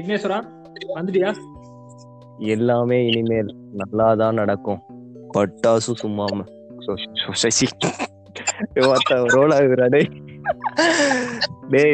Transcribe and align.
விக்னேஸ்வரா 0.00 0.38
வந்துட்டியா? 0.94 1.34
எல்லாமே 2.38 3.06
இனிமேல் 3.06 3.56
நல்லாதான் 3.78 4.32
நடக்கும். 4.32 4.82
பட்டாசு 5.34 5.94
சும்மாம 6.02 6.46
சசி. 7.32 7.66
ரோல் 9.34 9.50
ஆகுதுடா 9.50 9.88
டேய். 9.88 10.08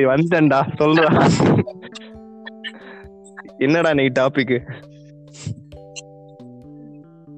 வந்துட்டேன்டா 0.04 0.60
சொல்றா. 0.78 1.08
என்னடா 3.58 3.94
நீ 3.94 4.02
டாபிக் 4.02 4.60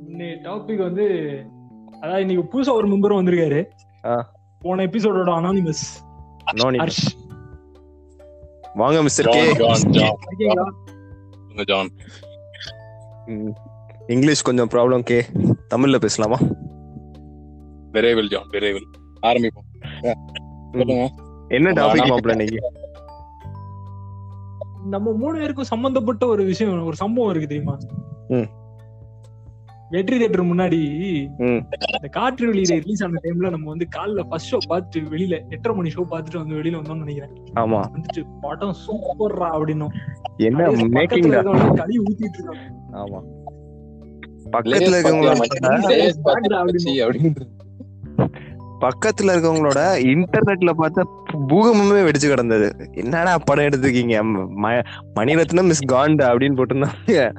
இன்னைக்கு 0.06 0.50
டாபிக் 0.50 0.82
வந்து 0.82 1.06
அதாவது 2.00 2.27
இன்னைக்கு 2.27 2.45
புதுசா 2.50 2.73
ஒரு 2.73 2.88
மெம்பர் 2.88 3.16
வந்திருக்காரு. 3.20 3.69
போன 4.60 4.87
எபிசோடோட 4.87 5.30
அனானிமஸ் 5.38 5.84
ஹர்ஷ். 6.56 7.17
வாங்க 8.80 8.98
மிஸ்டர் 9.06 9.28
கே 9.28 9.42
ஜான் 11.70 11.88
இங்கிலீஷ் 14.06 14.42
கொஞ்சம் 14.48 14.70
ப்ராப்ளம் 14.73 15.04
கே 15.09 15.18
தமிழ்ல 15.74 15.98
பேசலாமா? 16.04 16.38
விரைவில் 17.92 18.28
ஜான் 18.28 18.51
விரைவில் 18.51 18.87
ஆரம்பிப்போம். 19.23 19.66
என்ன 21.48 21.73
டாபிக் 21.78 22.10
மாப்பிள்ள 22.12 22.30
இன்னைக்கு? 22.30 22.60
நம்ம 24.95 25.12
மூணு 25.12 25.34
பேருக்கும் 25.38 25.70
சம்பந்தப்பட்ட 25.73 26.26
ஒரு 26.26 26.45
விஷயம் 26.45 26.84
ஒரு 26.84 26.96
சம்பவம் 27.02 27.30
இருக்கு 27.30 27.48
தெரியுமா. 27.48 27.76
வெற்றி 29.91 30.24
தேட்டர் 30.24 30.42
முன்னாடி. 30.42 30.83
இந்த 31.38 32.09
காற்று 32.10 32.52
வெளியில 32.52 32.66
ரிலீஸ் 32.66 33.05
ஆன 33.05 33.20
டைம்ல 33.23 33.51
நம்ம 33.51 33.69
வந்து 33.69 33.88
காலைல 33.96 34.29
ஃபர்ஸ்ட் 34.29 34.55
ஷோ 34.55 34.73
பார்த்துட்டு 34.73 34.98
வெளியில 34.98 35.48
எட்டரை 35.48 35.77
மணி 35.77 35.88
ஷோ 35.88 35.98
பார்த்துட்டு 35.98 36.37
வந்து 36.37 36.55
வெளியில 36.55 36.83
வந்தோம்னு 36.83 37.05
நினைக்கிறேன். 37.05 37.32
ஆமா. 37.54 37.80
வந்துட்டு 37.95 38.24
படம் 38.40 38.74
சூப்பர்ரா 38.87 39.49
அப்படின்னும். 39.52 39.93
என்ன 40.37 40.66
மேக்கிங் 40.66 41.74
கழுவி 41.74 41.99
ஊத்திட்டு 41.99 42.29
இருக்காங்க. 42.29 42.74
ஆமா. 42.93 43.23
பக்கத்துல 44.52 44.95
இருக்கவங்களோட 44.95 45.38
பார்த்து 46.29 46.68
பக்கத்துல 48.80 49.27
இருக்கவங்களோட 49.27 49.80
இன்டர்நெட்ல 50.07 50.71
பார்த்த 50.71 51.09
பூகம்பமே 51.49 52.09
வெடிச்சு 52.09 52.29
கிடந்தது. 52.29 52.90
என்னடா 52.93 53.38
படம் 53.38 53.65
எடுத்துக்கீங்க 53.65 54.23
ம- 54.62 54.84
மணிரத்னம் 55.15 55.62
மிஸ் 55.62 55.84
காண்ட் 55.84 56.23
அப்படின்னு 56.23 56.57
போட்டிருந்தாங்க. 56.57 57.37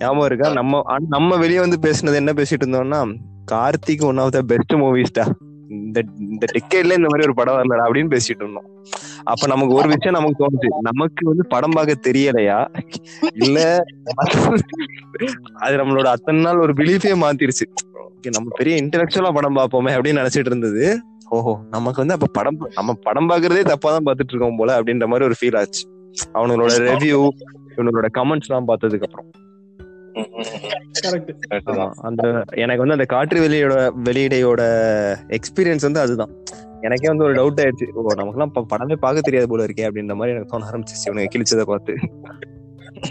ஞாபகம் 0.00 0.28
இருக்கா? 0.28 0.48
நம்ம 0.58 0.80
ஆனா 0.92 1.04
நம்ம 1.16 1.36
வெளியே 1.42 1.60
வந்து 1.64 1.78
பேசினது 1.86 2.20
என்ன 2.22 2.32
பேசிட்டு 2.38 2.64
இருந்தோம்னா 2.64 3.00
Karthik 3.52 4.06
one 4.08 4.20
of 4.22 4.34
the 4.36 4.40
best 4.50 4.74
மூவிஸ்டா 4.82 5.24
இந்த 5.76 5.98
இந்த 6.26 6.44
டிக்கெட்ல 6.54 6.96
இந்த 6.98 7.08
மாதிரி 7.10 7.26
ஒரு 7.28 7.34
படம் 7.38 7.56
வரலடா 7.58 7.86
அப்படின்னு 7.86 8.12
பேசிட்டு 8.14 8.42
இருந்தோம். 8.44 8.68
அப்ப 9.32 9.46
நமக்கு 9.52 9.72
ஒரு 9.78 9.88
விஷயம் 9.92 10.16
நமக்கு 10.16 10.40
தோணுச்சு. 10.42 10.68
நமக்கு 10.88 11.22
வந்து 11.30 11.44
படம் 11.54 11.74
பார்க்க 11.76 12.06
தெரியலையா? 12.06 12.58
இல்ல 13.42 13.58
அது 15.64 15.74
நம்மளோட 15.80 16.06
அத்தனை 16.14 16.40
நாள் 16.46 16.62
ஒரு 16.66 16.74
பிலீஃபே 16.80 17.12
மாத்திருச்சு. 17.24 17.66
ஓகே 18.06 18.32
நம்ம 18.36 18.54
பெரிய 18.60 18.76
இன்டெலக்சுவலா 18.82 19.32
படம் 19.38 19.58
பார்ப்போமே 19.58 19.92
அப்படின்னு 19.96 20.22
நினைச்சிட்டு 20.22 20.52
இருந்தது. 20.52 20.84
ஓஹோ 21.36 21.54
நமக்கு 21.74 22.02
வந்து 22.02 22.16
அப்ப 22.16 22.30
படம் 22.38 22.58
நம்ம 22.78 22.94
படம் 23.06 23.28
பாக்குறதே 23.32 23.64
தப்பா 23.72 23.88
தான் 23.96 24.06
பாத்துட்டு 24.08 24.34
இருக்கோம் 24.34 24.60
போல 24.62 24.78
அப்படின்ற 24.80 25.08
மாதிரி 25.12 25.28
ஒரு 25.30 25.38
ஃபீல் 25.40 25.58
ஆச்சு. 25.62 25.82
அவங்களோட 26.36 26.72
ரிவ்யூ 26.88 27.20
இவங்களோட 27.74 28.08
கமெண்ட்ஸ் 28.18 28.48
எல்லாம் 28.50 28.70
பார்த்ததுக்கு 28.70 29.06
அப்புறம். 29.08 29.28
அந்த 32.02 32.44
எனக்கு 32.54 32.86
வந்து 32.86 32.92
அந்த 32.92 33.04
காற்று 33.04 33.48
வெளியோட 33.48 33.92
வெளியிடையோட 34.04 34.60
எக்ஸ்பீரியன்ஸ் 35.28 35.80
வந்து 35.80 36.00
அதுதான். 36.00 36.30
எனக்கே 36.80 37.08
வந்து 37.08 37.24
ஒரு 37.24 37.34
டவுட் 37.34 37.66
ஆயிடுச்சு. 37.66 37.90
ஓ 37.92 38.06
நமக்குலாம் 38.08 38.46
ப- 38.46 38.76
படமே 38.76 38.94
பார்க்க 38.94 39.20
தெரியாது 39.20 39.48
போல 39.48 39.64
இருக்கே 39.64 39.80
அப்படின்ற 39.80 40.14
மாதிரி 40.14 40.36
எனக்கு 40.36 40.58
தோண 40.58 40.70
ஆரம்பிச்சிச்சு 40.70 41.10
இவனுக்கு 41.10 41.38
கிழிச்சதை 41.38 41.62
பார்த்து. 41.62 41.94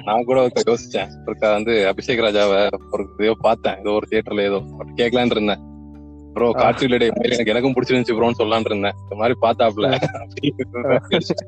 நான் 0.03 0.24
கூட 0.24 0.41
ஒருக்கா 0.41 0.59
யோசிச்சேன். 0.68 1.07
ஒருக்கா 1.25 1.52
வந்து 1.52 1.72
அபிஷேக் 1.72 2.25
ராஜாவை 2.25 2.69
ஒரு 2.91 3.07
ஏதோ 3.18 3.36
பார்த்தேன். 3.40 3.78
ஏதோ 3.78 3.90
ஒரு 3.90 4.07
தியேட்டர்ல 4.09 4.41
ஏதோ. 4.41 4.63
கேட்கலான்னு 4.96 5.25
இருந்தேன். 5.25 5.59
ப்ரோ 6.34 6.52
காற்று 6.52 6.90
இடையே 6.90 7.13
எனக்கு 7.16 7.52
எனக்கும் 7.52 7.74
பிடிச்சிருந்துச்சு 7.74 8.22
ப்ரோன்னு 8.22 8.31
சொல்லலாம்னு 8.38 8.66
இருந்தேன். 8.66 8.94
இந்த 9.09 9.16
மாதிரி 9.16 9.40
பார்த்தாப்ல 9.41 10.02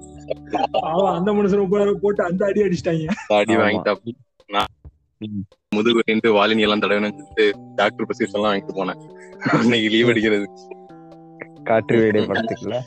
அவன் 0.80 1.14
அந்த 1.14 1.32
மனுஷன் 1.32 1.62
முப்பதாயிரம் 1.62 2.02
போட்டு 2.02 2.22
அந்த 2.24 2.46
அடி 2.46 2.62
அடிச்சிட்டாங்க. 2.62 3.06
அடி 3.28 4.14
ம். 5.18 5.40
முதுகு 5.74 6.00
ரெண்டு 6.04 6.32
வாலினி 6.32 6.60
எல்லாம் 6.60 6.78
தடவைன்னு 6.78 7.10
சொல்லிட்டு 7.10 7.54
டாக்டர் 7.74 8.06
ப்ரொசீஸ் 8.06 8.32
எல்லாம் 8.32 8.52
வாங்கிட்டு 8.52 8.78
போனேன். 8.78 9.00
இன்னைக்கு 9.62 9.88
லீவ் 9.88 10.08
அடிக்கிறது. 10.08 10.46
காற்று 11.64 11.98
வெளியிடை 11.98 12.24
படத்துக்குள்ள. 12.30 12.78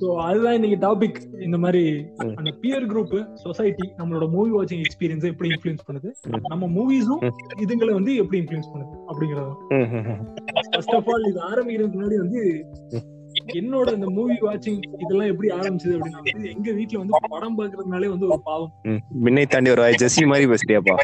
சோ 0.00 0.16
அதுதான் 0.16 0.52
இன்னைக்கு 0.52 0.78
டாபிக் 0.86 1.18
இந்த 1.42 1.58
மாதிரி. 1.58 2.04
அந்த 2.16 2.50
பியர் 2.60 2.86
குரூப் 2.86 3.34
சொசைட்டி 3.34 3.92
நம்மளோட 3.98 4.30
மூவி 4.30 4.50
வாட்சிங் 4.50 4.82
எக்ஸ்பீரியன்ஸ் 4.82 5.24
எப்படி 5.24 5.50
இன்ஃப்ளூயன்ஸ் 5.50 5.84
பண்ணுது. 5.90 6.10
நம்ம 6.48 6.66
மூவிஸும். 6.66 7.30
இதுங்களை 7.60 7.92
வந்து 7.92 8.16
எப்படி 8.16 8.40
இன்ஃப்ளூயன்ஸ் 8.42 8.70
பண்ணுது 8.74 8.94
அப்படிங்கறது. 9.08 9.52
ஃபர்ஸ்ட் 10.70 10.94
ஆஃப் 10.94 11.10
ஆல் 11.10 11.28
இது 11.30 11.40
ஆரம்பிக்கிறதுக்கு 11.48 11.96
முன்னாடி 11.96 12.16
வந்து 12.16 12.42
என்னோட 13.54 13.88
இந்த 13.94 14.08
மூவி 14.16 14.36
வாட்சிங் 14.42 14.78
இதெல்லாம் 14.98 15.30
எப்படி 15.32 15.48
ஆரம்பிச்சது 15.56 15.94
அப்படின்னா 15.96 16.20
எங்க 16.52 16.68
வீட்ல 16.72 17.00
வந்து 17.00 17.20
படம் 17.30 17.58
பாக்குறதுனாலே 17.58 18.10
வந்து 18.10 18.28
ஒரு 18.28 18.40
பாவம் 18.46 18.72
ம். 18.88 19.00
விண்ணை 19.24 19.44
தாண்டி 19.46 19.72
ஒரு 19.74 19.86
ஜெஸ்ஸி 20.02 20.24
மாதிரி 20.30 20.50
பேசுறியாப்பா 20.52 20.96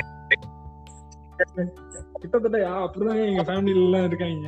கிட்டத்தட்ட 2.20 2.58
அப்படிதான் 2.78 3.18
எங்க 3.26 3.42
ஃபேமிலில 3.48 3.82
எல்லாம் 3.82 4.06
இருக்காங்க. 4.06 4.46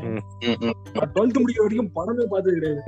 டுவெல்த் 1.10 1.40
முடிக்கிற 1.40 1.64
வரைக்கும் 1.64 1.90
படமே 1.96 2.24
பார்த்தது 2.26 2.56
கிடையாது. 2.56 2.80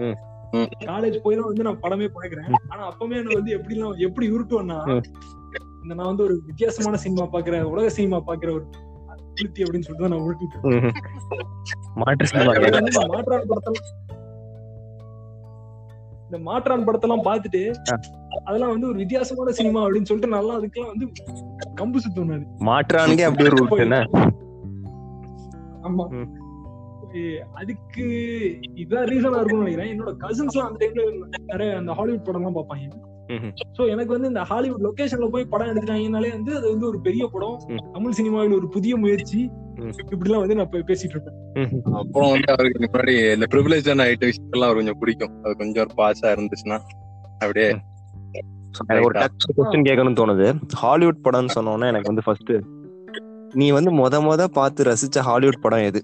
காலேஜ் 0.87 1.17
போய் 1.23 1.37
தான் 1.37 1.49
வந்து 1.49 1.67
நான் 1.67 1.83
படமே 1.85 2.09
பாக்குறேன் 2.15 2.49
ஆனா 2.69 2.83
அப்பவே 2.89 3.19
எனக்கு 3.19 3.39
வந்து 3.39 3.55
எப்படி 3.57 3.77
எல்லாம் 3.77 4.01
எப்படி 4.07 4.27
உருட்டுவேன்னா. 4.33 4.79
இந்த 5.83 5.93
நான் 5.95 6.11
வந்து 6.11 6.25
ஒரு 6.25 6.35
வித்தியாசமான 6.49 6.99
சினிமா 7.05 7.27
பாக்குறேன் 7.33 7.69
உலக 7.71 7.91
சினிமா 7.97 8.19
பாக்குற 8.27 8.51
ஒரு 8.53 8.65
அப்படின்னு 9.61 9.87
சொல்லிட்டு 9.87 10.11
நான் 10.11 10.25
உருட்டிட்டு 10.25 10.57
இருக்கேன். 10.57 10.83
ம். 10.83 10.93
மாற்று 12.01 12.29
சினிமா 12.29 12.53
எனக்கு 12.59 12.79
வந்து 12.79 12.93
இந்த 12.95 13.07
மாற்றான் 13.15 13.49
படத்தெல்லாம் 13.51 13.89
இந்த 16.33 16.43
மாற்றான் 16.43 16.85
படத்தெல்லாம் 16.87 17.25
பார்த்துட்டு 17.25 17.61
ஆ. 17.91 17.97
அதெல்லாம் 18.45 18.71
வந்து 18.71 18.87
ஒரு 18.87 18.99
வித்தியாசமான 18.99 19.51
சினிமா 19.51 19.81
அப்படின்னு 19.81 20.09
சொல்லிட்டு 20.11 20.35
நல்லா 20.35 20.55
அதுக்கெல்லாம் 20.59 20.93
வந்து 20.93 21.07
கம்பு 21.75 21.99
சுத்தம் 21.99 22.31
நான் 22.31 22.47
மாற்றானுக்கே 22.65 23.27
அப்படி 23.29 23.49
ஒரு 23.51 23.91
ஆமா. 25.85 26.05
அதுக்கு 27.55 28.05
இதான் 28.77 29.09
ரீசனா 29.09 29.39
இருக்கும்னு 29.39 29.65
நினைக்கிறேன். 29.65 29.91
என்னோட 29.93 30.13
கசின்ஸ் 30.23 30.55
எல்லாம் 30.55 30.69
அந்த 30.69 30.79
டைம்ல 30.83 31.03
நிறைய 31.51 31.73
அந்த 31.77 31.93
ஹாலிவுட் 31.93 32.25
படம் 32.25 32.41
எல்லாம் 32.41 32.57
பார்ப்பாங்க. 32.59 32.95
ம்ஹும். 33.29 33.53
சோ 33.77 33.83
எனக்கு 33.91 34.13
வந்து 34.13 34.29
இந்த 34.29 34.43
ஹாலிவுட் 34.43 34.85
லொகேஷன்ல 34.85 35.29
போய் 35.31 35.45
படம் 35.47 35.71
எடுத்துட்டாங்கனாலே 35.71 36.31
வந்து 36.33 36.57
அது 36.57 36.67
வந்து 36.71 36.87
ஒரு 36.87 37.01
பெரிய 37.01 37.27
படம். 37.27 37.59
தமிழ் 37.93 38.13
சினிமாவில் 38.13 38.57
ஒரு 38.57 38.69
புதிய 38.69 38.97
முயற்சி. 38.97 39.41
ம். 39.83 39.93
இப்படி 40.05 40.29
எல்லாம் 40.29 40.43
வந்து 40.45 40.57
நான் 40.57 40.71
பேசிட்டு 40.91 41.15
இருப்பேன். 41.17 41.39
அப்புறம் 42.01 42.31
வந்து 42.35 42.51
அவருக்கு 42.55 42.83
முன்னாடி 42.85 43.15
இந்த 43.35 43.47
ப்ரிவிலேஜான 43.53 44.07
ஐட்ட 44.11 44.25
விஷயம்லாம் 44.31 44.69
அவருக்கு 44.69 44.83
கொஞ்சம் 44.83 45.01
பிடிக்கும். 45.01 45.33
அது 45.45 45.55
கொஞ்சம் 45.57 45.83
ஒரு 45.85 45.93
பாஸா 46.01 46.29
இருந்துச்சுன்னா 46.35 46.79
அப்படியே 47.41 47.69
எனக்கு 48.83 49.07
ஒரு 49.09 49.17
டச் 49.19 49.47
கொஸ்டின் 49.57 49.87
கேட்கணும்னு 49.89 50.21
தோணுது. 50.21 50.47
ஹாலிவுட் 50.83 51.25
படம்னு 51.25 51.55
சொன்னோன்னே 51.55 51.89
எனக்கு 51.93 52.11
வந்து 52.11 52.25
ஃபர்ஸ்ட் 52.27 52.53
நீ 53.55 53.67
வந்து 53.71 53.91
மொத 53.93 54.17
மொத 54.27 54.43
பார்த்து 54.53 54.85
ரசிச்ச 54.85 55.19
ஹாலிவுட் 55.21 55.61
படம் 55.61 55.87
எது? 55.89 56.01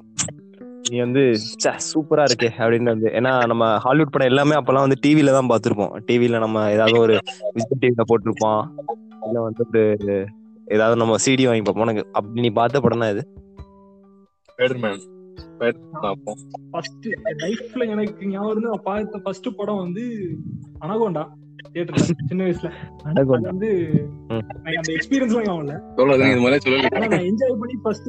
நீ 0.91 0.99
வந்து 1.01 1.23
ச்சே, 1.55 1.71
சூப்பரா 1.87 2.25
இருக்கே 2.25 2.51
அப்படின்னு 2.59 2.93
வந்து. 2.93 3.09
ஏன்னா 3.15 3.33
நம்ம 3.47 3.65
ஹாலிவுட் 3.79 4.13
படம் 4.13 4.27
எல்லாமே 4.27 4.55
அப்பெல்லாம் 4.55 4.87
வந்து 4.87 4.99
டிவில 5.05 5.33
தான் 5.33 5.51
பார்த்திருப்போம். 5.51 5.93
டிவில 6.07 6.39
நம்ம 6.39 6.67
ஏதாவது 6.71 6.99
ஒரு 6.99 7.15
விஜய் 7.57 7.81
டிவில 7.83 8.05
போட்டிருப்போம் 8.11 8.61
இல்ல 9.27 9.39
வந்து 9.41 9.63
ஒரு 9.65 9.83
ஏதாவது 10.67 10.97
நம்ம 10.97 11.17
சிடி 11.25 11.45
வாங்கி 11.47 11.63
பார்ப்போம். 11.63 11.87
உனக்கு 11.87 12.05
அப்படி 12.13 12.41
நீ 12.41 12.51
பார்த்த 12.53 12.81
படம் 12.81 13.03
தான் 13.05 13.13
இது 13.15 13.23
ஸ்பைடர்மேன் 14.59 15.01
ஃபர்ஸ்ட் 16.73 17.07
லைஃப்ல 17.43 17.83
எனக்கு 17.89 18.29
ஞாபகம் 18.29 18.53
இருந்து 18.53 18.71
நான் 18.71 18.87
பார்த்த 18.87 19.21
ஃபர்ஸ்ட் 19.25 19.49
படம் 19.57 19.83
வந்து 19.83 20.05
அனகோண்டா 20.85 21.23
தியேட்டர்ல 21.69 22.01
சின்ன 22.23 22.43
வயசுல. 22.45 22.69
அது 23.11 23.23
வந்து. 23.31 23.69
எனக்கு 24.31 24.81
அந்த 24.81 24.93
எக்ஸ்பீரியன்ஸ் 24.97 25.33
எல்லாம் 25.33 25.47
ஞாபகம் 25.47 25.65
இல்ல. 25.65 25.75
சொல்றது 25.97 26.29
இது 26.31 26.43
மாதிரி 26.45 26.63
சொல்லல 26.67 26.91
ஆனா 26.95 27.09
நான் 27.15 27.27
என்ஜாய் 27.29 27.59
பண்ணி 27.61 27.77
ஃபர்ஸ்ட் 27.83 28.09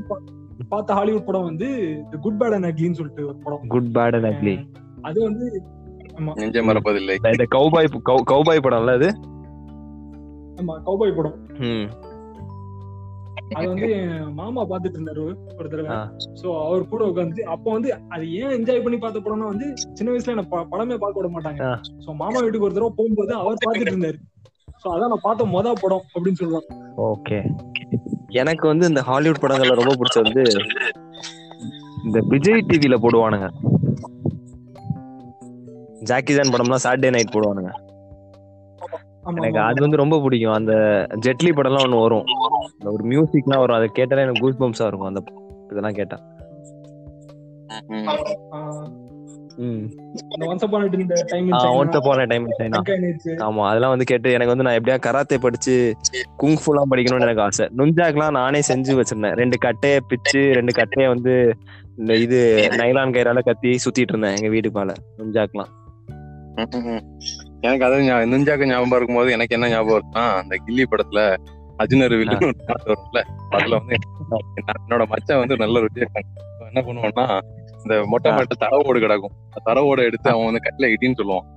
பார்த்த 0.69 0.93
ஹாலிவுட் 0.93 1.25
படம் 1.25 1.47
வந்து 1.49 1.67
குட் 2.19 2.39
பேட் 2.39 2.55
அண்ட் 2.55 2.69
அக்லின்னு 2.69 2.99
சொல்லிட்டு 2.99 3.25
ஒரு 3.27 3.37
படம். 3.45 3.63
குட் 3.67 3.91
பேட் 3.95 4.17
அண்ட் 4.19 4.29
அக்லி 4.31 4.55
அது 5.03 5.19
வந்து 5.23 5.45
ஆமா. 6.17 6.31
நெஞ்ச 6.37 6.61
மறப்பதில்லை. 6.63 7.15
இந்த 7.29 7.45
கௌபாய் 7.55 7.89
கௌபாய் 8.31 8.65
படம்ல 8.65 8.95
அது? 8.99 9.09
ஆமா 10.57 10.73
கௌபாய் 10.85 11.17
படம். 11.17 11.37
ம். 11.65 11.85
அது 13.57 13.67
வந்து 13.71 13.87
என் 13.97 14.33
மாமா 14.39 14.61
பாத்துட்டு 14.71 14.97
இருந்தாரு 14.97 15.23
ஒரு 15.59 15.67
தடவை. 15.71 15.95
சோ 16.41 16.47
அவர் 16.65 16.89
கூட 16.91 17.01
உட்காந்து 17.11 17.41
அப்ப 17.53 17.65
வந்து 17.75 17.89
அது 18.15 18.25
ஏன் 18.41 18.53
என்ஜாய் 18.57 18.83
பண்ணி 18.85 18.97
பார்த்த 19.03 19.23
படம்னா 19.25 19.47
வந்து 19.53 19.67
சின்ன 19.97 20.09
வயசுல 20.11 20.35
என்ன 20.35 20.45
படமே 20.73 20.97
பார்க்க 21.03 21.21
விட 21.21 21.29
மாட்டாங்க. 21.35 21.71
சோ 22.05 22.09
மாமா 22.21 22.37
வீட்டுக்கு 22.43 22.67
ஒரு 22.67 22.77
தடவை 22.77 22.91
போகும்போது 22.99 23.33
அவர் 23.41 23.63
பாத்துட்டு 23.65 23.93
இருந்தாரு. 23.93 24.19
சோ 24.83 24.87
அதான் 24.95 25.11
நான் 25.13 25.25
பார்த்த 25.27 25.49
மொத 25.55 25.73
படம் 25.83 26.05
அப்படின்னு 26.15 26.39
சொல்லுவாங்க. 26.41 26.69
ஓகே. 27.13 27.39
எனக்கு 28.41 28.65
வந்து 28.71 28.85
இந்த 28.91 29.01
ஹாலிவுட் 29.09 29.43
படங்கள்ல 29.43 29.79
ரொம்ப 29.81 29.93
பிடிச்சது 29.99 30.27
வந்து 30.27 30.43
இந்த 32.07 32.19
விஜய் 32.33 32.67
டிவில 32.69 32.97
போடுவானுங்க. 33.03 33.47
ஜாக்கி 36.09 36.35
ஜான் 36.37 36.53
படம்லாம் 36.53 36.83
சாட்டர்டே 36.85 37.13
நைட் 37.15 37.35
போடுவானுங்க. 37.35 37.71
எனக்கு 39.35 39.59
அது 39.59 39.81
வந்து 39.81 39.97
ரொம்ப 39.97 40.21
பிடிக்கும். 40.21 40.53
அந்த 40.53 40.73
ஜெட்லி 41.25 41.49
படம்லாம் 41.49 41.85
ஒண்ணு 41.87 42.01
வரும். 42.01 42.23
ஒரு 42.85 43.09
மியூசிக்லாம் 43.09 43.59
வரும். 43.59 43.75
அதை 43.75 43.87
கேட்டாலே 43.93 44.21
எனக்கு 44.21 44.41
கூஸ் 44.41 44.83
பம்ப்ஸா 44.83 44.87
இருக்கும். 44.87 45.07
அந்த 45.07 45.23
இதெல்லாம் 45.69 45.93
கேட்டா. 45.93 46.37
ஆமா 53.31 53.67
அதெல்லாம் 53.67 53.89
வந்து 53.89 54.05
கேட்டு 54.05 54.31
எனக்கு 54.31 54.55
வந்து 54.55 54.63
நான் 54.63 54.73
எப்படியா 54.73 55.03
கராத்தே 55.03 55.37
படிச்சு 55.37 55.95
குங்ஃபுலாம் 56.43 56.91
படிக்கணும்னு 56.91 57.21
எனக்கு 57.21 57.41
ஆசை. 57.41 57.69
நுஞ்சாக்லாம் 57.77 58.31
நானே 58.31 58.59
செஞ்சு 58.59 59.01
வச்சிருந்தேன். 59.01 59.35
ரெண்டு 59.35 59.57
கட்டைய 59.65 59.97
பிச்சு 60.07 60.51
ரெண்டு 60.53 60.81
கட்டைய 60.81 61.07
வந்து 61.07 61.53
இந்த 61.97 62.15
இது 62.15 62.69
நைலான் 62.71 63.11
கயிறால 63.11 63.39
கத்தி 63.39 63.69
சுத்திட்டு 63.69 64.13
இருந்தேன் 64.13 64.35
எங்க 64.35 64.47
வீட்டு 64.47 64.71
மேல. 64.71 64.93
நுஞ்சாக்லாம். 65.17 65.77
எனக்கு 67.61 67.85
அது 67.85 67.95
ஞா- 68.01 68.27
நெஞ்சாக்க 68.27 68.65
ஞாபகம் 68.65 68.97
இருக்கும்போது 68.97 69.31
எனக்கு 69.31 69.55
என்ன 69.55 69.69
ஞாபகம் 69.69 69.95
வரும்னா 69.95 70.23
அந்த 70.35 70.55
கில்லி 70.65 70.83
படத்துல 70.91 71.21
அஜினர் 71.77 72.17
வில்லன் 72.17 72.43
ஒரு 72.43 72.57
பாட்டு 72.65 72.89
வரும்ல 72.89 73.19
அதுல 73.49 73.77
வந்து 73.77 73.97
என்னோட 74.77 75.07
மச்சான் 75.07 75.37
வந்து 75.37 75.57
நல்ல 75.57 75.79
ருச்சியா 75.79 76.07
என்ன 76.67 76.81
பண்ணுவான்னா 76.81 77.25
இந்த 77.83 78.05
மொட்டை 78.05 78.31
மொட்டை 78.31 78.55
தரவோடு 78.59 78.99
கிடக்கும். 78.99 79.35
தரவோட 79.65 80.03
எடுத்து 80.03 80.29
அவன் 80.29 80.45
வந்து 80.45 80.63
கட்டில 80.63 80.89
இடின்னு 80.89 81.19
சொல்லுவான். 81.19 81.47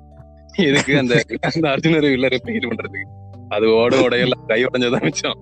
எதுக்கு 0.63 0.99
அந்த 0.99 1.15
அந்த 1.43 1.69
அர்ஜுனர் 1.69 2.05
வில்ல 2.05 2.29
ரிப்பீட் 2.29 2.69
பண்றதுக்கு? 2.69 3.09
அது 3.49 3.75
ஓட 3.75 3.97
உடையல 4.01 4.35
கை 4.47 4.65
உடைஞ்சதான் 4.65 5.03
மிச்சம். 5.03 5.39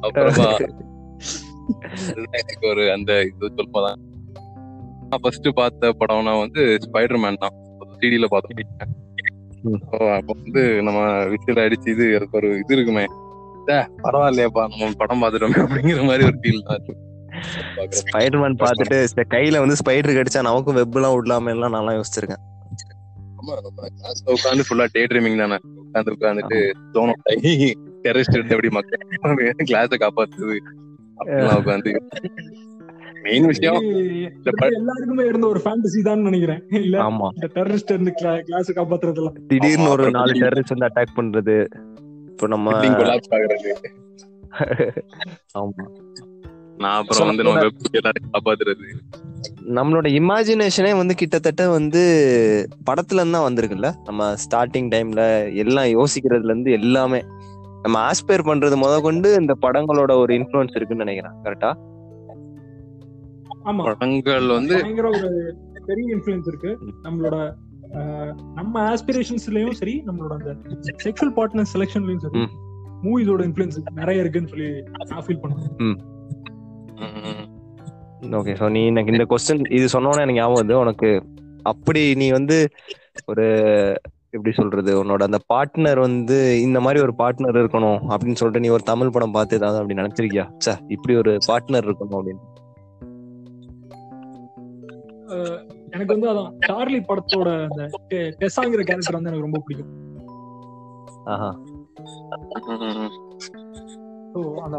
அப்புறமா 0.00 0.48
எனக்கு 2.38 2.68
ஒரு 2.68 2.92
அந்த 2.92 3.20
இது 3.22 3.52
சொல்லும்போதான் 3.56 3.98
நான் 5.08 5.20
ஃபர்ஸ்ட் 5.22 5.48
பார்த்த 5.54 5.92
படம்னா 6.00 6.38
வந்து 6.38 6.78
ஸ்பைடர் 6.86 7.20
மேன் 7.20 7.40
தான் 7.40 7.54
ம். 7.54 8.94
ஓ, 8.94 9.07
அப்ப 10.16 10.32
வந்து 10.34 10.62
நம்ம 10.86 11.00
விசில் 11.32 11.64
அடிச்சு 11.64 11.88
இது 11.94 12.04
ஒரு 12.38 12.48
இது 12.62 12.74
இருக்குமே. 12.76 13.04
பரவாயில்லையாப்பா 14.04 14.62
நம்ம 14.72 14.90
படம் 15.00 15.22
பார்த்துட்டோமே 15.22 15.58
அப்படிங்கிற 15.64 16.02
மாதிரி 16.08 16.24
ஒரு 16.28 16.38
ஃபீல் 16.42 16.66
தான். 16.68 16.84
ஸ்பைடர்மேன் 18.00 18.60
பார்த்துட்டு 18.62 18.98
கையில 19.34 19.60
வந்து 19.64 19.78
ஸ்பைடர் 19.80 20.16
கடிச்சா 20.18 20.42
நமக்கும் 20.46 20.78
வெப் 20.78 20.96
எல்லாம் 20.98 21.16
விடலாமே 21.16 21.52
எல்லாம் 21.56 21.76
நல்லா 21.76 21.92
யோசிச்சிருக்கேன். 21.96 22.42
ஆமா, 23.40 23.52
நம்ம 23.58 23.88
classல 23.98 24.32
உட்கார்ந்து 24.36 24.66
ஃபுல்லா 24.68 24.86
டே 24.94 25.02
ட்ரீமிங் 25.10 25.42
தானே. 25.42 25.58
உட்கார்ந்து 25.82 26.14
உட்கார்ந்துட்டு 26.16 26.58
தோணும் 26.94 27.20
டெரரிஸ்ட் 28.04 28.36
எடுத்து 28.36 28.56
எப்படி 28.56 28.70
மக்கள் 28.70 29.04
கிளாஸ 29.70 29.92
காப்பாத்துது 30.02 30.56
அப்படிலாம் 31.18 31.60
உட்காந்து 31.62 31.92
மெயின் 33.28 33.48
விஷயம் 33.52 33.78
எல்லாருக்குமே 34.78 35.24
இருந்த 35.30 35.46
ஒரு 35.52 35.60
ஃபேண்டசி 35.64 36.00
தான் 36.08 36.26
நினைக்கிறேன். 36.28 36.62
இல்ல 36.82 36.96
ஆமா. 37.08 37.28
இந்த 37.36 37.48
டெரரிஸ்ட் 37.56 37.94
இருந்து 37.94 38.12
கிளாஸ் 38.18 38.70
காப்பாத்துறதெல்லாம். 38.78 39.38
திடீர்னு 39.52 39.90
ஒரு 39.94 40.06
நாலு 40.18 40.34
டெரரிஸ்ட் 40.44 40.74
வந்து 40.74 40.88
அட்டாக் 40.90 41.16
பண்றது. 41.18 41.56
இப்போ 42.32 42.46
நம்ம 42.54 42.74
ஆமா. 45.60 45.84
நான் 46.82 46.98
அப்புறம் 47.00 47.28
வந்து 47.28 47.44
நம்ம 47.46 47.62
எல்லாரையும் 47.98 48.32
காப்பாத்துறது? 48.34 48.84
நம்மளோட 49.76 50.06
இமேஜினேஷனே 50.18 50.92
வந்து 51.00 51.14
கிட்டத்தட்ட 51.20 51.62
வந்து 51.76 52.02
படத்துல 52.88 53.20
இருந்து 53.20 53.36
தான் 53.36 53.46
வந்திருக்குல்ல. 53.48 53.88
நம்ம 54.08 54.28
ஸ்டார்டிங் 54.44 54.88
டைம்ல 54.94 55.22
எல்லாம் 55.64 55.88
யோசிக்கிறதுல 55.96 56.52
இருந்து 56.52 56.72
எல்லாமே. 56.78 57.20
நம்ம 57.84 57.96
ஆஸ்பயர் 58.10 58.48
பண்றது 58.50 58.76
முத 58.82 58.94
கொண்டு 59.08 59.28
இந்த 59.40 59.54
படங்களோட 59.64 60.12
ஒரு 60.22 60.32
இன்ஃபுளுன்ஸ் 60.38 60.76
இருக்குன்னு 60.76 61.04
நினைக்கிறேன். 61.04 61.36
கரெக்டா 61.44 61.70
படங்கள் 63.86 64.46
வந்து 64.52 64.74
பயங்கர 64.78 65.08
ஒரு 65.18 65.30
பெரிய 65.88 66.06
இன்ஃபுளுன்ஸ் 66.16 66.48
இருக்கு. 66.48 66.70
நம்மளோட 67.04 67.36
நம்ம 68.56 68.74
ஆஸ்பிரேஷன்ஸ்லயும் 68.92 69.78
சரி 69.78 69.94
நம்மளோட 70.06 70.32
அந்த 70.38 70.50
செக்ஷுவல் 71.00 71.34
பார்ட்னர் 71.36 71.70
செலெக்ஷன்லயும் 71.72 72.24
சரி. 72.24 72.42
மூவிஸோட 73.04 73.42
இன்ஃபுளுன்ஸ் 73.48 73.78
நிறைய 74.00 74.22
இருக்குன்னு 74.22 74.52
சொல்லி 74.52 74.68
நான் 75.10 75.24
ஃபீல் 75.26 75.42
பண்ணுவேன். 75.42 75.72
ம், 75.82 75.96
ஓகே 78.38 78.54
ஸோ 78.60 78.68
நீ 78.68 78.82
எனக்கு 78.92 79.14
இந்த 79.14 79.26
கொஸ்டின் 79.32 79.64
இது 79.76 79.88
சொன்னோன்னே 79.92 80.22
எனக்கு 80.22 80.40
ஞாபகம் 80.40 80.62
வந்து 80.62 80.76
உனக்கு 80.78 81.10
அப்படி 81.66 82.02
நீ 82.14 82.28
வந்து 82.32 82.56
ஒரு 83.28 83.46
எப்படி 84.34 84.52
சொல்றது 84.52 84.92
உன்னோட 85.00 85.22
அந்த 85.26 85.38
பார்ட்னர் 85.52 86.00
வந்து 86.02 86.36
இந்த 86.64 86.78
மாதிரி 86.80 86.98
ஒரு 87.04 87.14
பார்ட்னர் 87.20 87.60
இருக்கணும் 87.60 88.00
அப்படின்னு 88.10 88.38
சொல்லிட்டு 88.40 88.64
நீ 88.64 88.70
ஒரு 88.70 88.84
தமிழ் 88.84 89.12
படம் 89.14 89.32
பார்த்து 89.32 89.58
ஏதாவது 89.58 89.80
அப்படி 89.80 90.00
நினைச்சிருக்கியா? 90.00 90.44
சே 90.58 90.72
இப்படி 90.88 91.14
ஒரு 91.16 91.32
பார்ட்னர் 91.48 91.86
இருக்கணும் 91.88 92.18
அப்படின்னு. 92.18 92.42
எனக்கு 95.94 96.12
வந்து 96.14 96.28
அதான் 96.32 96.52
சார்லி 96.68 97.00
படத்தோட 97.08 97.48
அந்த 97.68 97.82
டெஸ்ஸாங்கிற 98.40 98.82
கேரக்டர் 98.90 99.18
வந்து 99.18 99.30
எனக்கு 99.30 99.46
ரொம்ப 99.46 99.60
பிடிக்கும். 99.66 99.92
ஸோ 104.32 104.40
அந்த 104.66 104.78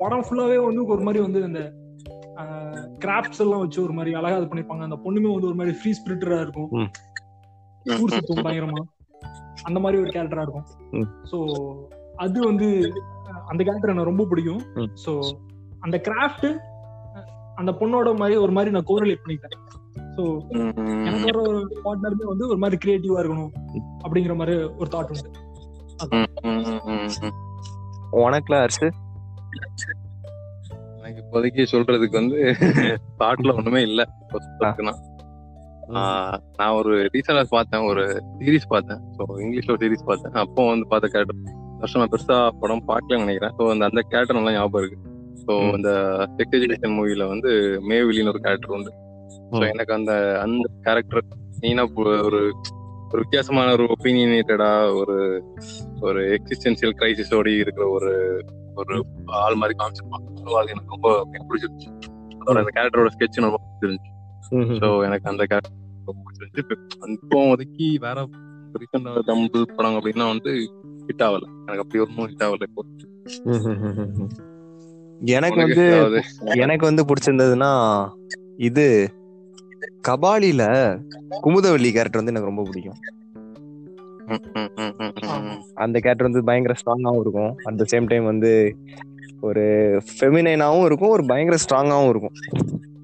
படம் 0.00 0.24
ஃபுல்லாவே 0.26 0.58
வந்து 0.68 0.82
ஒரு 0.94 1.02
மாதிரி 1.06 1.20
வந்து 1.26 1.42
இந்த 1.48 1.60
கிராஃப்ட்ஸ் 3.04 3.42
எல்லாம் 3.44 3.62
வச்சு 3.62 3.78
ஒரு 3.86 3.94
மாதிரி 3.98 4.10
அழகா 4.18 4.38
இது 4.40 4.48
பண்ணிருப்பாங்க 4.50 4.86
அந்த 4.88 4.98
பொண்ணுமே 5.04 5.30
வந்து 5.34 5.50
ஒரு 5.50 5.58
மாதிரி 5.60 5.74
ஃப்ரீ 5.78 5.92
ஸ்பிரிட்டரா 5.98 6.38
இருக்கும். 6.44 6.70
ஊர் 8.02 8.14
சுத்தும் 8.16 8.44
பயங்கரமா. 8.46 8.82
அந்த 9.68 9.78
மாதிரி 9.84 10.00
ஒரு 10.02 10.10
கேரக்டரா 10.16 10.44
இருக்கும். 10.46 10.66
ஸோ 11.30 11.38
அது 12.24 12.38
வந்து 12.50 12.68
அந்த 13.50 13.60
கேரக்டர் 13.66 13.92
எனக்கு 13.92 14.10
ரொம்ப 14.12 14.26
பிடிக்கும். 14.30 14.62
ஸோ 15.04 15.12
அந்த 15.86 15.96
கிராஃப்ட் 16.08 16.48
அந்த 17.60 17.70
பொண்ணோட 17.80 18.08
மாதிரி 18.20 18.36
ஒரு 18.44 18.52
மாதிரி 18.56 18.70
நான் 18.74 18.88
கோரிலேட் 18.90 19.24
பண்ணிட்டேன் 19.24 19.56
ஸோ 20.16 20.22
எனக்கு 21.06 21.26
வர 21.28 21.38
ஒரு 21.50 21.60
பார்ட்னருமே 21.84 22.26
வந்து 22.30 22.48
ஒரு 22.48 22.58
மாதிரி 22.58 22.78
கிரியேட்டிவா 22.84 23.20
இருக்கணும் 23.22 23.52
அப்படிங்கிற 24.04 24.36
மாதிரி 24.36 24.54
ஒரு 24.80 24.88
தாட் 24.94 25.12
உண்டு. 25.14 25.30
உனக்குலாம் 28.20 28.64
அரிசி 28.66 28.86
எனக்கு 30.98 31.20
இப்போதைக்கு 31.24 31.62
சொல்றதுக்கு 31.72 32.20
வந்து 32.20 32.38
தாட்ல 33.20 33.54
ஒண்ணுமே 33.54 33.80
இல்ல. 33.82 34.00
நான் 36.58 36.74
ஒரு 36.80 36.92
ரீசெண்டா 37.14 37.42
பார்த்தேன் 37.50 37.86
ஒரு 37.90 38.02
சீரிஸ் 38.40 38.68
பார்த்தேன். 38.68 39.00
ஸோ 39.16 39.22
இங்கிலீஷ்ல 39.44 39.74
ஒரு 39.74 39.82
சீரிஸ் 39.84 40.08
பார்த்தேன். 40.10 40.34
அப்போ 40.42 40.66
வந்து 40.68 40.86
பார்த்த 40.86 41.08
கேரக்டர் 41.08 41.40
வருஷம் 41.80 42.02
நான் 42.02 42.12
பெருசா 42.12 42.36
படம் 42.62 42.84
பார்க்கலன்னு 42.88 43.24
நினைக்கிறேன். 43.24 43.54
ஸோ 43.58 43.62
அந்த 43.70 43.84
அந்த 43.84 44.00
கேரக்டர் 44.10 44.38
நல்லா 44.38 44.52
ஞாபகம் 44.52 44.82
இருக்கு. 44.82 44.98
ஸோ. 45.44 45.52
இந்த 45.76 45.90
செக்ஸ் 46.36 46.56
எஜுகேஷன் 46.58 46.96
மூவில 46.96 47.26
வந்து 47.28 47.50
மேவிலின்னு 47.90 48.32
ஒரு 48.34 48.42
கேரக்டர் 48.44 48.74
உண்டு. 48.76 48.92
ஸோ. 49.52 49.62
எனக்கு 49.64 49.92
அந்த 49.92 50.12
அந்த 50.42 50.68
கேரக்டர் 50.82 51.22
நீனா 51.60 51.84
ஒரு 51.94 52.12
ஒரு 52.24 52.40
வித்தியாசமான 53.14 53.72
ஒரு 53.72 53.84
ஒப்பீனியேட்டடா 53.90 54.70
ஒரு 54.92 55.16
ஒரு 56.00 56.20
எக்ஸிஸ்டன்சியல் 56.36 56.94
கிரைசிஸோட 56.98 57.48
இருக்கிற 57.54 57.88
ஒரு 57.90 58.12
ஒரு 58.76 58.94
ஆள் 59.40 59.54
மாதிரி 59.54 59.74
காமிச்சிருப்பான். 59.78 60.26
ஸோ 60.40 60.50
அது 60.52 60.70
எனக்கு 60.70 60.94
ரொம்ப 60.94 61.08
பிடிச்சிருந்துச்சு. 61.48 61.90
அதோட 62.40 62.58
அந்த 62.58 62.72
கேரக்டரோட 62.76 63.10
ஸ்கெட்ச் 63.16 63.40
ரொம்ப 63.40 63.60
பிடிச்சிருந்துச்சு. 63.64 64.12
ஸோ 64.82 65.04
எனக்கு 65.04 65.28
அந்த 65.28 65.44
கேரக்டர் 65.44 65.76
ரொம்ப 66.06 66.20
பிடிச்சிருந்துச்சு. 66.20 66.64
இப்ப 67.16 67.42
ஒதுக்கி 67.48 67.98
வேற 67.98 68.18
ரீசெண்டாக 68.74 69.22
தமிழ் 69.22 69.74
படம் 69.76 69.96
அப்படின்னா 69.98 70.26
வந்து 70.28 70.50
ஹிட் 71.08 71.24
ஆகல. 71.28 71.44
எனக்கு 71.66 71.82
அப்படி 71.84 72.00
ஒன்றும் 72.00 72.28
ஹிட் 72.28 72.44
ஆகல 72.46 72.68
இப்போ. 72.68 72.82
எனக்கு 75.20 75.60
வந்து? 75.60 75.86
எனக்கு 76.56 76.84
வந்து 76.86 77.02
பிடிச்சிருந்ததுன்னா 77.04 77.72
இது 78.58 78.84
கபாலில 80.08 80.62
குமுதவள்ளி 81.44 81.90
கேரக்டர் 81.92 82.20
வந்து 82.20 82.32
எனக்கு 82.32 82.50
ரொம்ப 82.50 82.62
பிடிக்கும். 82.62 82.98
அந்த 85.74 85.96
கேரக்டர் 86.00 86.28
வந்து 86.28 86.44
பயங்கர 86.44 86.74
ஸ்ட்ராங்காவும் 86.80 87.20
இருக்கும் 87.20 87.52
அட் 87.64 87.76
த 87.76 87.84
சேம் 87.92 88.06
டைம் 88.06 88.24
வந்து 88.24 88.50
ஒரு 89.40 89.64
ஃபெமினைனாவும் 90.10 90.84
இருக்கும் 90.84 91.08
ஒரு 91.08 91.24
பயங்கர 91.26 91.56
ஸ்ட்ராங்காவும் 91.64 92.08
இருக்கும் 92.08 92.36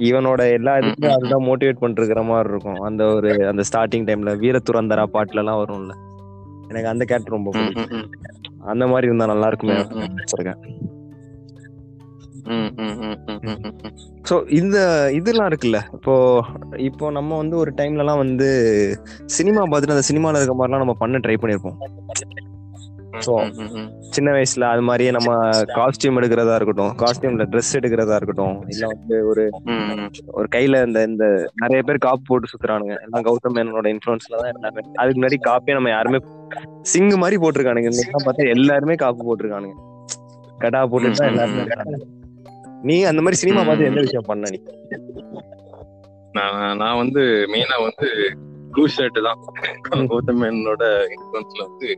இவனோட 0.08 0.40
எல்லா 0.52 0.72
இதுக்கும் 0.76 1.14
அதுதான் 1.14 1.46
மோட்டிவேட் 1.48 1.82
பண்ணிருக்கிற 1.82 2.22
மாதிரி 2.24 2.50
இருக்கும் 2.52 2.80
அந்த 2.80 3.04
ஒரு 3.14 3.30
அந்த 3.46 3.62
ஸ்டார்டிங் 3.70 4.06
டைம்ல 4.08 4.32
வீரத்துறந்தரா 4.42 5.04
பாட்டுல 5.14 5.42
எல்லாம் 5.44 5.60
வரும்ல 5.62 5.94
எனக்கு 6.68 6.88
அந்த 6.88 7.04
கேரக்டர் 7.04 7.36
ரொம்ப 7.38 7.50
பிடிக்கும். 7.50 8.10
அந்த 8.72 8.84
மாதிரி 8.86 9.06
இருந்தா 9.06 9.26
நல்லா 9.26 9.46
இருக்குமே. 9.46 9.76
வச்சிருக்கேன். 10.18 10.60
ஸோ 14.24 14.36
இந்த 14.58 14.76
இதெல்லாம் 15.18 15.48
இருக்குல்ல 15.50 15.80
இப்போ 15.96 16.14
இப்போ 16.86 17.10
நம்ம 17.16 17.36
வந்து 17.38 17.56
ஒரு 17.62 17.72
டைம்லலாம் 17.78 18.22
வந்து 18.24 18.48
சினிமா 19.36 19.62
பார்த்துட்டு 19.64 19.96
அந்த 19.96 20.08
சினிமால 20.08 20.40
இருக்க 20.40 20.56
மாதிரிலாம் 20.56 20.84
நம்ம 20.84 20.96
பண்ண 21.00 21.20
ட்ரை 21.24 21.38
பண்ணியிருப்போம் 21.38 21.78
ம். 23.66 23.84
சின்ன 24.14 24.28
வயசுல 24.34 24.64
அது 24.70 24.82
மாதிரியே 24.86 25.10
நம்ம 25.14 25.30
காஸ்டியூம் 25.70 26.18
எடுக்கிறதா 26.18 26.56
இருக்கட்டும் 26.58 26.90
காஸ்டியூம்ல 27.00 27.44
ட்ரெஸ் 27.52 27.70
எடுக்கிறதா 27.78 28.16
இருக்கட்டும் 28.18 28.56
இல்ல 28.72 28.82
வந்து 28.90 29.16
ஒரு. 29.30 29.44
ஒரு 30.34 30.48
கையில 30.52 30.82
இந்த 30.86 31.00
இந்த 31.08 31.26
நிறைய 31.62 31.80
பேர் 31.82 32.04
காப்பு 32.04 32.24
போட்டு 32.26 32.50
சுத்துறானுங்க 32.50 32.94
எல்லாம் 33.00 33.24
கௌதம் 33.28 33.56
மேனனோட 33.56 33.88
இன்ஃபுளுன்ஸ்ல 33.94 34.36
தான் 34.36 34.50
எல்லாமே 34.52 34.82
அதுக்கு 34.98 35.18
முன்னாடி 35.18 35.38
காப்பே 35.46 35.76
நம்ம 35.78 35.92
யாருமே 35.92 36.20
சிங்கு 36.86 37.16
மாதிரி 37.22 37.38
போட்டிருக்கானுங்க 37.42 37.92
பார்த்தா 38.20 38.50
எல்லாருமே 38.54 38.96
காப்பு 38.98 39.24
போட்டிருக்கானுங்க 39.24 39.76
கடா 40.58 40.82
தான் 41.14 41.30
எல்லாருமே. 41.32 41.64
நீ 42.88 42.96
அந்த 43.10 43.20
மாதிரி 43.24 43.40
சினிமா 43.42 43.60
பார்த்து 43.68 43.88
எந்த 43.90 44.00
விஷயம் 44.06 44.28
பண்ண 44.30 44.50
நீ? 44.54 44.58
நான் 46.36 46.76
நான் 46.82 46.98
வந்து 47.02 47.22
மெயினா 47.52 47.76
வந்து 47.86 48.08
ப்ளூ 48.72 48.84
ஷர்ட் 48.94 49.18
தான். 49.26 49.38
கௌதம் 50.10 50.40
மேனனோட 50.42 50.84
இன்ஃபுளுன்ஸ்ல 51.14 51.60
வந்து. 51.68 51.90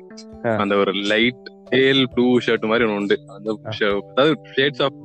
அந்த 0.63 0.75
ஒரு 0.83 0.93
லைட் 1.13 1.47
பேல் 1.73 2.03
ப்ளூ 2.15 2.27
ஷர்ட் 2.47 2.69
மாதிரி 2.73 2.87
ஒன்று 2.87 2.99
உண்டு. 3.01 3.17
அந்த 3.37 3.49
அதாவது 4.13 4.53
ஷேட்ஸ் 4.57 4.83
ஆஃப் 4.87 4.99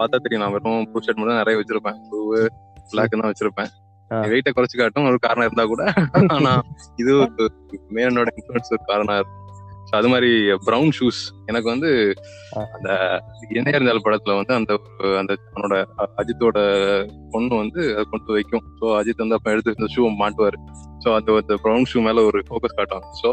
பார்த்தா 0.00 0.20
தெரியும் 0.24 0.42
நான் 0.44 0.54
வெறும் 0.56 0.86
ப்ளூ 0.90 1.00
ஷர்ட் 1.06 1.20
மட்டும் 1.20 1.40
நிறைய 1.42 1.56
வச்சிருப்பேன். 1.60 1.98
ப்ளூ 2.10 2.20
பிளாக் 2.92 3.18
தான் 3.20 3.30
வச்சிருப்பேன். 3.32 3.70
வெயிட்ட 4.32 4.50
குறைச்சு 4.56 4.76
காட்டும் 4.80 5.08
ஒரு 5.10 5.18
காரணம் 5.24 5.46
இருந்தா 5.48 5.64
கூட 5.72 5.84
ஆனா 6.36 6.52
இது 7.02 7.12
ஒரு 7.22 7.46
மேனனோட 7.96 8.28
இன்ஃபுளுன்ஸ் 8.38 8.72
ஒரு 8.76 8.84
காரணம் 8.90 9.18
இருக்கும். 9.20 9.42
So 9.88 9.92
அது 9.98 10.08
மாதிரி 10.12 10.30
ப்ரௌன் 10.66 10.92
ஷூஸ் 10.96 11.20
எனக்கு 11.50 11.68
வந்து. 11.72 11.90
அந்த 12.76 12.88
என்ன 13.58 13.74
இருந்தால் 13.76 14.04
படத்துல 14.06 14.36
வந்து 14.40 14.54
அந்த 14.58 14.72
அந்த 15.20 15.32
அவனோட 15.52 15.76
அஜித்தோட 16.20 16.58
பொண்ணு 17.34 17.54
வந்து 17.62 17.82
அதை 17.94 18.04
கொண்டு 18.12 18.36
வைக்கும். 18.38 18.64
ஸோ 18.80 18.86
அஜித் 19.00 19.22
வந்து 19.24 19.38
அப்ப 19.38 19.52
எடுத்து 19.54 19.74
இந்த 19.76 19.88
ஷூ 19.94 20.08
மாட்டுவாரு. 20.22 20.58
ஸோ 21.04 21.08
அந்த 21.18 21.36
அந்த 21.42 21.56
ப்ரௌன் 21.64 21.88
ஷூ 21.92 22.00
மேல 22.08 22.24
ஒரு 22.30 22.40
ஃபோக்கஸ் 22.48 22.78
காட்டும் 22.80 23.06
ஸோ 23.22 23.30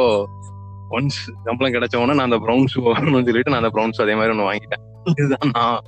ஒன்ஸ் 0.98 1.20
சம்பளம் 1.48 1.76
கிடைச்ச 1.76 1.96
உடனே 2.02 2.18
நான் 2.20 2.30
அந்த 2.30 2.40
ப்ரௌன் 2.46 2.70
ஷூ 2.74 2.82
வாங்கணும்னு 2.90 3.28
சொல்லிட்டு 3.30 3.54
நான் 3.54 3.64
அந்த 3.64 3.74
ப்ரௌன் 3.78 3.96
ஷூ 3.98 4.04
அதே 4.06 4.16
மாதிரி 4.20 4.34
ஒன்று 4.36 4.50
வாங்கிட்டேன். 4.50 4.84
இதுதான் 5.14 5.52
நான். 5.58 5.80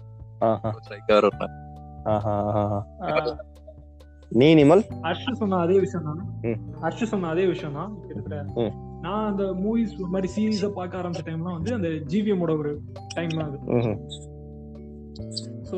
நீ 4.32 4.48
நிமல்? 4.60 4.82
ஹர்ஷ் 5.06 5.28
சொன்ன 5.42 5.60
அதே 5.66 5.76
விஷயம் 5.84 6.08
தானே. 6.10 6.24
ஹர்ஷ் 6.84 7.04
சொன்ன 7.12 7.30
அதே 7.34 7.44
விஷயம் 7.52 7.78
தான். 7.80 7.92
நான் 9.06 9.28
அந்த 9.32 9.46
மூவிஸ் 9.64 9.98
ஒரு 10.02 10.12
மாதிரி 10.14 10.30
சீரியஸா 10.36 10.70
பார்க்க 10.78 11.02
ஆரம்பிச்ச 11.02 11.24
டைம்லாம் 11.28 11.58
வந்து 11.58 11.74
அந்த 11.78 11.90
ஜிவிஎமோட 12.12 12.54
ஒரு 12.62 12.72
டைம் 13.18 13.36
அது. 13.48 13.58
ஸோ 15.70 15.78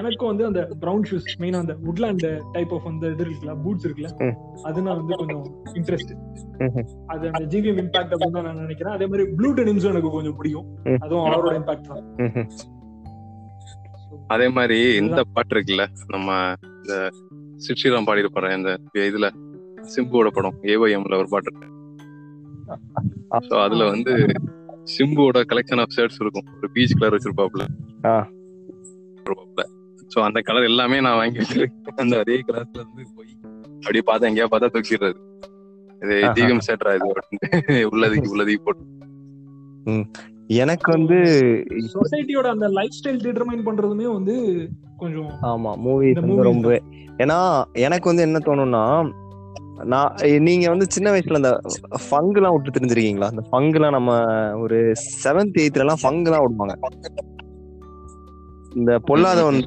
எனக்கும் 0.00 0.30
வந்து 0.30 0.44
அந்த 0.48 0.60
ப்ரௌன் 0.82 1.06
ஷூஸ் 1.08 1.26
மெயினா 1.42 1.58
அந்த 1.64 1.74
உட்லாண்ட் 1.90 2.26
டைப் 2.54 2.72
ஆஃப் 2.76 2.86
அந்த 2.90 3.06
இது 3.14 3.24
இருக்குல்ல 3.24 3.54
பூட்ஸ் 3.64 3.86
இருக்குல்ல. 3.86 4.10
அதுனா 4.68 4.92
வந்து 5.00 5.18
கொஞ்சம் 5.22 5.46
இன்ட்ரெஸ்ட். 5.78 6.12
அது 7.12 7.24
அந்த 7.32 7.42
ஜிவிஎம் 7.54 7.80
இம்பாக்ட் 7.84 8.14
அப்படின்னு 8.14 8.36
தான் 8.38 8.46
நான் 8.48 8.62
நினைக்கிறேன் 8.66 8.94
அதே 8.98 9.08
மாதிரி 9.12 9.26
ப்ளூ 9.40 9.50
டெனிம்ஸும் 9.58 9.92
எனக்கு 9.94 10.12
கொஞ்சம் 10.16 10.36
பிடிக்கும். 10.38 10.68
அதுவும் 11.04 11.26
அவரோட 11.32 11.54
இம்பாக்ட் 11.60 11.90
தான் 11.90 12.06
அதே 14.34 14.46
மாதிரி 14.56 14.78
இந்த 15.02 15.20
பாட்டு 15.34 15.54
இருக்குல்ல 15.54 15.84
நம்ம 16.14 16.30
இந்த 16.80 16.94
சிட்ஸ்ரீராம் 17.66 18.08
பாடியிருப்பாரு 18.08 18.56
இந்த 18.58 18.70
இதுல 19.10 19.28
சிம்புவோட 19.94 20.30
படம் 20.38 20.58
ஏஓஎம்ல 20.72 21.20
ஒரு 21.22 21.30
பாட்டு 21.34 21.50
இருக்கு 21.50 21.68
ஸோ 23.46 23.54
அதுல 23.64 23.82
வந்து 23.90 24.14
சிம்புவோட 24.92 25.40
கலெக்ஷன் 25.50 25.82
ஆஃப் 25.82 25.94
ஷர்ட்ஸ் 25.96 26.20
இருக்கும். 26.22 26.46
ஒரு 26.56 26.68
பீச் 26.74 26.96
கலர் 26.98 27.14
வச்சிருப்பாப்ல 27.16 27.64
ஆ. 28.06 28.14
ஸோ 30.10 30.20
அந்த 30.20 30.38
கலர் 30.40 30.68
எல்லாமே 30.70 30.96
நான் 31.00 31.18
வாங்கி 31.20 31.38
வச்சிருக்கேன். 31.38 31.96
அந்த 32.02 32.14
அதே 32.18 32.36
கலர்ல 32.48 32.80
இருந்து 32.80 33.04
போய் 33.16 33.30
அப்படியே 33.76 34.04
பார்த்தா 34.08 34.28
எங்கேயா 34.30 34.48
பார்த்தா 34.52 34.72
தூக்கிடுறது. 34.74 35.20
இது. 36.02 36.16
ஜிவிஎம் 36.36 36.64
ஷர்ட்ரா 36.66 36.92
இது 36.96 37.08
உள்ளதுக்கு 37.92 38.32
உள்ளதுக்கு 38.34 38.64
போட்டு. 38.66 38.84
எனக்கு 40.56 40.88
வந்து 40.92 41.18
சொசைட்டியோட 41.92 42.46
அந்த 42.46 42.66
லைஃப் 42.78 42.96
ஸ்டைல் 42.96 43.20
டிட்டர்மைன் 43.24 43.66
பண்றதுமே 43.68 44.06
வந்து 44.14 44.34
கொஞ்சம் 44.98 45.30
ஆமா 45.50 45.70
வந்து 45.74 45.86
movies 45.86 46.18
ரொம்ப 46.48 46.72
ஏன்னா 47.18 47.38
எனக்கு 47.86 48.06
வந்து 48.10 48.22
என்ன 48.22 48.38
தோணும்னா 48.46 48.82
நான் 49.92 50.14
நீங்க 50.38 50.68
வந்து 50.68 50.86
சின்ன 50.88 51.10
வயசுல 51.10 51.34
அந்த 51.34 51.60
ஃபங்கு 52.06 52.36
எல்லாம் 52.36 52.52
விட்டு 52.52 52.78
தெரிஞ்சிருக்கீங்களா? 52.78 53.28
அந்த 53.32 53.42
ஃபங்கு 53.50 53.74
எல்லாம் 53.74 53.92
நம்ம 53.92 54.12
ஒரு 54.56 54.94
செவன்த் 55.24 55.60
எயித்ல 55.62 55.84
எல்லாம் 55.84 56.02
ஃபங்கு 56.02 56.24
எல்லாம் 56.24 56.44
விடுவாங்க. 56.44 56.76
இந்த 58.74 58.98
பொல்லாதவன் 59.08 59.58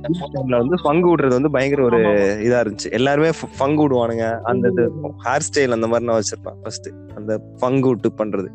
வந்து 0.61 0.77
ஃபங்கு 0.83 1.09
விடுறது 1.11 1.37
வந்து 1.37 1.51
பயங்கர 1.51 1.83
ஒரு 1.83 1.99
இதா 2.45 2.59
இருந்துச்சு. 2.63 2.91
எல்லாருமே 2.91 3.29
ஃபங்கு 3.57 3.81
விடுவானுங்க. 3.85 4.39
அந்த 4.41 4.69
இது 4.71 4.85
ஹேர் 5.25 5.45
ஸ்டைல் 5.47 5.71
அந்த 5.71 5.87
மாதிரி 5.87 6.07
நான் 6.09 6.21
வச்சிருப்பேன் 6.21 6.61
ஃபர்ஸ்ட் 6.61 6.89
அந்த 7.15 7.41
ஃபங்கு 7.61 7.87
விட்டு 7.87 8.11
பண்றது. 8.21 8.49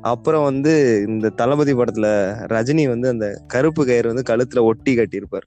அப்புறம் 0.00 0.42
வந்து 0.42 1.04
இந்த 1.08 1.28
தளபதி 1.28 1.74
படத்துல 1.74 2.08
ரஜினி 2.54 2.88
வந்து 2.88 3.08
அந்த 3.08 3.42
கருப்பு 3.46 3.86
கயிறு 3.86 4.14
வந்து 4.14 4.28
கழுத்துல 4.32 4.62
ஒட்டி 4.62 4.96
கட்டியிருப்பாரு. 4.96 5.46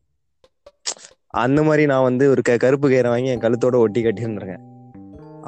அந்த 1.28 1.64
மாதிரி 1.64 1.86
நான் 1.86 2.04
வந்து 2.04 2.30
ஒரு 2.30 2.42
கருப்பு 2.42 2.90
கயிறை 2.90 3.08
வாங்கி 3.08 3.28
என் 3.28 3.40
கழுத்தோட 3.40 3.76
ஒட்டி 3.76 4.04
கட்டியிருந்திருக்கேன். 4.04 4.75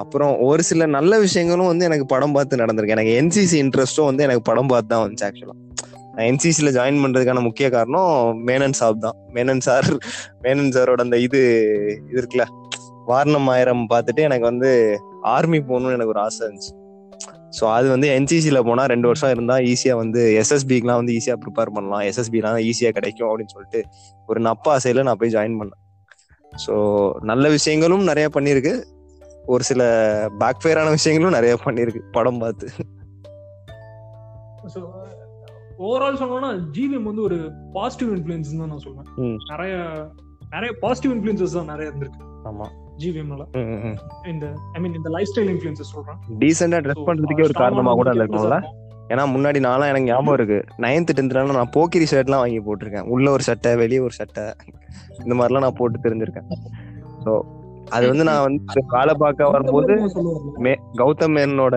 அப்புறம் 0.01 0.33
ஒரு 0.47 0.61
சில 0.69 0.85
நல்ல 0.97 1.13
விஷயங்களும் 1.25 1.69
வந்து 1.71 1.87
எனக்கு 1.89 2.05
படம் 2.13 2.35
பார்த்து 2.35 2.61
நடந்திருக்கு. 2.63 2.95
எனக்கு 2.97 3.13
என்சிசி 3.21 3.57
இன்ட்ரெஸ்டும் 3.63 4.09
வந்து 4.09 4.25
எனக்கு 4.27 4.43
படம் 4.49 4.71
பார்த்து 4.73 4.91
தான் 4.93 5.03
வந்துச்சு 5.03 5.25
ஆக்சுவலா 5.27 5.55
நான் 6.15 6.27
என்சிசியில் 6.31 6.75
ஜாயின் 6.77 7.01
பண்றதுக்கான 7.03 7.41
முக்கிய 7.47 7.67
காரணம் 7.75 8.41
மேனன் 8.47 8.75
சாப் 8.79 9.03
தான். 9.05 9.17
மேனன் 9.35 9.63
சார் 9.67 9.87
மேனன் 10.43 10.71
சாரோட 10.75 11.01
அந்த 11.07 11.17
இது 11.25 11.39
இது 12.09 12.19
இருக்குல்ல 12.21 12.45
வாரணம் 13.09 13.49
ஆயிரம் 13.53 13.83
பார்த்துட்டு 13.91 14.21
எனக்கு 14.27 14.45
வந்து 14.51 14.69
ஆர்மி 15.35 15.59
போகணும்னு 15.69 15.97
எனக்கு 15.97 16.13
ஒரு 16.15 16.21
ஆசை 16.25 16.41
இருந்துச்சு. 16.45 16.73
ஸோ 17.57 17.63
அது 17.75 17.87
வந்து 17.93 18.07
என்சிசியில் 18.15 18.65
போனால் 18.69 18.89
ரெண்டு 18.93 19.07
வருஷம் 19.09 19.31
இருந்தால் 19.35 19.63
ஈஸியாக 19.71 19.99
வந்து 20.01 20.21
எஸ்எஸ்பிக்குலாம் 20.41 20.99
வந்து 21.01 21.13
ஈஸியாக 21.19 21.37
ப்ரிப்பேர் 21.43 21.71
பண்ணலாம். 21.75 22.03
எஸ்எஸ்பிலாம் 22.09 22.59
ஈஸியாக 22.69 22.93
கிடைக்கும் 22.97 23.29
அப்படின்னு 23.29 23.53
சொல்லிட்டு 23.55 23.81
ஒரு 24.29 24.41
நப்ப 24.47 24.67
ஆசையில் 24.75 25.05
நான் 25.07 25.19
போய் 25.21 25.33
ஜாயின் 25.37 25.57
பண்ணேன். 25.61 25.81
ஸோ 26.65 26.73
நல்ல 27.31 27.47
விஷயங்களும் 27.57 28.05
நிறைய 28.11 28.27
பண்ணியிருக்கு. 28.37 28.75
ஒரு 29.53 29.63
சில 29.69 29.81
பேக் 30.41 30.61
ஃபயரான 30.63 30.93
விஷயங்களும் 30.97 31.37
நிறைய 31.37 31.53
பண்ணியிருக்கு 31.65 32.01
படம் 32.17 32.41
பார்த்து. 32.43 32.67
ஸோ 34.73 34.81
ஓவரால் 35.87 36.19
சொல்லணும்னா 36.21 36.51
ஜிவிஎம் 36.75 37.07
வந்து 37.09 37.23
ஒரு 37.27 37.37
பாசிட்டிவ் 37.75 38.11
இன்ஃபுளுன்ஸ் 38.15 38.55
தான் 38.61 38.71
நான் 38.73 38.83
சொல்லுவேன். 38.85 39.37
நிறைய 39.51 39.73
நிறைய 40.55 40.71
பாசிட்டிவ் 40.83 41.13
இன்ஃபுளுன்சஸ் 41.15 41.55
தான் 41.57 41.71
நிறைய 41.73 41.91
இருந்திருக்கு. 41.91 42.23
ஆமா. 42.49 42.67
ஜிவிஎம்ல 43.01 43.45
இந்த 44.33 44.45
ஐ 44.75 44.79
மீன் 44.83 44.95
இந்த 44.99 45.09
லைஃப் 45.15 45.29
ஸ்டைல் 45.31 45.51
இன்ஃபுளுன்சஸ் 45.53 45.93
சொல்றேன் 45.95 46.19
டீசெண்டா 46.43 46.79
ட்ரெஸ் 46.85 47.07
பண்றதுக்கே 47.09 47.47
ஒரு 47.49 47.55
காரணமா 47.63 47.93
கூட 47.99 48.13
இருக்கும்ல? 48.19 48.59
ஏன்னா 49.13 49.23
முன்னாடி 49.33 49.59
நான்லாம் 49.65 49.91
எனக்கு 49.91 50.09
ஞாபகம் 50.11 50.37
இருக்கு. 50.37 50.57
நைன்த் 50.85 51.13
டென்த்லாம் 51.17 51.57
நான் 51.59 51.73
போக்கிரி 51.75 52.05
ஷர்ட்லாம் 52.11 52.41
வாங்கி 52.43 52.61
போட்டிருக்கேன். 52.65 53.07
உள்ள 53.15 53.27
ஒரு 53.35 53.43
சட்டை 53.49 53.71
வெளியே 53.81 54.01
ஒரு 54.07 54.15
சட்டை. 54.19 54.45
இந்த 55.25 55.35
மாதிரிலாம் 55.37 55.65
நான் 55.65 55.77
போட்டு 55.79 56.03
தெரிஞ்சிருக்கேன். 56.05 56.49
ஸோ 57.25 57.33
அது 57.89 58.07
வந்து 58.07 58.23
நான் 58.23 58.41
வந்து 58.41 58.83
காலை 58.87 59.13
பார்க்க 59.17 59.49
வரும்போது 59.49 59.93
மே 60.57 60.73
கௌதம் 60.97 61.35
மேனனோட 61.35 61.75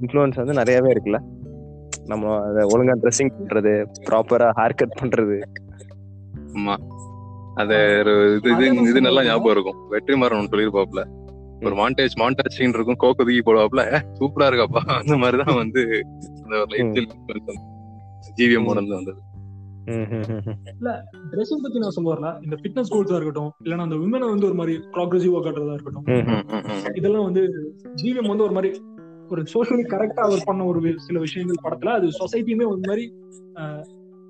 இன்ஃப்ளூயன்ஸ் 0.00 0.36
வந்து 0.36 0.52
நிறையவே 0.52 0.92
இருக்குல்ல. 0.92 1.18
நம்ம 2.04 2.40
அதை 2.48 2.62
ஒழுங்கா 2.74 2.94
ட்ரெஸ்ஸிங் 3.02 3.32
பண்றது 3.38 3.72
ப்ராப்பரா 4.10 4.48
ஹேர் 4.56 4.74
கட் 4.74 4.98
பண்றது. 5.02 5.42
ஆமா. 6.52 6.76
அது 7.54 7.96
ஒரு 7.98 8.40
இது 8.44 8.66
இது 8.66 8.88
இது 8.90 9.00
நல்லா 9.00 9.24
ஞாபகம் 9.24 9.50
இருக்கும். 9.50 9.78
வெற்றிமாறன் 9.90 10.38
ஒன்று 10.38 10.56
சொல்லியிருப்பாப்ல 10.56 11.04
ஒரு 11.64 11.74
மாண்டேஜ் 11.74 12.18
மாண்டாஜ் 12.18 12.56
சீன் 12.56 12.74
இருக்கும். 12.74 12.96
கோக்கு 12.96 13.24
தூக்கி 13.24 13.42
போடுவாப்ல 13.42 13.82
சூப்பரா 14.18 14.48
இருக்காப்பா. 14.50 14.82
அந்த 15.00 15.16
மாதிரிதான் 15.16 15.56
வந்து 15.56 16.06
அந்த 16.42 16.56
ஜிவிஎம் 18.36 18.70
இருந்து 18.70 18.94
வந்தது. 18.94 19.20
ம். 19.86 20.84
ட்ரெஸ்ஸிங் 21.30 21.62
பத்தி 21.62 21.78
நான் 21.78 21.94
சொல்லுவார்ல 21.96 22.42
இந்த 22.42 22.56
ஃபிட்னஸ் 22.56 22.92
கோல்ஸா 22.92 23.16
இருக்கட்டும் 23.16 23.52
இல்லைன்னா 23.64 23.78
அந்த 23.78 23.94
விமனை 23.94 24.28
வந்து 24.28 24.46
ஒரு 24.46 24.54
மாதிரி 24.54 24.76
ப்ராக்ரஸிவா 24.76 25.36
காட்டுறதா 25.36 25.72
இருக்கட்டும். 25.72 26.04
இதெல்லாம் 26.94 27.24
வந்து 27.24 27.74
ஜிவிஎம் 28.02 28.28
வந்து 28.28 28.44
ஒரு 28.44 28.52
மாதிரி 28.52 28.82
ஒரு 29.28 29.42
சோஷியலி 29.54 29.86
கரெக்டா 29.86 30.20
அவர் 30.20 30.42
பண்ண 30.44 30.64
ஒரு 30.64 30.92
சில 30.96 31.18
விஷயங்கள் 31.18 31.54
படத்துல 31.62 31.88
அது 31.88 32.08
சொசைட்டியுமே 32.08 32.66
ஒரு 32.66 32.80
மாதிரி 32.82 33.14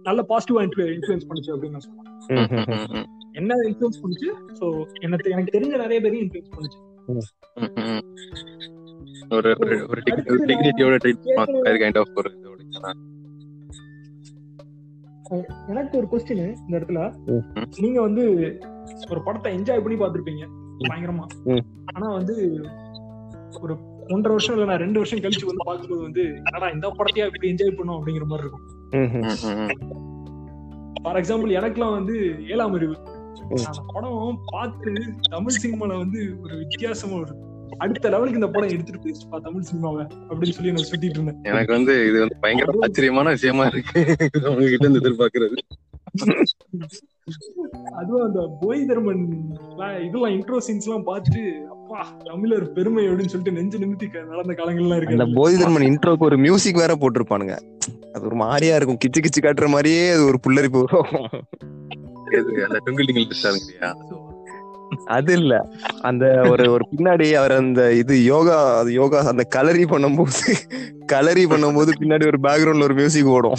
நல்ல 0.02 0.24
பாசிட்டிவா 0.28 0.66
இன்ஃபுளுன்ஸ் 0.66 1.26
பண்ணுச்சு 1.28 1.46
அப்படின்னு 1.46 1.70
நான் 1.70 1.80
சொல்லுவேன். 1.80 3.04
என்ன 3.32 3.54
இன்ஃபுளுன்ஸ் 3.54 4.00
பண்ணுச்சு? 4.02 4.34
சோ 4.60 4.86
எனக்கு 5.00 5.30
எனக்கு 5.30 5.58
தெரிஞ்ச 5.58 5.66
நிறைய 5.66 6.00
பேரையும் 6.00 6.28
இன்ஃபுளுன்ஸ் 6.28 6.50
பண்ணுச்சு. 6.56 8.00
ஒரு 9.30 9.50
ஒரு- 9.50 9.88
ஒரு 9.88 10.02
டிக்- 10.10 10.30
ஒரு 10.30 10.44
டிக்னிட்டியோட 10.44 10.98
கைண்ட் 11.80 11.98
ஆஃப் 11.98 12.10
ஒரு 12.14 12.30
இதோட 12.42 12.64
எனக்கு 15.68 15.98
ஒரு 15.98 16.06
கொஸ்டின் 16.12 16.42
இந்த 16.66 16.74
இடத்துல. 16.78 17.00
நீங்க 17.80 18.00
வந்து 18.00 18.24
ஒரு 19.10 19.22
படத்தை 19.22 19.58
என்ஜாய் 19.58 19.82
பண்ணி 19.82 19.98
பார்த்திருப்பீங்க 19.98 20.44
பயங்கரமா. 20.90 21.26
ஆனா 21.94 22.08
வந்து 22.12 22.34
ஒரு 23.60 23.74
ஒன்றரை 24.14 24.32
வருஷம் 24.34 24.54
இல்ல 24.54 24.64
நான் 24.64 24.82
ரெண்டு 24.82 24.98
வருஷம் 24.98 25.18
கழிச்சு 25.18 25.46
வந்து 25.46 25.66
பார்க்கும்போது 25.66 26.02
வந்து 26.02 26.24
என்னடா 26.24 26.68
இந்த 26.68 26.88
படத்தையா 26.88 27.24
இப்படி 27.24 27.50
என்ஜாய் 27.52 27.76
பண்ணோம் 27.78 27.98
அப்படிங்கிற 27.98 28.26
மாதிரி 28.26 28.44
இருக்கும். 28.46 28.66
ஃபார் 31.02 31.16
எக்ஸாம்பிள் 31.16 31.56
எனக்குலாம் 31.58 31.96
வந்து 31.98 32.16
ஏழாம் 32.48 32.72
அறிவு 32.72 32.96
படம் 33.94 34.38
பார்த்து 34.52 34.92
தமிழ் 35.30 35.60
சினிமால 35.62 35.98
வந்து 35.98 36.20
ஒரு 36.42 36.54
வித்தியாசமா 36.56 37.16
ஒரு 37.20 37.34
அடுத்த 37.84 38.10
லெவலுக்கு 38.12 38.40
இந்த 38.40 38.50
படம் 38.54 38.72
எடுத்துட்டு 38.74 39.02
போயிடுச்சுப்பா 39.02 39.38
தமிழ் 39.46 39.68
சினிமாவை 39.70 40.04
அப்படின்னு 40.28 40.56
சொல்லி 40.56 40.72
நான் 40.72 40.88
சுத்திட்டு 40.90 41.16
இருந்தேன். 41.16 41.40
எனக்கு 41.50 41.72
வந்து 41.72 41.94
இது 42.08 42.18
வந்து 42.18 42.36
பயங்கர 42.40 42.78
ஆச்சரியமான 42.82 43.30
விஷயமா 43.30 43.64
இருக்கு. 43.66 44.00
உங்ககிட்ட 44.50 44.84
இருந்து 44.84 45.02
எதிர்பார்க்கறது. 45.02 45.58
அதுவும் 48.00 48.24
அந்த 48.26 48.40
போய் 48.60 48.80
தர்மன் 48.90 49.22
எல்லாம் 49.70 49.94
இதெல்லாம் 50.06 50.34
இன்ட்ரோ 50.36 50.58
சீன்ஸ் 50.66 50.86
எல்லாம் 50.88 51.06
பார்த்துட்டு 51.08 51.42
அப்பா 51.74 52.00
தமிழர் 52.24 52.66
பெருமை 52.72 53.04
அப்படின்னு 53.08 53.32
சொல்லிட்டு 53.32 53.56
நெஞ்சு 53.58 53.78
நிமித்தி 53.78 54.06
நடந்த 54.32 54.54
காலங்கள்லாம் 54.60 54.98
அந்த 54.98 55.00
இருக்கு 55.00 55.38
போதி 55.40 55.56
தர்மன் 55.62 55.88
இன்ட்ரோக்கு 55.90 56.28
ஒரு 56.30 56.38
மியூசிக் 56.38 56.82
வேற 56.82 56.94
போட்டிருப்பானுங்க. 56.94 57.56
அது 58.14 58.24
ஒரு 58.24 58.38
மாதிரியா 58.44 58.76
இருக்கும். 58.76 59.00
கிச்சு 59.04 59.24
கிச்சு 59.24 59.40
காட்டுற 59.42 59.68
மாதிரியே 59.68 60.04
அது 60.10 60.24
ஒரு 60.24 60.40
புல்லரிப்பு 60.46 60.82
வரும். 60.84 61.28
அந்த 62.66 62.80
டுங்கிள் 62.86 63.08
டிங்கிள் 63.08 63.28
அது 65.04 65.32
இல்ல. 65.32 65.68
அந்த 66.00 66.46
ஒரு 66.50 66.72
ஒரு 66.72 66.88
பின்னாடி 66.96 67.32
அவர் 67.32 67.52
அந்த 67.52 67.92
இது 67.92 68.24
யோகா 68.24 68.78
அது 68.78 68.92
யோகா 68.92 69.26
அந்த 69.26 69.48
கலரி 69.56 69.84
பண்ணும்போது 69.84 70.52
கலரி 71.12 71.44
பண்ணும்போது 71.44 71.90
பின்னாடி 72.00 72.26
ஒரு 72.26 72.38
பேக்ரவுண்ட்ல 72.42 72.82
ஒரு 72.82 72.94
மியூசிக் 72.94 73.26
ஓடும். 73.26 73.54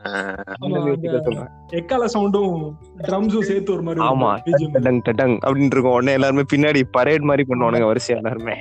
அந்த 0.00 0.42
ஆமா, 0.60 0.72
music 0.72 1.16
அந்த- 1.16 1.22
சொல்றேன். 1.24 1.48
எக்கால 1.68 2.04
சவுண்டும் 2.04 2.72
ட்ரம்ஸும் 3.02 3.40
சேர்த்து 3.40 3.72
ஒரு 3.72 3.82
மாதிரி 3.82 4.04
ஆமா. 4.04 4.22
ஒரு 4.22 4.40
BGM. 4.44 4.76
டடங் 4.76 5.00
டடங் 5.04 5.38
அப்படின்னு 5.46 5.64
இருக்கும். 5.64 5.92
உடனே 5.92 6.12
எல்லாருமே 6.12 6.42
பின்னாடி 6.54 6.82
பரேட் 6.92 7.20
மாதிரி 7.20 7.44
பண்ணுவானுங்க 7.48 7.94
வரிசையா 7.94 8.16
எல்லாருமே. 8.16 8.56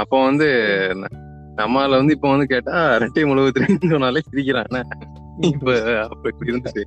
அப்போ 0.00 0.24
வந்து 0.24 0.46
நம்மால 1.56 1.90
வந்து 1.90 2.14
இப்ப 2.14 2.30
வந்து 2.30 2.46
கேட்டா 2.46 2.96
ரெட்டை 2.96 3.24
முழுவதுன்னு 3.24 3.90
சொன்னாலே 3.90 4.20
சிரிக்கிறான். 4.30 4.86
இப்ப 5.40 5.98
அப்ப 6.02 6.30
இப்படி 6.32 6.52
இருந்துச்சு. 6.52 6.82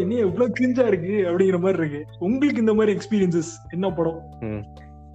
என்ன 0.00 0.14
எவ்வளவு 0.14 0.52
கிரிஞ்சா 0.60 0.86
இருக்கு 0.86 1.24
அப்படிங்கிற 1.24 1.60
மாதிரி 1.60 1.78
இருக்கு. 1.78 2.04
உங்களுக்கு 2.18 2.60
இந்த 2.60 2.74
மாதிரி 2.74 2.98
எக்ஸ்பீரியன்சஸ் 2.98 3.72
என்ன 3.72 3.90
படம்? 3.90 4.22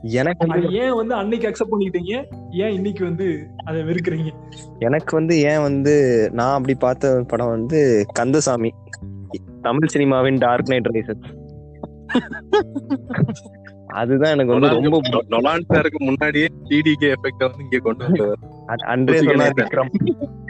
எனக்கு 0.01 0.71
ஏன் 0.71 0.95
வந்து 0.95 1.15
அன்னைக்கு 1.15 1.47
அக்செப்ட் 1.47 1.71
பண்ணிக்கிட்டீங்க? 1.71 2.25
ஏன் 2.51 2.71
இன்னைக்கு 2.71 3.03
வந்து 3.03 3.47
அதை 3.65 3.81
வெறுக்கிறீங்க? 3.81 4.31
எனக்கு 4.79 5.15
வந்து 5.15 5.41
ஏன் 5.41 5.61
வந்து 5.61 6.29
நான் 6.33 6.53
அப்படி 6.53 6.75
பார்த்த 6.75 7.23
படம் 7.27 7.49
வந்து 7.49 8.05
கந்தசாமி. 8.13 8.71
தமிழ் 9.61 9.89
சினிமாவின் 9.93 10.37
டார்க் 10.37 10.69
நைட் 10.69 10.87
ரைசஸ் 10.87 11.41
அதுதான் 13.87 14.31
எனக்கு 14.31 14.51
வந்து 14.53 14.67
ரொம்ப 14.67 14.89
பிடிக்கும். 14.89 15.39
நொலான் 15.39 15.61
சாருக்கு 15.69 15.97
முன்னாடியே 15.99 16.45
டிடிகே 16.69 17.01
எஃபெக்ட் 17.01 17.37
வந்து 17.37 17.63
இங்க 17.63 17.77
கொண்டு 17.77 18.05
வந்தவர். 18.05 18.37
அ- 18.43 18.52
அன்றே 18.65 19.17
சொன்னார். 19.17 19.51
விக்ரம். 19.51 19.89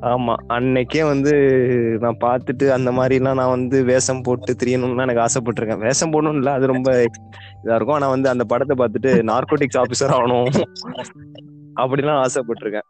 ஆமா 0.01 0.33
அன்னைக்கே 0.49 1.05
வந்து 1.05 1.33
நான் 1.99 2.17
பார்த்துட்டு 2.21 2.69
அந்த 2.69 2.91
மாதிரி 2.91 3.15
எல்லாம் 3.15 3.35
நான் 3.35 3.49
வந்து 3.49 3.83
வேஷம் 3.83 4.21
போட்டு 4.21 4.55
தெரியணும்னு 4.63 5.01
எனக்கு 5.01 5.25
ஆசைப்பட்டிருக்கேன். 5.25 5.79
வேஷம் 5.79 6.11
போடணும் 6.11 6.33
இல்ல 6.33 6.51
அது 6.51 6.67
ரொம்ப 6.67 6.91
இதா 7.63 7.75
இருக்கும். 7.75 7.95
ஆனா 7.95 8.09
வந்து 8.09 8.29
அந்த 8.29 8.43
படத்தை 8.43 8.77
பார்த்துட்டு 8.77 9.07
நார்கோட்டிக்ஸ் 9.07 9.77
ஆபீசர் 9.77 10.13
ஆகணும் 10.13 10.63
அப்படிலாம் 11.75 12.25
ஆசைப்பட்டிருக்கேன். 12.25 12.87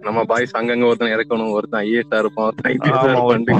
நம்ம 0.00 0.24
பாய்ஸ் 0.24 0.56
அங்கங்க 0.56 0.84
ஒருத்தன் 0.84 1.08
இறக்கணும் 1.08 1.50
ஒருத்தன் 1.50 1.84
ஐஏஎஸ் 1.84 2.18
இருப்பான் 2.18 2.52
ஒருத்தன் 3.22 3.58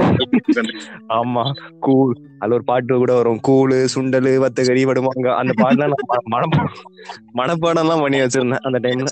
ஆமா, 1.09 1.51
கூழ் 1.79 2.15
அதுல 2.39 2.55
ஒரு 2.55 2.63
பாட்டு 2.63 2.95
கூட 2.95 3.13
வரும். 3.13 3.39
கூழு 3.47 3.87
சுண்டலு 3.95 4.45
வத்தகரி 4.45 4.83
வடுமாங்க. 4.85 5.35
அந்த 5.35 5.53
பாட்டுலாம் 5.63 5.91
நான் 5.91 6.09
ம- 6.13 6.35
மனப்பா 6.35 6.65
மனப்பாடம் 7.33 7.79
எல்லாம் 7.79 7.99
பண்ணி 7.99 8.19
வச்சிருந்தேன் 8.19 8.57
அந்த 8.57 8.79
டைம்ல 8.79 9.05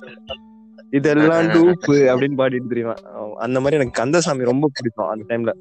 இதெல்லாம் 0.94 1.48
டூப்பு 1.48 1.96
அப்படின்னு 2.10 2.38
பாடிட்டு 2.38 2.68
தெரியுமா? 2.68 2.96
அந்த 3.38 3.60
மாதிரி 3.60 3.76
எனக்கு 3.76 4.00
கந்தசாமி 4.02 4.44
ரொம்ப 4.44 4.70
பிடிக்கும் 4.74 5.08
அந்த 5.08 5.24
டைம்ல 5.30 5.54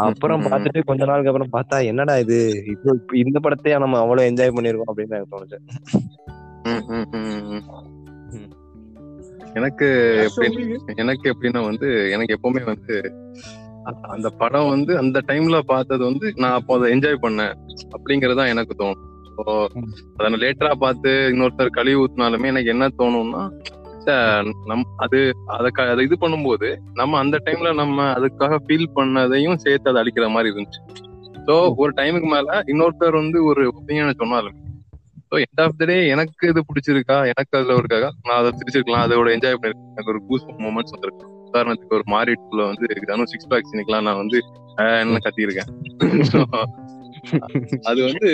அப்புறம். 0.00 0.42
பார்த்துட்டு 0.42 0.84
கொஞ்ச 0.84 1.04
நாளுக்கு 1.04 1.30
அப்புறம் 1.32 1.52
பார்த்தா 1.52 1.86
என்னடா 1.86 2.16
இது? 2.16 2.38
இப்போ 2.66 2.90
இப்ப 2.94 3.16
இந்த 3.16 3.38
படத்தையே 3.42 3.78
நம்ம 3.78 3.98
அவ்வளவு 3.98 4.28
என்ஜாய் 4.30 4.56
பண்ணிருக்கோம் 4.56 4.90
அப்படின்னு 4.90 5.16
எனக்கு 5.16 5.32
தோணுச்சு. 5.34 5.58
எனக்கு 9.54 9.86
எப்படி 10.24 10.64
எனக்கு 10.96 11.26
எப்படின்னா 11.32 11.64
வந்து 11.64 12.10
எனக்கு 12.10 12.36
எப்பவுமே 12.36 12.64
வந்து 12.64 12.96
அந்த 14.08 14.30
படம் 14.38 14.68
வந்து 14.68 14.98
அந்த 14.98 15.22
டைம்ல 15.26 15.58
பார்த்தது 15.66 16.04
வந்து 16.04 16.32
நான் 16.36 16.52
அப்போ 16.52 16.74
அதை 16.74 16.98
என்ஜாய் 16.98 17.22
பண்ணேன் 17.22 17.54
அப்படிங்கறது 17.96 18.48
எனக்கு 18.48 18.74
தோணும். 18.78 19.04
ம். 19.74 19.92
அதை 20.16 20.30
நான் 20.30 20.40
லேட்டரா 20.40 20.74
பார்த்து 20.74 21.10
இன்னொருத்தர் 21.32 21.70
கழுவி 21.70 22.00
ஊத்துனாலுமே 22.00 22.46
எனக்கு 22.46 22.70
என்ன 22.70 22.88
தோணும்னா 22.98 23.42
நம் 24.66 24.84
அது 24.96 25.18
அதை 25.46 25.70
அதை 25.86 26.04
இது 26.04 26.16
பண்ணும்போது 26.20 26.68
நம்ம 26.94 27.18
அந்த 27.18 27.36
டைம்ல 27.46 27.72
நம்ம 27.74 28.06
அதுக்காக 28.12 28.58
ஃபீல் 28.66 28.88
பண்ணதையும் 28.96 29.56
சேர்த்து 29.56 29.90
அதை 29.90 30.00
அழிக்கிற 30.02 30.28
மாதிரி 30.30 30.52
இருந்துச்சு. 30.52 30.80
ஸோ 31.46 31.54
ஒரு 31.76 31.92
டைமுக்கு 31.96 32.28
மேல 32.28 32.62
இன்னொருத்தர் 32.66 33.20
வந்து 33.20 33.44
ஒரு 33.44 33.62
ஒப்பீனியனை 33.72 34.14
சொன்னாலும் 34.16 34.56
so 35.32 35.36
end 35.36 35.60
of 35.60 35.78
the 35.78 35.84
day 35.84 36.08
எனக்கு 36.08 36.48
இது 36.48 36.60
பிடிச்சிருக்கா? 36.68 37.16
எனக்கு 37.26 37.56
அதுல 37.58 37.74
இருக்காக 37.74 38.06
நான் 38.26 38.38
அதை 38.38 38.52
பிடிச்சிருக்கலாம் 38.52 39.04
அதோட 39.06 39.28
என்ஜாய் 39.36 39.56
பண்ணிருக்கேன். 39.56 39.90
எனக்கு 39.92 40.12
ஒரு 40.14 40.20
கூஸ் 40.28 40.46
மூமெண்ட்ஸ் 40.58 40.94
வந்திருக்கேன் 40.94 41.34
உதாரணத்துக்கு 41.48 41.96
ஒரு 41.98 42.06
மாரிட்ல 42.08 42.62
வந்து 42.66 42.86
தனு 43.08 43.26
சிக்ஸ் 43.26 43.50
பேக் 43.50 43.70
சீனுக்குலாம் 43.70 44.06
நான் 44.08 44.16
வந்து 44.16 44.38
என்ன 44.96 45.18
கத்தியிருக்கேன். 45.18 45.70
அது 47.90 48.00
வந்து 48.02 48.28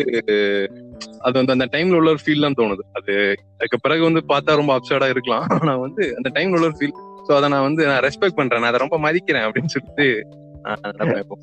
அது 1.19 1.45
வந்து 1.45 1.53
அந்த 1.53 1.67
டைம்ல 1.73 1.95
உள்ள 1.95 2.11
ஒரு 2.11 2.19
ஃபீல் 2.27 2.41
தான் 2.41 2.55
தோணுது. 2.55 2.83
அது 2.93 3.13
அதுக்கு 3.55 3.81
பிறகு 3.83 4.03
வந்து 4.03 4.23
பார்த்தா 4.29 4.57
ரொம்ப 4.57 4.79
அப்சர்டா 4.79 5.09
இருக்கலாம். 5.09 5.47
ஆனா 5.49 5.77
வந்து 5.77 6.15
அந்த 6.17 6.41
டைம்ல 6.41 6.51
உள்ள 6.51 6.67
ஒரு 6.67 6.77
ஃபீல் 6.81 6.97
ஸோ 7.29 7.33
அதை 7.33 7.49
நான் 7.49 7.63
வந்து 7.63 7.87
நான் 7.87 8.03
ரெஸ்பெக்ட் 8.03 8.37
பண்றேன். 8.37 8.61
நான் 8.61 8.73
அதை 8.73 8.89
ரொம்ப 8.89 8.99
மதிக்கிறேன் 8.99 9.47
அப்படின்னு 9.47 9.65
சொல்லிட்டு. 9.65 10.27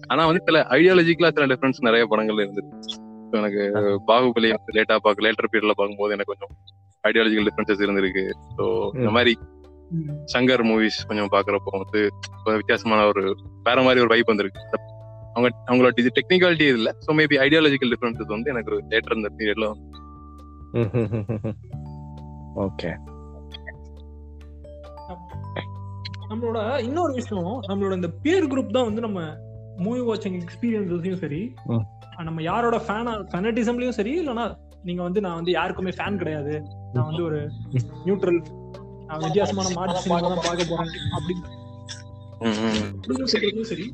ஆனா 0.08 0.26
வந்து 0.26 0.42
சில 0.46 0.68
ஐடியாலஜிக்கலா 0.70 1.32
சில 1.34 1.46
டிஃபரன்ஸ் 1.46 1.80
நிறைய 1.80 2.06
படங்கள் 2.06 2.36
இருந்தது. 2.36 2.68
So, 3.34 3.40
எனக்கு 3.40 3.64
பாகுபலி 4.08 4.50
வந்து 4.50 4.74
லேட்டா 4.74 4.96
பார்க்க 4.96 5.26
லேட்டர் 5.28 5.50
பீரியட்ல 5.52 5.72
பார்க்கும்போது 5.72 6.14
எனக்கு 6.14 6.34
கொஞ்சம் 6.34 6.54
ஐடியாலஜிக்கல் 7.04 7.48
டிஃபரன்சஸ் 7.48 7.84
இருந்திருக்கு. 7.86 8.24
ஸோ 8.58 8.90
இந்த. 8.96 9.10
மாதிரி 9.10 9.38
சங்கர் 10.34 10.64
மூவிஸ் 10.64 11.00
கொஞ்சம் 11.08 11.30
பாக்குறப்போ 11.32 11.72
வந்து 11.72 12.10
கொஞ்சம் 12.44 12.60
வித்தியாசமான 12.62 13.08
ஒரு 13.08 13.38
வேற 13.64 13.82
மாதிரி 13.82 14.00
ஒரு 14.00 14.08
வைப் 14.08 14.28
வந்திருக்கு. 14.28 14.62
அவங்க 15.36 15.48
அவங்களோட 15.68 15.92
இது 15.98 16.10
டெக்னிக்காலிட்டி 16.18 16.66
இல்ல. 16.74 16.90
ஸோ 17.04 17.14
மேபி 17.20 17.36
ஐடியாலஜிக்கல் 17.46 17.92
டிஃபரன்சஸ் 17.94 18.34
வந்து 18.36 18.52
எனக்கு 18.54 18.82
லேட்டர் 18.92 19.18
இந்த 19.20 19.30
பீரியட்ல 19.38 19.70
ஓகே 22.64 22.92
நம்மளோட 26.32 26.60
இன்னொரு 26.86 27.14
விஷயம் 27.16 27.48
நம்மளோட 27.70 27.94
இந்த 27.98 28.10
பியர் 28.22 28.46
குரூப் 28.52 28.70
தான் 28.76 28.86
வந்து 28.88 29.02
நம்ம 29.06 29.20
மூவி 29.80 30.02
வாட்சிங் 30.08 30.38
எக்ஸ்பீரியன்ஸஸையும் 30.40 31.20
சரி. 31.24 31.40
நம்ம 32.28 32.42
யாரோட 32.46 32.78
ஃபேனா 32.86 33.14
ஃபேனட்டிசம்லயும் 33.32 33.98
சரி 33.98 34.14
இல்லைன்னா 34.22 34.46
நீங்க 34.84 35.02
வந்து 35.04 35.20
நான் 35.26 35.38
வந்து 35.40 35.52
யாருக்குமே 35.56 35.92
ஃபேன் 35.98 36.18
கிடையாது. 36.22 36.54
நான் 36.94 37.08
வந்து 37.10 37.24
ஒரு 37.28 37.40
நியூட்ரல் 38.06 38.40
நான் 39.10 39.22
வித்தியாசமான 39.26 39.68
தான் 39.74 39.78
பார்க்க 40.42 40.72
போறேன் 40.72 40.92
அப்படின்னு 41.16 41.44
சரி. 43.72 43.88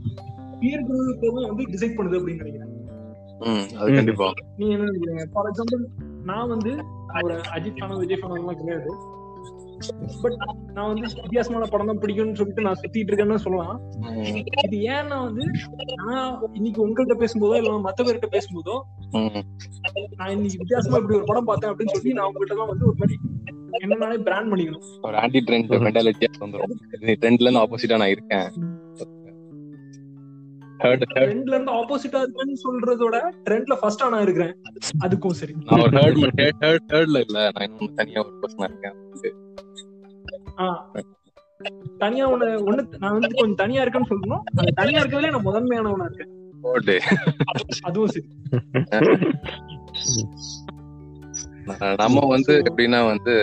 பியர் 0.61 0.85
குரூப் 0.87 1.23
தான் 1.25 1.49
வந்து 1.51 1.65
டிசைட் 1.73 1.97
பண்ணுது 1.99 2.17
அப்படின்னு 2.19 2.43
நினைக்கிறேன். 2.43 2.73
கண்டிப்பா. 3.97 4.27
நீங்க 4.59 4.73
என்ன 4.77 5.27
ஃபார் 5.35 5.49
எக்ஸாம்பிள் 5.51 5.83
நான் 6.31 6.51
வந்து 6.53 6.71
ஒரு 7.25 7.35
அஜித் 7.55 7.77
ஃபேனோ 7.79 7.99
விஜய் 8.01 8.19
ஃபேனோ 8.21 8.39
எல்லாம் 8.41 8.59
கிடையாது. 8.61 8.89
பட் 10.21 10.35
நான் 10.75 10.87
வந்து 10.91 11.07
வித்தியாசமான 11.25 11.65
படம் 11.73 11.89
தான் 11.89 11.99
பிடிக்கும்னு 12.03 12.37
சொல்லிட்டு 12.39 12.65
நான் 12.67 12.79
சுத்திட்டு 12.81 13.09
இருக்கேன்னு 13.11 13.43
சொல்லலாம். 13.43 13.75
இது 14.67 14.77
ஏன்னா 14.95 15.17
வந்து 15.27 15.43
நான் 16.01 16.31
இன்னைக்கு 16.57 16.79
உங்கள்கிட்ட 16.85 17.17
பேசும்போதோ 17.23 17.57
இல்ல 17.59 17.73
மத்த 17.87 18.05
பேர்கிட்ட 18.07 18.29
பேசும்போதோ 18.35 18.75
நான் 20.19 20.33
இன்னைக்கு 20.35 20.61
வித்தியாசமா 20.63 20.99
இப்படி 21.01 21.17
ஒரு 21.19 21.29
படம் 21.31 21.49
பார்த்தேன் 21.49 21.71
அப்படின்னு 21.71 21.95
சொல்லி 21.97 22.15
நான் 22.17 22.27
உங்கள்கிட்ட 22.29 22.57
தான் 22.61 22.71
வந்து 22.73 22.87
ஒரு 22.89 22.99
மாதிரி 23.01 23.17
என்னனாலே 23.83 24.17
பிராண்ட் 24.27 24.51
பண்ணிக்கணும். 24.51 24.85
ஒரு 25.07 25.15
ஆன்டி 25.23 25.39
ட்ரெண்ட் 25.47 25.71
மென்டாலிட்டியா 25.85 26.31
வந்துரும். 26.45 26.73
ட்ரெண்ட்ல 27.21 27.47
இருந்து 27.47 27.63
ஆப்போசிட்டா 27.63 28.01
நான் 28.03 28.15
இருக்கேன். 28.15 28.47
ட்ரெண்ட்ல 30.83 31.47
இருந்து 31.47 31.71
ஆப்போசிட்டா 31.71 32.21
இருக்குன்னு 32.21 32.57
சொல்றதோட 32.63 33.15
ட்ரெண்ட்ல 33.45 33.77
ஃபர்ஸ்டா 33.81 34.09
நான் 34.09 34.21
இருக்கிறேன். 34.21 34.55
அதுக்கும் 35.05 35.29
சரி. 35.29 35.53
நான் 35.65 35.79
ஒரு 35.79 37.21
இல்ல. 37.21 37.51
நான் 37.59 37.95
தனியா 37.95 38.25
ஒரு 38.25 38.39
பர்சனா 38.41 38.63
இருக்கேன். 38.63 38.95
தனியா 41.97 42.29
ஒண்ணு 42.29 42.47
ஒண்ணு 42.69 42.97
நான் 42.97 43.11
வந்து 43.11 43.27
கொஞ்சம் 43.27 43.55
தனியா 43.55 43.83
இருக்கேன்னு 43.83 44.09
சொல்லணும். 44.09 44.71
தனியா 44.73 45.01
இருக்கறதுல 45.01 45.31
நான் 45.31 45.45
முதன்மையானவனா 45.45 46.05
இருக்கேன். 46.05 46.35
அதுவும் 47.81 48.09
சரி. 48.09 48.27
நம்ம 51.95 52.27
வந்து 52.27 52.63
எப்படின்னா 52.71 53.05
வந்து 53.05 53.33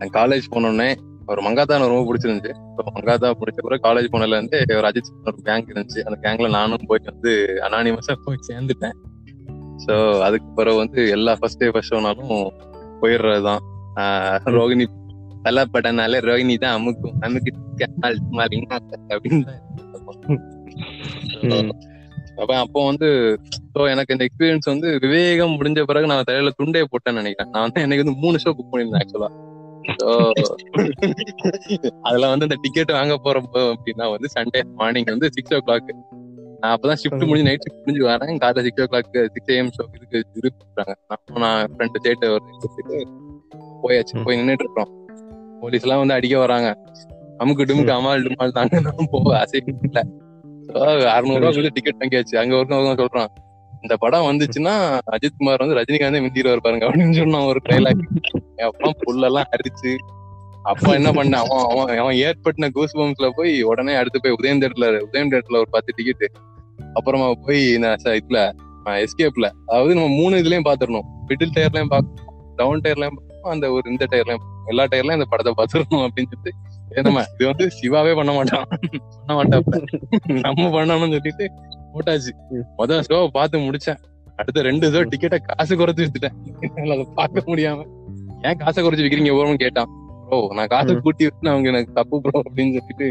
காலேஜ் 0.00 0.50
போனோடனே 0.50 0.88
ஒரு 1.30 1.40
மங்காத்தா 1.42 1.74
எனக்கு 1.74 1.92
ரொம்ப 1.92 2.04
பிடிச்சிருந்துச்சு. 2.08 2.52
So, 2.76 2.84
மங்காத்தா 2.96 3.28
பிடிச்ச 3.40 3.58
பிறகு 3.62 3.84
காலேஜ் 3.88 4.12
போனதுல 4.12 4.38
இருந்து 4.38 4.58
ஒரு 4.76 4.86
அஜித் 4.88 5.10
ஒரு 5.24 5.38
கேங் 5.44 5.68
இருந்துச்சு. 5.72 6.00
அந்த 6.06 6.16
கேங்ல 6.22 6.48
நானும் 6.48 6.86
போய் 6.86 7.00
வந்து 7.04 7.32
அனானிமஸா 7.68 8.14
போய் 8.24 8.46
சேர்ந்துட்டேன். 8.48 8.96
சோ 9.86 10.20
அதுக்கு 10.20 10.48
பிறகு 10.54 10.76
வந்து 10.76 11.08
எல்லா 11.10 11.34
ஃபர்ஸ்ட் 11.34 11.58
டே 11.58 11.68
ஃபர்ஸ்ட் 11.70 11.94
ஷோனாலும் 11.94 12.32
போயிடுறதுதான். 13.02 13.62
ரோகிணி 14.56 14.86
தள்ளப்பட்டனால 15.44 16.18
ரோகிணி 16.20 16.56
தான் 16.58 16.76
அமுக்கும். 16.78 17.14
அமுக்கு 17.20 17.52
அப்படின்னு. 19.14 19.58
அப்ப 22.36 22.56
அப்போ 22.56 22.84
வந்து 22.84 23.08
ஸோ 23.74 23.80
எனக்கு 23.90 24.14
இந்த 24.14 24.24
எக்ஸ்பீரியன்ஸ் 24.24 24.68
வந்து 24.72 24.98
விவேகம் 25.00 25.54
முடிஞ்ச 25.60 25.82
பிறகு 25.82 26.06
நான் 26.06 26.26
தலையில 26.26 26.52
துண்டே 26.62 26.82
போட்டேன்னு 26.92 27.20
நினைக்கிறேன். 27.22 27.50
நான் 27.50 27.62
வந்து 27.62 27.80
எனக்கு 27.80 28.04
வந்து 28.04 28.20
மூணு 28.20 28.36
ஷோ 28.44 28.50
புக் 28.50 28.70
பண்ணியிருந்தேன் 28.72 29.02
ஆக்சுவலா 29.02 29.30
ஸோ 29.36 29.49
அதுல 32.06 32.28
வந்து 32.32 32.46
இந்த 32.48 32.58
டிக்கெட் 32.64 32.92
வாங்க 32.98 33.14
போறப்போ 33.24 33.62
அப்படின்னா 33.72 34.06
வந்து 34.14 34.30
சண்டே 34.36 34.60
மார்னிங் 34.80 35.10
வந்து 35.14 35.28
சிக்ஸ் 35.36 35.54
ஓ 35.56 35.60
கிளாக் 35.66 35.90
நான் 36.62 36.72
அப்பதான் 36.74 37.00
ஷிஃப்ட் 37.02 37.26
முடிஞ்சு 37.28 37.46
நைட் 37.48 37.64
ஷிஃப்ட் 37.64 37.82
முடிஞ்சு 37.82 38.02
வரேன். 38.08 38.40
காலைல 38.42 38.62
six 38.66 38.82
o'clock 38.90 39.06
six 39.34 39.52
AM 39.54 39.70
show 39.76 39.84
இதுக்கு 39.96 40.18
இது 40.38 40.48
பண்றாங்க 40.58 40.94
நான் 41.44 41.70
ஃப்ரெண்டு 41.72 42.02
சேட்டு 42.06 42.28
ஒரு 42.34 42.46
போயாச்சு 43.84 44.24
போய் 44.26 44.38
நின்னுட்டு 44.40 44.66
இருக்கோம் 44.66 44.90
போலீஸ் 45.62 45.84
எல்லாம் 45.86 46.02
வந்து 46.02 46.16
அடிக்க 46.16 46.36
வராங்க. 46.44 46.68
அமுக்கு 47.42 47.66
டுமுக்கு 47.68 47.94
அமால் 47.96 48.24
டுமால் 48.26 48.56
தாங்க 48.58 48.80
நான் 48.86 49.10
போக 49.14 49.30
அசை 49.42 49.60
இல்ல. 49.84 49.98
அறுநூறு 51.14 51.40
ரூபா 51.42 51.52
கொடுத்து 51.52 51.76
டிக்கெட் 51.76 52.00
வாங்கியாச்சு 52.02 52.34
அங்க 52.42 52.54
ஒருத்தன் 52.58 53.00
சொல்றான் 53.02 53.30
இந்த 53.84 53.94
படம் 54.02 54.26
வந்துச்சுன்னா 54.28 54.74
அஜித் 55.14 55.38
குமார் 55.38 55.62
வந்து 55.62 55.78
ரஜினிகாந்தே 55.78 56.20
மிந்திடுவார் 56.24 56.64
பாருங்க 56.66 56.86
அப்படின்னு 56.88 57.18
சொன்னான் 57.20 57.48
ஒரு 57.50 57.60
டைலாக் 57.68 58.02
அப்புறம் 58.60 58.94
புல்லெல்லாம் 59.00 59.48
அரிச்சு 59.50 59.92
அப்ப 60.62 60.92
என்ன 60.92 61.12
பண்ண 61.12 61.34
அவன் 61.38 61.66
அவன் 61.72 61.98
அவன் 61.98 62.16
ஏற்பட்டின 62.20 62.68
கூஸ் 62.70 62.96
பம்ஸ்ல 62.96 63.28
போய் 63.30 63.62
உடனே 63.62 63.94
அடுத்து 63.94 64.20
போய் 64.20 64.36
உதயம் 64.38 64.60
தேட்டர்ல 64.60 65.00
உதயம் 65.02 65.30
தேட்டர்ல 65.30 65.56
ஒரு 65.56 65.70
பத்து 65.70 65.92
டிக்கெட் 65.96 66.24
அப்புறமா 66.94 67.32
போய் 67.46 67.62
ச- 68.04 68.16
இதுல 68.16 68.40
எஸ்கேப்ல 69.02 69.46
அதாவது 69.66 69.94
நம்ம 69.94 70.08
மூணு 70.14 70.36
இதுலயும் 70.36 70.68
பாத்துடணும். 70.68 71.06
மிடில் 71.28 71.54
டயர்லயும் 71.56 71.88
பாக்கணும் 71.88 72.28
டவுன் 72.56 72.80
டயர்லயும் 72.80 73.16
பார்க்கணும் 73.16 73.50
அந்த 73.50 73.72
ஒரு 73.72 73.90
இந்த 73.90 74.06
டயர்லயும் 74.10 74.46
எல்லா 74.66 74.84
டயர்லயும் 74.84 75.12
இந்த 75.12 75.28
படத்தை 75.28 75.52
பாத்துடணும் 75.56 76.04
அப்படின்னு 76.06 76.30
சொல்லிட்டு 76.32 76.52
ஏன்னா 76.94 77.24
இது 77.34 77.46
வந்து 77.46 77.66
சிவாவே 77.80 78.14
பண்ண 78.14 78.32
மாட்டான். 78.32 78.64
பண்ண 79.26 79.34
மாட்டான் 79.34 79.64
நம்ம 80.40 80.64
பண்ணணும்னு 80.68 81.14
சொல்லிட்டு 81.14 81.46
போட்டாச்சு. 81.94 82.32
முதல் 82.76 83.04
ஷோவை 83.08 83.28
பார்த்து 83.28 83.58
முடிச்சேன். 83.58 84.00
அடுத்த 84.36 84.62
ரெண்டு 84.62 84.90
ஷோ 84.90 85.00
டிக்கெட்டை 85.12 85.38
காசு 85.48 85.76
குறைச்சு 85.76 86.04
வித்துட்டேன் 86.04 86.36
என்னால 86.60 86.92
அதை 86.92 87.06
பார்க்க 87.14 87.44
முடியாம. 87.46 87.80
ஏன் 88.48 88.58
காசை 88.60 88.80
குறைச்சு 88.82 89.04
விக்கிறீங்க? 89.04 89.32
எவ்வளவுன்னு 89.32 89.62
கேட்டான். 89.64 89.90
ப்ரோ 90.26 90.38
நான் 90.56 90.70
காசை. 90.72 90.92
கூட்டி 91.06 91.24
விட்டு 91.26 91.52
அவங்க 91.52 91.68
எனக்கு 91.72 91.96
தப்பு 91.98 92.20
ப்ரோ 92.24 92.38
அப்படின்னு 92.46 92.78
சொல்லிட்டு 92.78 93.08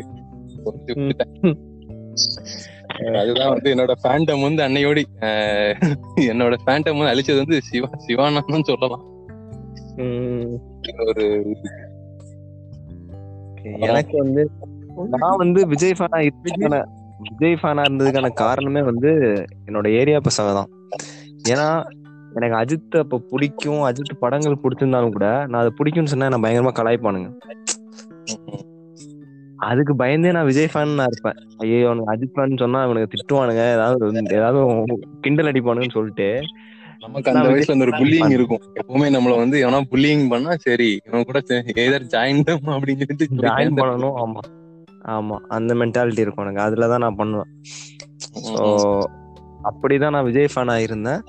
அதுதான் 3.19 3.51
வந்து 3.53 3.67
என்னோட 3.73 3.93
ஃபேண்டம் 4.03 4.45
வந்து 4.45 4.61
அன்னையோடி. 4.65 5.03
என்னோட 6.31 6.55
ஃபேண்டம் 6.63 6.99
வந்து 6.99 7.11
அழிச்சது 7.13 7.41
வந்து 7.43 7.57
சிவா 7.67 7.89
சிவானந்தம் 8.05 8.67
சொல்லலாம். 8.69 9.03
ஒரு 11.09 11.25
எனக்கு 13.87 14.15
வந்து 14.23 14.43
நான் 15.15 15.41
வந்து 15.43 15.61
விஜய் 15.73 15.95
ஃபேனா 15.97 16.19
இருந்ததுக்கான 16.27 16.77
விஜய் 17.27 17.57
ஃபேனா 17.61 17.83
இருந்ததுக்கான 17.87 18.31
காரணமே 18.43 18.81
வந்து 18.89 19.11
என்னோட 19.67 19.87
ஏரியா 20.01 20.19
பசங்க 20.27 20.51
தான். 20.59 20.69
ஏன்னா 21.53 21.67
எனக்கு 22.37 22.55
அஜித் 22.55 22.95
அப்ப 22.95 23.19
பிடிக்கும். 23.31 23.81
அஜித் 23.89 24.21
படங்கள் 24.23 24.61
பிடிச்சிருந்தாலும் 24.63 25.13
கூட 25.13 25.27
நான் 25.47 25.61
அது 25.61 25.71
பிடிக்கும்னு 25.79 26.13
சொன்னா 26.13 26.31
நான் 26.33 26.45
பயங்கரமா 26.45 26.73
கலாய்ப்பானுங்க. 26.79 27.29
அதுக்கு 29.59 29.93
பயந்தே 29.95 30.31
நான் 30.31 30.45
விஜய் 30.45 30.71
ஃபேன் 30.73 30.97
நான் 30.99 31.11
இருப்பேன். 31.11 31.39
ஐயோ 31.61 31.87
அவனுக்கு 31.87 32.11
அஜித் 32.13 32.35
ஃபேன் 32.35 32.61
சொன்னா 32.63 32.81
அவனுக்கு 32.81 33.11
திட்டுவானுங்க. 33.13 33.63
ஏதாவது 33.75 34.05
ஏதாவது 34.31 34.59
கிண்டல் 35.21 35.51
அடிப்பானுங்கன்னு 35.51 35.97
சொல்லிட்டு 35.97 36.27
நமக்கு 37.03 37.29
அந்த 37.31 37.49
வயசுல 37.49 37.75
அந்த 37.75 37.85
ஒரு 37.85 37.93
புல்லிங் 37.99 38.33
இருக்கும். 38.37 38.63
எப்பவுமே 38.75 39.07
நம்மள 39.09 39.35
வந்து 39.37 39.57
எவனா 39.63 39.79
புல்லிங் 39.91 40.23
பண்ணா 40.29 40.53
சரி 40.57 40.89
இவன் 41.07 41.23
கூட 41.23 41.39
எதர் 41.85 42.07
ஜாயின் 42.15 42.41
அப்படின்னு 42.47 43.03
சொல்லிட்டு 43.03 43.27
ஜாயின் 43.45 43.77
பண்ணணும். 43.77 44.17
ஆமா. 44.23 44.41
ஆமா. 45.09 45.37
அந்த 45.49 45.73
மென்டாலிட்டி 45.73 46.19
இருக்கும் 46.19 46.45
எனக்கு. 46.45 46.65
அதுலதான் 46.65 47.03
நான் 47.05 47.15
பண்ணுவேன். 47.15 47.51
ஸோ 48.47 48.63
அப்படிதான் 49.63 50.15
நான் 50.15 50.23
விஜய் 50.23 50.53
ஃபேனா 50.55 50.75
இருந்தேன். 50.77 51.21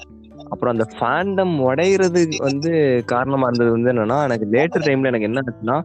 அப்புறம் 0.51 0.73
அந்த 0.75 0.87
ஃபேண்டம் 0.93 1.55
உடையிறதுக்கு 1.67 2.39
வந்து 2.43 2.71
காரணமா 3.07 3.47
இருந்தது 3.47 3.71
வந்து 3.71 3.93
என்னன்னா 3.93 4.19
எனக்கு 4.29 4.47
லேட்டர் 4.55 4.87
டைம்ல 4.87 5.11
எனக்கு 5.13 5.29
என்ன 5.29 5.43
ஆச்சுன்னா 5.43 5.79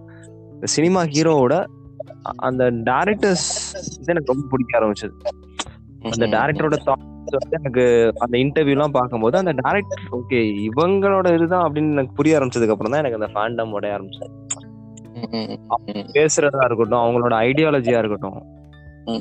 சினிமா 0.74 1.02
ஹீரோவோட 1.12 1.56
அந்த 2.44 2.64
டேரக்டர்ஸ் 2.88 3.48
வந்து 3.90 4.14
எனக்கு 4.14 4.32
ரொம்ப 4.34 4.46
பிடிக்க 4.52 4.80
ஆரம்பிச்சது. 4.80 5.14
அந்த 6.10 6.26
டேரக்டரோட 6.34 6.78
தாட்ஸ் 6.88 7.12
வந்து 7.36 7.58
எனக்கு 7.60 7.84
அந்த 8.20 8.36
இன்டர்வியூ 8.44 8.76
எல்லாம் 8.76 8.96
பார்க்கும்போது 8.98 9.36
அந்த 9.38 9.54
டேரக்டர் 9.62 10.04
ஓகே 10.18 10.40
இவங்களோட 10.66 11.28
இதுதான் 11.36 11.66
அப்படின்னு 11.66 11.96
எனக்கு 11.96 12.18
புரிய 12.20 12.38
ஆரம்பிச்சதுக்கு 12.38 12.76
அப்புறம் 12.76 12.94
தான் 12.94 13.04
எனக்கு 13.04 13.20
அந்த 13.20 13.30
ஃபேண்டம் 13.34 13.74
உடைய 13.74 13.96
ஆரம்பிச்சது. 13.96 14.32
பேசுறதா 16.16 16.66
இருக்கட்டும் 16.66 17.04
அவங்களோட 17.04 17.34
ஐடியாலஜியா 17.48 18.00
இருக்கட்டும் 18.00 18.40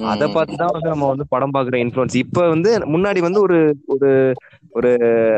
அத 0.08 0.24
பார்த்து 0.34 0.54
தான் 0.56 0.74
வந்து 0.74 0.92
நம்ம 0.92 1.08
வந்து 1.08 1.24
படம் 1.28 1.54
பாக்குற 1.54 1.76
இன்ஃபுளுன்ஸ் 1.82 2.16
இப்ப 2.22 2.46
வந்து 2.48 2.70
முன்னாடி 2.94 3.20
வந்து 3.20 3.40
ஒரு 3.40 3.58
ஒரு 3.94 4.10
ஒரு 4.74 4.90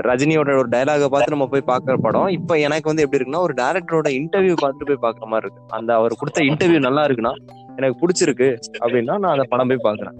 ரஜினியோட 0.08 0.50
ஒரு 0.60 0.68
டயலாக 0.74 1.08
பார்த்து 1.12 1.34
நம்ம 1.34 1.46
போய் 1.52 1.68
பாக்குற 1.70 1.94
படம். 2.04 2.28
இப்ப 2.36 2.58
எனக்கு 2.66 2.90
வந்து 2.90 3.04
எப்படி 3.04 3.18
இருக்குன்னா 3.18 3.42
ஒரு 3.46 3.54
டேரக்டரோட 3.62 4.08
இன்டர்வியூ 4.20 4.54
பார்த்துட்டு 4.62 4.90
போய் 4.90 5.04
பாக்குற 5.06 5.26
மாதிரி 5.32 5.46
இருக்கு. 5.46 5.62
அந்த 5.78 5.90
அவர் 5.98 6.20
கொடுத்த 6.20 6.42
இன்டர்வியூ 6.50 6.80
நல்லா 6.86 7.02
இருக்குன்னா 7.06 7.34
எனக்கு 7.78 8.00
பிடிச்சிருக்கு 8.02 8.48
அப்படின்னா 8.84 9.14
நான் 9.22 9.34
அந்த 9.36 9.46
படம் 9.52 9.70
போய் 9.72 9.86
பாக்குறேன் 9.88 10.16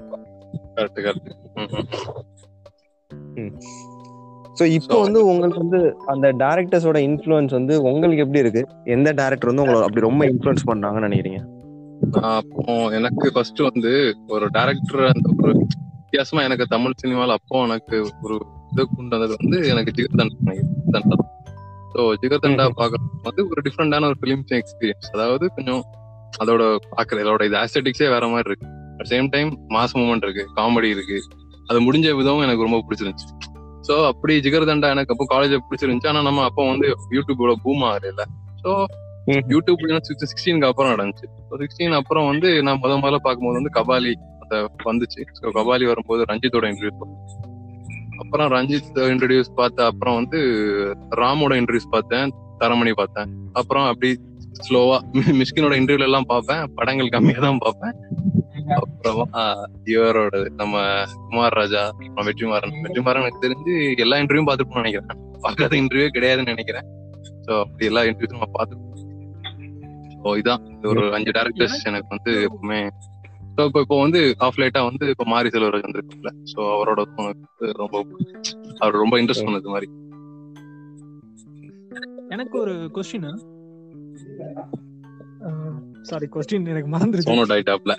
சோ 4.58 4.64
இப்போ 4.76 4.96
வந்து 5.04 5.20
உங்களுக்கு 5.30 5.58
வந்து 5.62 5.80
அந்த 6.12 6.26
டேரக்டர்ஸோட 6.42 6.98
இன்ஃபுளுன்ஸ் 7.08 7.54
வந்து 7.56 7.74
உங்களுக்கு 7.90 8.22
எப்படி 8.24 8.42
இருக்கு? 8.44 8.62
எந்த 8.94 9.08
டேரக்டர் 9.20 9.50
வந்து 9.50 9.64
உங்களை 9.64 9.80
அப்படி 9.86 10.06
ரொம்ப 10.06 10.22
இன்ஃபுளுன்ஸ் 10.30 10.64
பண்றாங்கன்னு 10.70 11.08
நினைக்கிறீங்க? 11.08 11.40
அப்போ 12.36 12.74
எனக்கு 12.98 13.26
ஃபர்ஸ்ட் 13.34 13.60
வந்து 13.68 13.92
ஒரு 14.34 14.46
டைரக்டர் 14.56 15.02
அந்த 15.12 15.26
ஒரு 15.42 15.52
வித்தியாசமா 15.58 16.42
எனக்கு 16.48 16.66
தமிழ் 16.74 17.00
சினிமால 17.02 17.36
அப்போ 17.38 17.62
எனக்கு 17.68 17.98
ஒரு 18.26 18.36
இது 18.72 18.82
கொண்டு 18.96 19.14
வந்தது 19.16 19.34
வந்து 19.42 19.58
எனக்கு 19.72 19.92
ஜிகர்தண்டா 19.98 21.16
ஸோ 21.92 22.02
ஜிகர்தண்டா. 22.22 22.64
பார்க்கறது 22.80 23.26
வந்து 23.28 23.42
ஒரு 23.50 23.60
டிஃப்ரெண்டான 23.66 24.06
ஒரு 24.10 24.18
ஃபிலிம் 24.22 24.42
எக்ஸ்பீரியன்ஸ் 24.60 25.08
அதாவது 25.14 25.46
கொஞ்சம் 25.56 25.82
அதோட 26.42 26.62
பாக்குற 26.94 27.16
இதோட 27.24 27.42
இது 27.44 27.56
ஆஸ்தட்டிக்ஸே 27.62 28.08
வேற 28.14 28.24
மாதிரி 28.28 28.48
இருக்கு. 28.50 28.66
At 28.98 29.10
same 29.12 29.28
time 29.34 29.50
mass 29.74 29.94
moment 29.98 30.24
இருக்கு 30.26 30.44
காமெடி 30.58 30.88
இருக்கு. 30.96 31.18
அது 31.70 31.78
முடிஞ்ச 31.86 32.08
விதமும் 32.18 32.44
எனக்கு 32.46 32.62
ரொம்ப 32.62 32.78
பிடிச்சிருந்துச்சு. 32.86 33.28
ஸோ 33.88 33.94
அப்படி 34.06 34.34
ஜிகர்தண்டா 34.46 34.88
எனக்கு 34.94 35.12
அப்போ 35.14 35.26
காலேஜ் 35.34 35.54
பிடிச்சிருந்துச்சு. 35.68 36.10
ஆனா 36.12 36.22
நம்ம 36.22 36.44
அப்போ 36.44 36.62
வந்து 36.68 36.88
யூடியூபோட 37.16 37.54
பூம் 37.64 37.84
ஆகல 37.92 38.24
ஸோ. 38.64 38.72
யூடியூப் 39.54 39.80
சிக்ஸ்டீனுக்கு 40.30 40.68
அப்புறம் 40.68 40.92
நடந்துச்சு. 40.94 41.26
சிக்ஸ்டீன் 41.62 41.96
அப்புறம் 42.00 42.26
வந்து 42.26 42.48
நான் 42.62 42.80
முத 42.82 42.92
முதல்ல 43.04 43.18
பார்க்கும்போது 43.18 43.58
வந்து 43.60 43.72
கபாலி 43.78 44.12
அந்த 44.42 44.56
வந்துச்சு. 44.84 45.22
ஸோ 45.38 45.52
கபாலி 45.58 45.84
வரும்போது 45.86 46.24
ரஞ்சித்தோட 46.24 46.66
இன்டர்வியூ 46.72 46.94
அப்புறம் 48.22 48.48
ரஞ்சித் 48.56 48.98
இன்ட்ரடியூஸ் 49.12 49.50
பார்த்த 49.58 49.88
அப்புறம் 49.90 50.16
வந்து 50.20 50.38
ராமோட 51.22 51.54
இன்டர்வியூஸ் 51.60 51.94
பார்த்தேன் 51.94 52.32
தரமணி 52.62 52.92
பார்த்தேன். 53.00 53.30
அப்புறம் 53.60 53.86
அப்படி 53.90 54.10
ஸ்லோவா 54.66 54.98
மிஷ்கினோட 55.40 55.74
இன்டர்வியூல 55.80 56.08
எல்லாம் 56.10 56.28
பார்ப்பேன் 56.32 56.62
படங்கள் 56.78 57.14
கம்மியா 57.14 57.40
தான் 57.46 57.62
பார்ப்பேன். 57.64 57.94
அப்புறமா 58.76 59.42
இவரோட 59.92 60.36
நம்ம 60.60 60.76
குமார் 61.26 61.56
ராஜா 61.60 61.82
அப்புறம் 61.90 62.28
வெற்றிமாறன். 62.28 62.74
வெற்றிமாறன் 62.84 63.24
எனக்கு 63.24 63.44
தெரிஞ்சு 63.44 63.74
எல்லா 64.04 64.18
இன்டர்வியூ 64.22 64.46
பார்த்துருப்போம் 64.48 64.84
நினைக்கிறேன். 64.84 65.20
பார்க்காத 65.44 65.76
இன்டர்வியூ 65.82 66.08
கிடையாதுன்னு 66.16 66.54
நினைக்கிறேன். 66.54 66.88
ஸோ 67.46 67.52
அப்படி 67.64 67.86
எல்லா 67.90 68.02
இன்டர்வியூஸும் 68.08 68.42
நான் 68.44 68.56
பார்த்துருப்போம் 68.58 68.94
ஸோ 70.22 70.30
இதான். 70.40 70.62
ஒரு 70.90 71.02
அஞ்சு 71.16 71.32
டேரக்டர்ஸ் 71.36 71.78
எனக்கு 71.88 72.08
வந்து 72.14 72.32
எப்பவுமே 72.46 72.78
ஸோ 73.56 73.64
இப்போ 73.68 73.80
இப்போ 73.80 73.96
வந்து 74.00 74.20
ஆஃப் 74.38 74.58
லைட்டா 74.60 74.80
வந்து 74.88 75.04
இப்போ 75.08 75.24
மாரி 75.26 75.48
செல்வராஜ் 75.48 75.86
வந்திருக்குல்ல 75.86 76.30
ஸோ 76.52 76.58
அவரோட 76.74 77.00
ரொம்ப 77.76 77.96
அவர் 78.78 79.00
ரொம்ப 79.02 79.14
இன்ட்ரெஸ்ட் 79.20 79.46
பண்ணது 79.46 79.70
மாதிரி. 79.74 79.88
எனக்கு 82.28 82.54
ஒரு 82.58 82.74
கொஸ்டின் 82.96 83.28
சாரி 86.02 86.26
கொஸ்டின் 86.26 86.66
எனக்கு 86.66 86.90
மறந்துருச்சு. 86.96 87.28
சோனோ 87.30 87.46
டைட்டாப்ல 87.52 87.94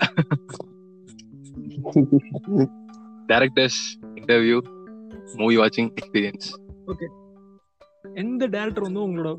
டேரக்டர்ஸ் 3.28 3.80
இன்டர்வியூ 4.20 4.58
மூவி 5.34 5.56
வாட்சிங் 5.56 5.90
எக்ஸ்பீரியன்ஸ் 5.96 6.48
எந்த 8.14 8.48
டேரக்டர் 8.48 8.86
வந்து 8.88 9.02
உங்களோட 9.06 9.30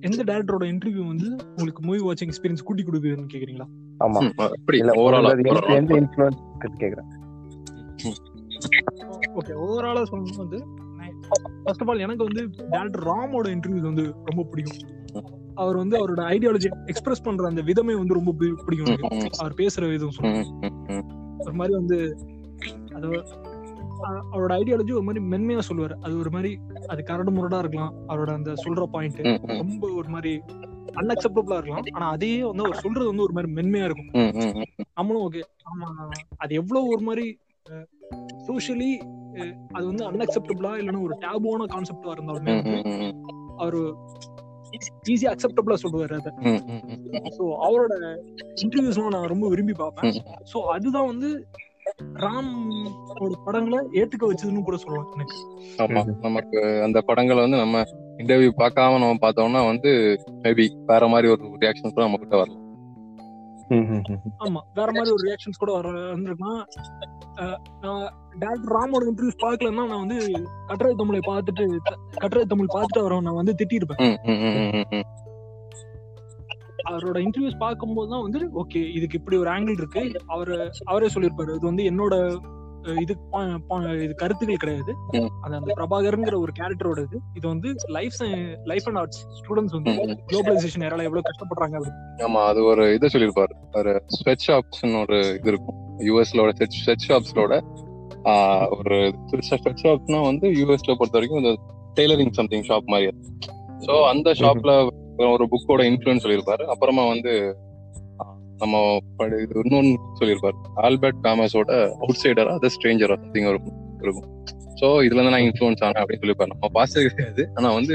எந்த 0.00 0.20
டேரக்டரோட 0.24 0.64
இன்டர்வியூ 0.72 1.04
வந்து 1.06 1.28
உங்களுக்கு 1.48 1.82
மூவி 1.82 2.00
வாட்சிங் 2.06 2.30
எக்ஸ்பீரியன்ஸ் 2.30 2.64
கூட்டி 2.64 2.82
கொடுக்குதுன்னு 2.82 3.32
கேக்குறீங்களா? 3.34 3.66
ஆமா. 4.04 4.20
அப்படி 4.56 4.78
இல்ல 4.78 4.92
ஓவராலா 4.92 5.30
எந்த 5.76 5.94
இன்ஃபுளுன்ஸ் 6.02 6.40
கேக்குறேன். 6.82 7.08
ஓகே 9.38 9.54
ஓவராலா 9.64 10.04
சொல்லணும் 10.10 10.42
வந்து 10.44 10.60
ஃபர்ஸ்ட் 11.64 11.82
ஆஃப் 11.82 11.90
ஆல் 11.90 12.04
எனக்கு 12.06 12.24
வந்து 12.24 12.42
டேரக்டர் 12.74 13.04
ராமோட 13.12 13.46
இன்டர்வியூஸ் 13.56 13.90
வந்து 13.90 14.06
ரொம்ப 14.24 14.42
பிடிக்கும். 14.52 14.80
அவர் 15.54 15.76
வந்து 15.76 15.96
அவரோட 15.98 16.22
ஐடியாலஜி 16.34 16.68
எக்ஸ்பிரஸ் 16.86 17.22
பண்ற 17.22 17.48
அந்த 17.48 17.62
விதமே 17.62 17.94
வந்து 17.94 18.14
ரொம்ப 18.14 18.32
பிடிக்கும் 18.64 19.38
அவர் 19.38 19.54
பேசுற 19.62 19.88
விதம் 19.90 20.10
சொல்லுங்க 20.10 20.70
ஒரு 21.38 21.54
மாதிரி 21.54 21.74
வந்து 21.74 21.98
அது 22.94 23.08
அவரோட 24.32 24.52
ஐடியாலஜி 24.60 24.92
ஒரு 24.98 25.06
மாதிரி 25.08 25.22
மென்மையா 25.32 25.62
சொல்லுவாரு. 25.68 25.94
அது 26.04 26.14
ஒரு 26.22 26.30
மாதிரி 26.34 26.50
அது 26.92 27.00
கரடு 27.10 27.32
முரடா 27.36 27.60
இருக்கலாம். 27.64 27.94
அவரோட 28.10 28.30
அந்த 28.38 28.50
சொல்ற 28.64 28.86
பாயிண்ட் 28.94 29.20
ரொம்ப 29.62 29.84
ஒரு 30.00 30.08
மாதிரி 30.14 30.32
அன்அக்செப்டபிளா 31.00 31.58
இருக்கலாம். 31.58 31.86
ஆனா 31.96 32.06
அதே 32.16 32.32
வந்து 32.50 32.64
அவர் 32.66 32.82
சொல்றது 32.84 33.10
வந்து 33.12 33.26
ஒரு 33.26 33.36
மாதிரி 33.36 33.50
மென்மையா 33.58 33.88
இருக்கும். 33.88 34.10
நம்மளும் 34.98 35.24
ஓகே 35.26 35.42
ஆமா 35.70 35.88
அது 36.44 36.52
எவ்வளவு 36.62 36.92
ஒரு 36.94 37.04
மாதிரி 37.10 37.26
சோஷியலி 38.48 38.92
அது 39.76 39.84
வந்து 39.90 40.04
அன்அக்செப்டபிளா 40.10 40.72
இல்லைன்னா 40.80 41.02
ஒரு 41.08 41.16
டேபுவான 41.24 41.66
கான்செப்டா 41.74 42.14
இருந்தாலுமே 42.16 42.54
அவர் 43.64 43.78
ஈஸியா 45.12 45.30
அக்செப்டபிளா 45.34 45.76
சொல்லுவாரு 45.82 46.14
அதை. 46.20 46.32
சோ 47.36 47.44
அவரோட 47.66 47.94
இன்டர்வியூஸ்லாம் 48.64 49.14
நான் 49.16 49.32
ரொம்ப 49.32 49.46
விரும்பி 49.52 49.74
பார்ப்பேன். 49.82 50.16
சோ 50.52 50.60
அதுதான் 50.74 51.10
வந்து 51.12 51.30
ராம் 52.22 52.52
ஒரு 53.20 53.34
படங்களை 53.44 53.78
ஏத்துக்க 54.00 54.24
வச்சதுன்னு 54.26 54.64
கூட 54.64 54.76
சொல்லலாம் 54.76 55.12
எனக்கு 55.16 55.38
ஆமா 55.84 56.02
நமக்கு 56.22 56.60
அந்த 56.82 57.00
படங்களை 57.08 57.40
வந்து 57.42 57.56
நம்ம 57.56 57.82
இன்டர்வியூ 58.18 58.52
பார்க்காம 58.58 58.98
நம்ம 58.98 59.18
பார்த்தோம்னா 59.22 59.62
வந்து 59.66 59.90
மேபி 60.44 60.66
வேற 60.86 61.08
மாதிரி 61.08 61.32
ஒரு 61.34 61.44
ரியாக்ஷன் 61.62 61.94
கூட 61.94 62.06
நம்ம 62.06 62.20
கிட்ட 62.22 62.36
வரலாம். 62.36 62.64
ஆமா 64.42 64.60
வேற 64.74 64.88
மாதிரி 64.92 65.10
ஒரு 65.14 65.24
ரியாக்ஷன்ஸ் 65.26 65.58
கூட 65.58 65.72
வர 65.72 65.88
வந்திருக்கலாம் 66.12 66.60
நான் 67.82 68.04
டேரக்டர் 68.38 68.72
ராமோட 68.76 69.02
இன்டர்வியூஸ் 69.08 69.42
பார்க்கலன்னா 69.42 69.84
நான் 69.90 70.02
வந்து 70.04 70.18
கட்டுரை 70.68 70.92
தமிழை 70.94 71.20
பார்த்துட்டு 71.28 71.64
கட்டுரை 72.16 72.44
தமிழ் 72.46 72.74
பார்த்துட்டு 72.74 73.02
அவரை 73.02 73.18
நான் 73.20 73.40
வந்து 73.40 73.54
திட்டிருப்பேன். 73.58 74.00
அவரோட 76.88 77.18
இன்டர்வியூஸ் 77.26 77.62
பார்க்கும்போது 77.64 78.10
தான் 78.12 78.24
வந்து 78.26 78.40
ஓகே 78.62 78.80
இதுக்கு 78.98 79.18
இப்படி 79.20 79.38
ஒரு 79.42 79.50
ஆங்கிள் 79.54 79.80
இருக்கு. 79.80 80.02
அவரு 80.34 80.54
அவரே 80.90 81.10
சொல்லியிருப்பாரு 81.14 81.56
இது 81.58 81.66
வந்து 81.70 81.84
என்னோட 81.90 82.14
இது 83.02 83.12
இது 84.04 84.14
கருத்துக்கள் 84.20 84.60
கிடையாது. 84.62 84.92
அது 85.44 85.56
அந்த 85.58 85.72
பிரபாகர்ங்கிற 85.78 86.36
ஒரு 86.44 86.52
கேரக்டரோட 86.58 87.00
இது 87.06 87.18
இது 87.38 87.46
வந்து 87.52 87.68
life 87.96 88.16
life 88.70 88.86
and 88.90 89.00
arts 89.00 89.22
students 89.38 89.74
வந்து. 89.76 89.94
குளோபலைசேஷன் 90.30 90.84
ஏரால 90.88 91.06
எவ்வளவு 91.08 91.26
கஷ்டப்படுறாங்க. 91.28 91.80
ஆமா 92.26 92.42
அது 92.50 92.62
ஒரு 92.70 92.84
இதை 92.96 93.10
சொல்லியிருப்பாரு. 93.14 93.54
ஒரு 93.80 93.92
ஸ்வெட் 94.18 94.46
ஷாப்ஸ்னு 94.46 95.00
ஒரு 95.04 95.18
இது 95.38 95.50
இருக்கும். 95.54 95.80
யூஎஸ்லோட 96.08 96.52
ஸ்வெட் 96.84 97.06
ஷாப்ஸ்லோட 97.08 97.54
ஒரு 98.76 98.96
ஸ்வெட் 99.48 99.82
ஷாப்னா 99.82 100.20
வந்து 100.30 100.46
யூஎஸ்ல 100.58 100.96
பொறுத்த 101.00 101.18
வரைக்கும் 101.18 101.58
டெய்லரிங் 101.98 102.34
சம்திங் 102.38 102.66
ஷாப் 102.68 102.90
மாதிரி 102.94 103.12
ஸோ 103.86 103.94
அந்த 104.12 104.28
ஷாப்ல 104.40 104.72
ஒரு 105.34 105.44
புக்கோட 105.52 105.82
இன்ஃபுளுன்ஸ் 105.90 106.24
சொல்லியிருப்பாரு. 106.24 106.64
அப்புறமா 106.74 107.04
வந்து 107.12 107.32
நம்ம 108.62 108.76
இன்னொன்னு 109.64 109.92
சொல்லியிருப்பாரு. 110.20 110.56
ஆல்பர்ட் 110.86 111.20
காமஸோட 111.26 111.72
அவுட் 112.04 112.20
சைடரா 112.22 112.54
அது 112.58 112.70
ஸ்ட்ரேஞ்சரா 112.76 113.16
சம்திங் 113.22 113.48
இருக்கும் 113.52 113.76
இருக்கும். 114.04 114.28
ஸோ 114.80 114.86
இதுல 115.06 115.18
இருந்து 115.18 115.34
நான் 115.34 115.46
இன்ஃபுளுன்ஸ் 115.48 115.84
ஆனேன் 115.86 116.02
அப்படின்னு 116.02 116.22
சொல்லியிருப்பாரு. 116.22 116.52
நம்ம 116.54 116.70
பார்த்தது 116.78 117.04
கிடையாது. 117.10 117.44
ஆனா 117.56 117.68
வந்து 117.78 117.94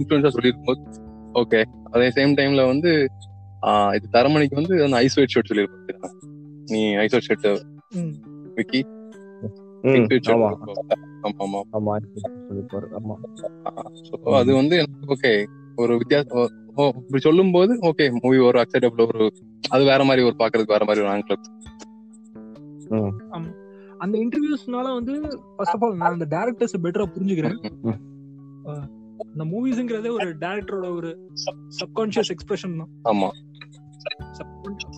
இன்ஃபுளுன்ஸா 0.00 0.32
சொல்லியிருக்கும் 0.36 0.68
போது 0.70 0.82
ஓகே 1.42 1.60
அதே 1.94 2.08
சேம் 2.18 2.34
டைம்ல 2.40 2.64
வந்து 2.72 2.90
இது 3.96 4.06
தரமணிக்கு 4.16 4.60
வந்து 4.60 4.74
அந்த 4.86 4.96
ஐஸ் 5.04 5.16
ஒயிட் 5.18 5.34
ஷர்ட் 5.34 5.50
சொல்லியிருப்பாங்க 5.50 6.10
நீ 6.72 6.80
ஐஸ் 7.04 7.14
ஒயிட் 7.16 7.28
ஷர்ட். 7.28 7.48
விக்கி? 8.58 8.80
அது 14.40 14.52
வந்து 14.60 14.76
ஓகே 15.14 15.32
ஒரு 15.82 15.92
வித்தியாசம் 16.00 16.50
இப்படி 17.00 17.20
சொல்லும் 17.26 17.52
போது 17.56 17.72
ஓகே 17.88 18.04
மூவி 18.22 18.38
ஒரு 18.48 18.58
அக்செப்டபிள் 18.62 19.04
ஒரு 19.12 19.26
அது 19.74 19.82
வேற 19.90 20.02
மாதிரி 20.08 20.24
ஒரு 20.28 20.36
பாக்குறதுக்கு 20.40 20.74
வேற 20.76 20.84
மாதிரி 20.88 21.04
ஒரு 21.04 21.12
ஆங்கிள் 21.14 21.40
அந்த 24.04 24.14
இன்டர்வியூஸ்னால 24.22 24.86
வந்து 24.98 25.14
ஃபர்ஸ்ட் 25.54 25.76
ஆஃப் 25.76 25.84
ஆல் 25.86 25.94
நான் 26.00 26.16
அந்த 26.16 26.26
டேரக்டர்ஸ் 26.34 26.82
பெட்டரா 26.84 27.06
புரிஞ்சுக்கிறேன். 27.14 27.56
அந்த 29.32 29.44
மூவிஸ்ங்கிறதே 29.52 30.10
ஒரு 30.16 30.28
டேரக்டரோட 30.42 30.88
ஒரு 30.98 31.10
சப்கான்ஷியஸ் 31.80 32.32
எக்ஸ்பிரஷன் 32.34 32.74
தான். 32.80 32.90
ஆமா. 33.12 33.28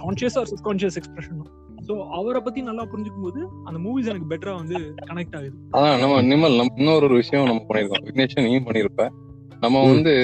கான்ஷியஸ் 0.01 0.37
ஆர் 0.41 0.51
சப்கான்ஷியஸ் 0.53 0.99
எக்ஸ்பிரஷன் 1.01 1.39
தான். 1.43 1.53
ஸோ 1.89 1.95
அவரை 2.19 2.41
பத்தி 2.47 2.61
நல்லா 2.69 2.85
புரிஞ்சுக்கும் 2.93 3.27
போது 3.29 3.41
அந்த 3.69 3.79
மூவிஸ் 3.85 4.11
எனக்கு 4.12 4.31
பெட்டரா 4.33 4.55
வந்து 4.62 4.77
கனெக்ட் 5.11 5.37
ஆகுது. 5.41 5.57
ஆனா 5.77 5.91
நம்ம 6.03 6.17
நிமல் 6.31 6.59
நம்ம 6.61 6.81
இன்னொரு 6.83 7.17
விஷயம் 7.23 7.49
நம்ம 7.51 7.62
பண்ணிருக்கோம் 7.69 8.05
விக்னேஷன் 8.09 8.47
நீயும் 8.49 8.67
பண்ணிருப்ப 8.69 9.05
நம்ம. 9.65 9.85
வந்து 9.93 10.15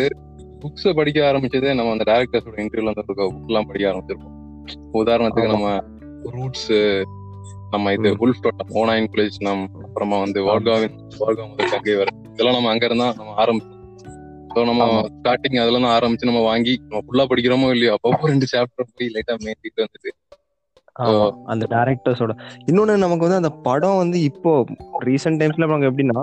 புக்ஸ் 0.63 0.87
படிக்க 0.99 1.19
ஆரம்பிச்சதே 1.31 1.71
நம்ம 1.79 1.93
அந்த 1.97 2.05
டேரக்டர்ஸோட 2.11 2.57
இன்டர்வியூல 2.65 2.91
வந்து 2.91 3.05
இருக்க 3.05 3.27
புக் 3.35 3.51
எல்லாம் 3.51 3.69
படிக்க 3.69 3.91
ஆரம்பிச்சிருப்போம். 3.91 4.37
உதாரணத்துக்கு. 5.01 5.53
நம்ம 5.55 5.69
ரூட்ஸ் 6.35 6.71
நம்ம 7.71 7.93
இது. 7.93 8.11
உல்ஃப் 8.25 8.43
டோட்டம் 8.45 8.73
ஓனாயின் 8.81 9.11
குலேஜ் 9.13 9.39
நம் 9.41 9.63
அப்புறமா 9.85 10.17
வந்து 10.19 10.41
வால்காவின் 10.49 10.97
வால்கா 11.21 11.45
முதல் 11.51 11.71
கங்கை 11.71 11.95
வரை. 12.01 12.13
இதெல்லாம் 12.33 12.57
நம்ம 12.59 12.71
அங்க 12.71 12.85
இருந்தா 12.85 13.09
நம்ம 13.21 13.35
ஆரம்பிச்சோம். 13.45 13.79
ஸோ 14.55 14.63
நம்ம. 14.71 14.85
ஸ்டார்டிங் 15.13 15.59
அதுல 15.63 15.77
இருந்து 15.77 15.95
ஆரம்பிச்சு 15.97 16.29
நம்ம 16.31 16.43
வாங்கி 16.43 16.75
நம்ம 16.89 17.03
ஃபுல்லா 17.07 17.27
படிக்கிறோமோ 17.31 17.71
இல்லையோ 17.71 17.95
அப்பப்போ 17.97 18.31
ரெண்டு 18.33 18.49
சாப்டர் 18.53 18.93
போய் 18.97 19.13
லைட்டா 19.15 19.37
மேய்ச்சிட்டு 19.45 19.85
வந்துட்டு. 19.87 20.13
அந்த 21.53 21.65
டேரக்டர்ஸோட 21.75 22.33
இன்னொன்னு 22.71 22.95
நமக்கு 22.97 23.27
வந்து 23.27 23.41
அந்த 23.41 23.51
படம் 23.67 23.97
வந்து 23.97 24.19
இப்போ 24.23 24.51
ரீசெண்ட் 25.05 25.41
டைம்ஸ்ல 25.41 25.67
நமக்கு 25.67 25.91
எப்படின்னா 25.91 26.23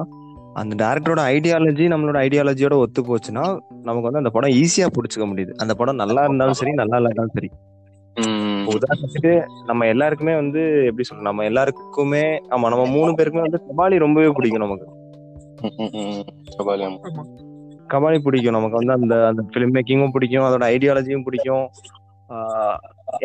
அந்த 0.54 0.74
டேரக்டரோட 0.84 1.22
ஐடியாலஜி 1.36 1.86
நம்மளோட 1.94 2.18
ஐடியாலஜியோட 2.26 2.74
ஒத்து 2.74 3.02
போச்சுன்னா 3.02 3.44
நமக்கு 3.70 4.08
வந்து 4.08 4.18
அந்த 4.18 4.30
படம் 4.30 4.50
ஈஸியா 4.50 4.88
புடிச்சுக்க 4.96 5.26
முடியுது. 5.32 5.54
அந்த 5.58 5.74
படம் 5.74 5.96
நல்லா 5.96 6.24
இருந்தாலும் 6.24 6.54
சரி 6.54 6.72
நல்லா 6.72 6.98
இல்லாட்டாலும் 6.98 7.36
சரி. 7.38 7.50
உதாரணத்துக்கு 8.68 9.46
நம்ம 9.66 9.86
எல்லாருக்குமே 9.86 10.36
வந்து 10.36 10.86
எப்படி 10.86 11.04
சொல்றது 11.04 11.28
நம்ம 11.28 11.44
எல்லாருக்குமே 11.44 12.24
ஆமா 12.56 12.70
நம்ம 12.74 12.86
மூணு 12.86 13.12
பேருக்குமே 13.12 13.42
வந்து 13.42 13.62
கபாலி 13.70 13.98
ரொம்பவே 13.98 14.30
பிடிக்கும் 14.30 14.64
நமக்கு. 14.66 14.88
கபாலி, 17.90 18.20
பிடிக்கும். 18.22 18.54
நமக்கு 18.54 18.80
வந்து 18.80 18.94
அந்த 18.94 19.28
அந்த 19.28 19.42
ஃபிலிம் 19.42 19.74
மேக்கிங்கும் 19.76 20.12
பிடிக்கும் 20.12 20.44
அதோட 20.44 20.66
ஐடியாலஜியும் 20.76 21.24
பிடிக்கும். 21.24 21.66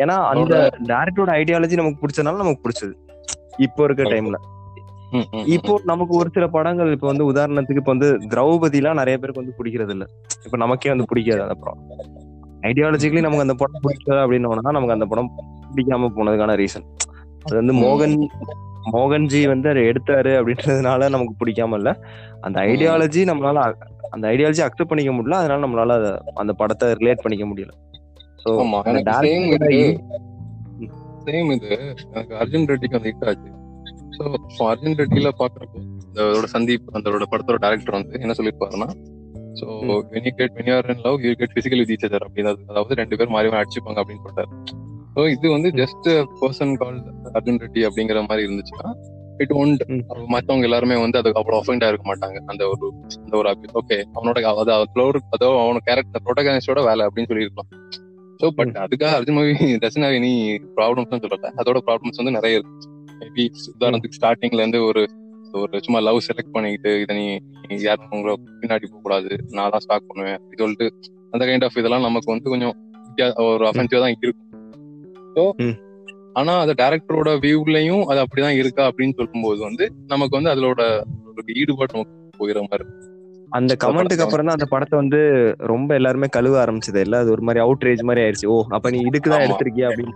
ஏன்னா 0.03 0.15
அந்த 0.31 0.71
டேரக்டரோட 0.91 1.31
ஐடியாலஜி 1.41 1.75
நமக்கு 1.75 2.01
பிடிச்சதுனால 2.03 2.41
நமக்கு 2.43 2.63
பிடிச்சது. 2.65 2.93
இப்போ 3.57 3.83
இருக்க 3.83 4.03
டைம்ல. 4.03 4.37
இப்போ 5.55 5.73
நமக்கு 5.83 6.13
ஒரு 6.15 6.29
சில 6.33 6.45
படங்கள் 6.47 6.91
இப்போ 6.91 7.07
வந்து 7.07 7.25
உதாரணத்துக்கு 7.31 7.81
இப்போ 7.81 7.93
வந்து 7.93 8.09
திரௌபதி 8.31 8.79
எல்லாம் 8.81 8.99
நிறைய 9.01 9.17
பேருக்கு 9.17 9.43
வந்து 9.43 9.57
பிடிக்கிறது 9.59 9.93
இல்ல 9.95 10.05
இப்போ 10.45 10.57
நமக்கே 10.57 10.89
வந்து 10.89 11.07
பிடிக்காது 11.11 11.43
அந்த 11.45 11.55
படம். 11.55 11.81
ஐடியாலஜிக்கலி 12.63 13.21
நமக்கு 13.21 13.45
அந்த 13.47 13.55
படம் 13.55 13.83
பிடிக்காது 13.85 14.21
அப்படின்னு 14.23 14.47
நமக்கு 14.71 14.95
அந்த 14.97 15.07
படம் 15.11 15.31
பிடிக்காம 15.69 16.11
போனதுக்கான 16.17 16.55
ரீசன் 16.61 16.87
அது 17.45 17.55
வந்து 17.61 17.75
மோகன் 17.81 18.15
மோகன்ஜி 18.93 19.41
வந்து 19.47 19.67
அதை 19.71 19.83
எடுத்தாரு 19.89 20.31
அப்படின்றதுனால 20.39 21.09
நமக்கு 21.09 21.33
பிடிக்காம 21.39 21.77
இல்ல. 21.79 21.89
அந்த 22.41 22.57
ஐடியாலஜி 22.69 23.21
நம்மளால 23.29 23.59
அந்த 24.13 24.25
ஐடியாலஜி 24.31 24.61
அக்செப்ட் 24.65 24.91
பண்ணிக்க 24.91 25.11
முடியல. 25.13 25.37
அதனால 25.41 25.63
நம்மளால 25.65 25.93
அந்த 26.35 26.53
படத்தை 26.59 26.87
ரிலேட் 26.99 27.23
பண்ணிக்க 27.23 27.45
முடியல. 27.45 27.71
சேம் 31.27 31.51
இது. 31.55 31.69
எனக்கு 32.11 32.33
அர்ஜுன் 32.41 32.67
ரெட்டிக்கு 32.71 32.97
அந்த 32.99 33.07
ஹிட் 33.09 33.25
ஆச்சு. 33.29 33.49
ஸோ 34.15 34.23
அர்ஜுன் 34.69 34.97
ரெட்டில 35.01 35.29
பாக்குறப்போ 35.41 35.79
அதோட 36.25 36.47
சந்தீப் 36.55 36.89
அதோட 36.97 37.25
படத்தோட 37.31 37.57
டேரக்டர் 37.65 37.97
வந்து 37.97 38.21
என்ன 38.23 38.35
சொல்லியிருப்பாருன்னா 38.39 38.89
so. 39.59 39.65
When 40.13 40.25
you 40.27 40.33
get 40.39 40.55
when 40.57 40.69
you're 40.69 40.89
in 40.93 41.03
love 41.05 41.25
you 41.25 41.31
get 41.41 41.53
physical 41.57 41.81
with 41.81 41.93
each 41.95 42.05
other 42.07 42.25
அப்படின்னு 42.27 42.53
அதாவது 42.71 42.99
ரெண்டு 43.01 43.17
பேர் 43.19 43.33
மாறி 43.35 43.49
மாறி 43.51 43.63
அடிச்சுப்பாங்க 43.63 43.99
அப்படின்னு 44.01 44.25
சொல்றாரு 44.27 44.49
ஸோ 45.15 45.21
இது 45.35 45.47
வந்து. 45.53 45.69
Just 45.81 46.07
person 46.39 46.73
call 46.81 46.97
Arjun 47.37 47.59
Reddy 47.63 47.83
அப்படிங்கிற 47.89 48.21
மாதிரி 48.29 48.45
இருந்துச்சுன்னா 48.47 48.89
இட் 49.43 49.53
ஒன்ட். 49.61 49.81
மத்தவங்க 50.33 50.67
எல்லாருமே 50.67 50.95
வந்து 51.03 51.19
அதுக்கு 51.21 51.39
அவ்வளவு 51.41 51.59
ஒஃபெண்ட் 51.61 51.85
இருக்க 51.89 52.05
மாட்டாங்க. 52.09 52.37
அந்த 52.51 52.63
ஒரு 52.71 52.85
அந்த 53.23 53.33
ஒரு 53.39 53.49
ஓகே 53.81 53.97
அவனோட 54.15 54.37
அது 54.63 54.73
ஒரு 55.05 55.21
அதோ 55.35 55.49
அவனோட 55.63 55.83
கேரக்டர் 55.89 56.23
ப்ரோட்டகனிஸ்டோட 56.25 56.83
வேலை 56.89 57.05
அப்படின்னு 57.07 57.31
சொல்லியிருக்கலாம். 57.31 57.69
ஸோ 58.39 58.47
பட் 58.59 58.75
அதுக்காக 58.83 59.13
Arjun 59.17 59.37
movie 59.37 59.53
doesn't 59.83 60.05
have 60.07 60.17
any 60.19 60.33
problems 60.77 61.23
சொல்லல. 61.25 61.51
அதோட 61.61 61.79
ப்ராப்ளம்ஸ் 61.89 62.21
வந்து 62.21 62.35
நிறைய 62.37 62.59
இருக்கு. 62.59 62.91
மேபி 63.19 63.43
உதாரணத்துக்கு 63.73 64.17
ஸ்டார்டிங்ல 64.17 64.63
இருந்து 64.63 64.81
ஒரு 64.85 65.03
ஒரு 65.53 65.79
சும்மா 65.83 65.99
லவ் 66.05 66.25
செலக்ட் 66.25 66.53
பண்ணிக்கிட்டு 66.53 66.91
இதை 67.01 67.13
நீ 67.17 67.25
யாரும் 67.83 68.15
உங்களை 68.15 68.33
பின்னாடி 68.61 68.85
போக 68.87 69.01
கூடாது 69.03 69.29
நான் 69.53 69.71
தான் 69.73 69.83
ஸ்டாக் 69.85 70.09
பண்ணுவேன் 70.09 70.37
அப்படி 70.37 70.57
சொல்லிட்டு 70.63 70.87
அந்த 71.33 71.43
கைண்ட் 71.47 71.65
ஆஃப் 71.67 71.77
இதெல்லாம் 71.81 72.05
நமக்கு 72.07 72.29
வந்து 72.33 72.51
கொஞ்சம் 72.53 72.75
ஒரு 73.47 73.65
அஃபென்சிவா 73.69 74.01
தான் 74.03 74.13
இருக்கும் 74.17 74.41
ஸோ. 75.35 75.43
ஆனா 76.35 76.53
அந்த 76.61 76.73
டேரக்டரோட 76.79 77.29
வியூலயும் 77.43 78.03
அது 78.09 78.19
அப்படிதான் 78.23 78.57
இருக்கா 78.61 78.83
அப்படின்னு 78.89 79.17
சொல்லும்போது 79.19 79.61
வந்து 79.67 79.83
நமக்கு 80.11 80.37
வந்து 80.37 80.51
அதோட 80.53 80.81
ஒரு 81.29 81.53
ஈடுபாடு 81.55 81.93
நமக்கு 81.95 82.63
மாதிரி. 82.65 82.85
அந்த 83.51 83.73
கமெண்ட்டுக்கு 83.83 84.23
அப்புறம் 84.25 84.47
தான் 84.47 84.57
அந்த 84.57 84.67
படத்தை 84.71 84.95
வந்து 85.01 85.19
ரொம்ப 85.67 85.89
எல்லாருமே 85.99 86.27
கழுவ 86.33 86.55
ஆரம்பிச்சது 86.63 87.01
இல்ல 87.05 87.15
அது 87.17 87.29
ஒரு 87.35 87.43
மாதிரி 87.47 87.61
அவுட்ரேஜ் 87.63 88.03
மாதிரி 88.07 88.23
ஆயிடுச்சு 88.23 88.47
ஓ 88.47 88.57
அப்ப 88.77 88.89
நீ 88.89 88.99
இதுக்கு 89.09 89.27
தான் 89.27 89.39
ஆமா. 89.39 89.47
எடுத்திருக்கியா 89.47 89.89
அப்படின்னு 89.89 90.15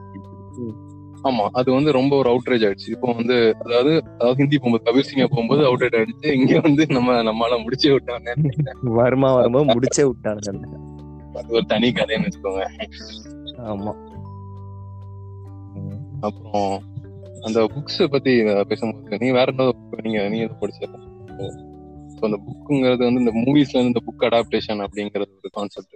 ஆமா 1.24 1.46
அது 1.52 1.70
வந்து 1.72 1.92
ரொம்ப 1.92 2.14
ஒரு 2.18 2.30
அவுட்ரேஜ் 2.30 2.66
ஆயிடுச்சு. 2.66 2.90
இப்போ 2.90 3.08
வந்து 3.14 3.36
அதாவது 3.60 3.92
அதாவது 4.14 4.38
ஹிந்தி 4.38 4.58
போகும்போது 4.58 4.86
கபீர் 4.88 5.08
சிங்கா 5.10 5.26
போகும்போது 5.26 5.62
அவுட்ரேஜ் 5.64 5.98
ஆயிடுச்சு. 6.00 6.28
இங்க 6.34 6.60
வந்து 6.60 6.86
நம்ம 6.88 7.18
நம்மளால 7.22 7.58
முடிச்சே 7.64 7.92
விட்டாங்க 7.92 8.36
வருமா 9.00 9.32
வரும்போது 9.34 9.74
முடிச்சே 9.74 10.06
விட்டானுங்க 10.08 10.78
அது 11.40 11.50
ஒரு 11.50 11.66
தனி 11.66 11.90
கதைன்னு 11.92 12.28
வச்சுக்கோங்க. 12.28 12.64
ஆமா. 13.72 13.92
அப்புறம் 16.22 16.74
அந்த 17.42 17.60
புக்ஸ் 17.74 18.00
பத்தி 18.08 18.32
பேசும்போது 18.64 19.20
நீ 19.22 19.30
வேற 19.32 19.52
என்ன 19.52 19.68
நீங்க 20.02 20.22
நீ 20.30 20.40
எதுவும் 20.40 20.62
படிச்ச 20.64 20.90
So, 22.14 22.26
அந்த 22.26 22.38
புக்குங்கிறது 22.46 23.04
வந்து 23.04 23.22
இந்த 23.22 23.34
மூவிஸ்ல 23.36 23.76
இருந்து 23.76 23.92
இந்த 23.92 24.02
புக் 24.08 24.24
அடாப்டேஷன் 24.28 24.82
அப்படிங்கறது 24.86 25.32
ஒரு 25.38 25.50
கான்செப்ட். 25.52 25.94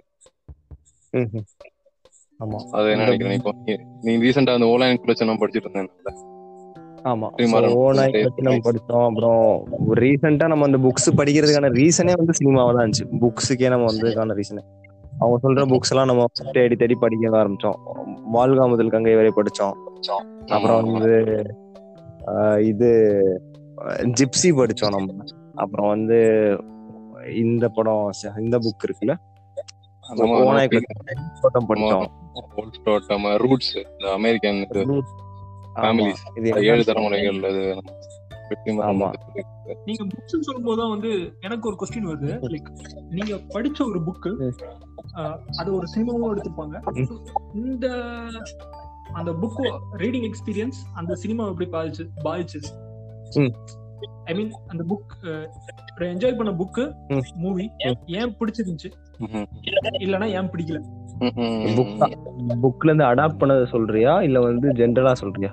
ஆமா. 2.40 2.56
அது 2.70 2.90
என்ன 2.90 3.02
நினைக்கிறேன் 3.02 3.32
இப்போ 3.32 3.52
நீ- 3.64 3.78
ரீசெண்டா 4.04 4.52
அந்த 4.52 4.66
குலச்சனம் 5.04 5.36
படிச்சிட்டு 5.40 5.56
இருந்தேன் 5.56 5.88
ஆமா. 7.02 7.28
ஓனாய் 7.76 8.30
நம்ம 8.36 8.58
படிச்சோம் 8.70 9.06
அப்புறம் 9.06 9.66
ரீசெண்டா 9.94 10.46
நம்ம 10.46 10.64
அந்த 10.64 10.78
புக்ஸ் 10.78 11.14
படிக்கிறதுக்கான 11.16 11.70
ரீசனே 11.72 12.12
வந்து 12.16 12.32
சினிமாவா 12.44 12.76
தான் 12.76 12.90
இருந்துச்சு. 12.90 13.14
புக்ஸுக்கே 13.20 13.68
நம்ம 13.68 13.92
வந்ததுக்கான 13.92 14.40
ரீசனே 14.40 14.62
அவங்க 15.18 15.48
சொல்ற 15.48 15.66
புக்ஸ் 15.66 15.90
எல்லாம் 15.90 16.06
நம்ம 16.06 16.24
தேடி 16.52 16.76
தேடி 16.76 16.94
படிக்க 16.94 17.28
ஆரம்பிச்சோம். 17.28 17.76
வாழ்கா 18.34 18.68
முதல் 18.68 18.88
கங்கை 18.88 19.14
வரை 19.14 19.32
படிச்சோம். 19.36 19.72
அப்புறம் 20.46 20.92
வந்து 20.92 21.42
இது 22.66 23.12
ஜிப்சி 23.86 24.48
படிச்சோம் 24.48 24.88
நம்ம. 24.88 25.24
அப்புறம் 25.54 25.88
வந்து 25.88 26.18
இந்த 27.34 27.68
படம் 27.68 28.10
இந்த 28.38 28.58
புக் 28.58 28.84
இருக்குல்ல? 28.84 29.14
ஓனாய் 30.46 30.68
படிச்சோம். 31.68 32.06
ஓல்ட் 32.34 32.72
ஸ்டோட்டம் 32.72 33.24
ரூட்ஸ் 33.36 33.76
இந்த 33.76 34.12
அமெரிக்கன். 34.12 34.66
இது 36.34 36.48
ஏழு 36.64 36.84
தலைமுறைகள் 36.84 37.42
அது 37.42 37.82
நீங்க 39.84 40.04
புக்ஸ் 40.04 40.40
சொல்லும்போது 40.40 40.80
தான் 40.80 40.90
வந்து 40.90 41.36
எனக்கு 41.40 41.68
ஒரு 41.68 41.76
கொஸ்டின் 41.80 42.08
வருது. 42.08 42.30
லைக் 42.52 42.68
நீங்க 43.10 43.34
படிச்ச 43.54 43.78
ஒரு 43.88 44.00
புக்கு 44.00 44.30
அது 45.58 45.70
ஒரு 45.74 45.86
சினிமாவும் 45.94 46.34
எடுத்திருப்பாங்க. 46.34 46.76
ம். 46.92 47.26
இந்த 47.54 47.86
அந்த 49.12 49.30
புக் 49.32 49.78
ரீடிங் 49.96 50.26
எக்ஸ்பீரியன்ஸ் 50.28 50.78
அந்த 50.94 51.14
சினிமா 51.14 51.46
எப்படி 51.46 51.70
பாதிச்சு 51.70 52.04
பாதிச்சது? 52.24 52.68
ம். 53.34 53.54
ஐ 54.24 54.34
மீன் 54.34 54.52
அந்த 54.66 54.84
புக் 54.90 55.12
என்ஜாய் 55.98 56.36
பண்ண 56.36 56.52
புக்கு. 56.52 56.84
மூவி 57.34 57.70
ஏன் 58.06 58.36
பிடிச்சிருந்துச்சு. 58.38 58.90
இல்லனா 59.98 60.28
ஏன் 60.28 60.50
பிடிக்கல? 60.50 60.78
புக்ல 62.62 62.90
இருந்து 62.90 63.08
அடாப்ட் 63.10 63.40
பண்ணதை 63.40 63.66
சொல்றியா? 63.66 64.22
இல்ல 64.22 64.40
வந்து 64.40 64.68
ஜென்ரலா 64.80 65.12
சொல்றியா? 65.12 65.50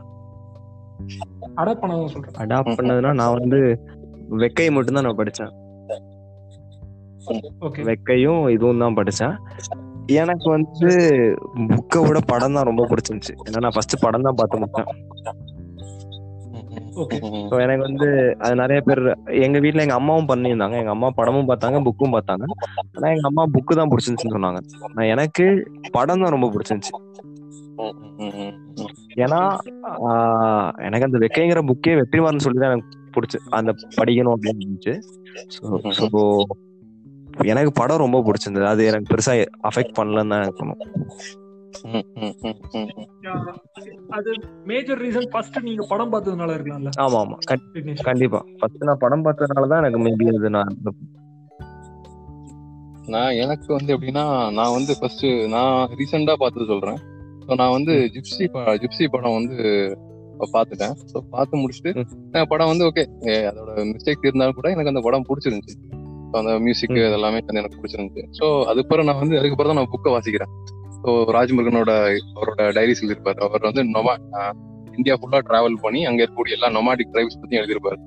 அடாப்ட் 1.61 1.81
பண்ணதான் 1.81 2.13
சொல்றேன். 2.15 2.39
அடாப்ட் 2.43 2.77
பண்ணதுன்னா 2.77 3.13
நான் 3.13 3.37
வந்து 3.39 3.59
வெக்கை 4.43 4.67
மட்டும் 4.71 4.97
தான் 4.97 5.07
நான் 5.07 5.21
படிச்சேன். 5.21 5.51
ஓகே 7.65 7.85
வெக்கையும் 7.89 8.43
இதுவும் 8.49 8.83
தான் 8.83 8.97
படிச்சேன். 8.99 9.35
எனக்கு 10.21 10.47
வந்து 10.49 10.89
புக்கை 11.71 11.99
விட 12.07 12.19
படம் 12.31 12.53
தான் 12.53 12.67
ரொம்ப 12.69 12.87
பிடிச்சிருந்துச்சு. 12.91 13.35
ஏன்னா 13.47 13.59
நான் 13.59 13.75
ஃபர்ஸ்ட் 13.75 13.95
படம் 13.99 14.27
தான் 14.27 14.37
பார்த்து 14.39 14.61
முடிச்சேன். 14.63 14.89
ஸோ 17.49 17.55
எனக்கு 17.65 17.83
வந்து 17.85 18.07
அது 18.43 18.53
நிறைய 18.55 18.79
பேர் 18.81 19.01
எங்க 19.45 19.57
வீட்ல 19.59 19.85
எங்க 19.85 19.97
அம்மாவும் 19.99 20.29
பண்ணியிருந்தாங்க. 20.29 20.75
எங்க 20.81 20.93
அம்மா 20.95 21.09
படமும் 21.19 21.49
பார்த்தாங்க 21.49 21.79
புக்கும் 21.87 22.15
பார்த்தாங்க. 22.15 22.45
ஆனா 22.95 23.09
எங்க 23.15 23.27
அம்மா 23.31 23.43
புக்கு 23.55 23.79
தான் 23.79 23.91
பிடிச்சிருந்துச்சுன்னு 23.91 24.37
சொன்னாங்க. 24.37 24.61
நான் 24.95 25.11
எனக்கு 25.13 25.45
படம் 25.97 26.23
தான் 26.23 26.35
ரொம்ப 26.35 26.49
பிடிச்சிருந்துச்சு. 26.53 26.95
ஏன்னா 29.23 29.39
ஆஹ், 30.09 30.71
எனக்கு 30.87 31.07
அந்த 31.07 31.19
வெக்கைங்கிற 31.23 31.61
புக்கே 31.69 31.93
வெற்றிமாறன் 32.01 32.45
சொல்லி 32.45 32.61
தான் 32.63 32.71
எனக்கு 32.71 32.97
பிடிச்சி 33.15 33.37
அந்த 33.59 33.71
படிக்கணும் 33.97 34.35
அப்படின்னு 34.35 34.63
இருந்துச்சு. 34.63 34.95
ஸோ 35.99 36.19
எனக்கு 37.51 37.71
படம் 37.79 38.03
ரொம்ப 38.03 38.19
பிடிச்சிருந்தது. 38.27 38.67
அது 38.71 38.81
எனக்கு 38.89 39.11
பெருசா 39.11 39.33
அஃபெக்ட் 39.69 39.97
பண்ணலன்னு 39.99 40.33
தான் 40.33 40.43
எனக்கு. 40.43 40.75
அது 44.17 44.31
மேஜர் 44.65 45.01
ரீசன் 45.05 45.29
ஃபர்ஸ்ட் 45.33 45.57
நீங்க 45.59 45.83
படம் 45.89 46.11
பார்த்ததுனால 46.13 46.55
இருக்கலாம்ல. 46.57 46.91
ஆமா 47.05 47.17
ஆமா 47.23 47.37
கண்டிப்பா. 48.09 48.39
ஃபர்ஸ்ட் 48.59 48.87
நான் 48.89 49.01
படம் 49.05 49.25
பார்த்ததுனால 49.27 49.67
தான் 49.67 49.81
எனக்கு 49.83 50.01
மேபி 50.07 50.27
அது 50.35 50.51
நான் 50.57 50.73
நான் 53.07 53.37
எனக்கு 53.43 53.69
வந்து 53.73 53.93
எப்படின்னா 53.95 54.25
நான் 54.57 54.75
வந்து 54.77 54.93
ஃபர்ஸ்ட் 54.99 55.25
நான் 55.47 55.95
ரீசெண்டா 55.99 56.35
பார்த்தது 56.43 56.65
சொல்றேன். 56.65 56.99
ஸோ 57.45 57.55
நான் 57.61 57.75
வந்து 57.77 57.93
ஜிப்சி 58.15 58.45
ஜிப்சி 58.83 59.07
படம் 59.07 59.37
வந்து 59.39 59.57
பார்த்துட்டேன். 60.55 60.93
ஸோ 61.11 61.17
பார்த்து 61.31 61.61
முடிச்சுட்டு 61.63 62.45
படம் 62.53 62.71
வந்து 62.73 62.85
ஓகே 62.89 63.03
அதோட 63.49 63.71
மிஸ்டேக் 63.89 64.27
இருந்தாலும் 64.27 64.59
கூட 64.59 64.69
எனக்கு 64.69 64.93
அந்த 64.93 65.01
படம் 65.07 65.27
பிடிச்சிருந்துச்சு. 65.29 65.75
So, 66.33 66.37
அந்த 66.39 66.51
மியூசிக். 66.65 66.93
இதெல்லாமே 66.99 67.39
வந்து 67.39 67.61
எனக்கு 67.61 67.79
பிடிச்சிருந்துச்சு. 67.79 68.23
ஸோ 68.37 68.45
அதுக்கப்புறம் 68.65 69.07
நான் 69.07 69.19
வந்து 69.23 69.37
அதுக்கப்புறம் 69.39 69.71
தான் 69.71 69.79
நான் 69.79 69.91
புக்கை 69.93 70.11
வாசிக்கிறேன். 70.13 70.51
ஸோ 71.03 71.11
ராஜ்முருகனோட 71.37 71.91
அவரோட 72.35 72.61
டைரிஸ் 72.77 73.01
எழுதியிருப்பாரு. 73.01 73.39
அவர் 73.39 73.61
வந்து 73.61 73.83
நொமா 73.95 74.13
இந்தியா 74.95 75.15
ஃபுல்லா 75.19 75.39
டிராவல் 75.49 75.77
பண்ணி 75.81 76.05
அங்க 76.05 76.19
இருக்கக்கூடிய 76.23 76.57
எல்லா 76.57 76.69
நொமாடிக் 76.69 77.11
டிரைவ்ஸ் 77.13 77.39
பத்தி 77.41 77.59
எழுதியிருப்பாரு. 77.59 77.99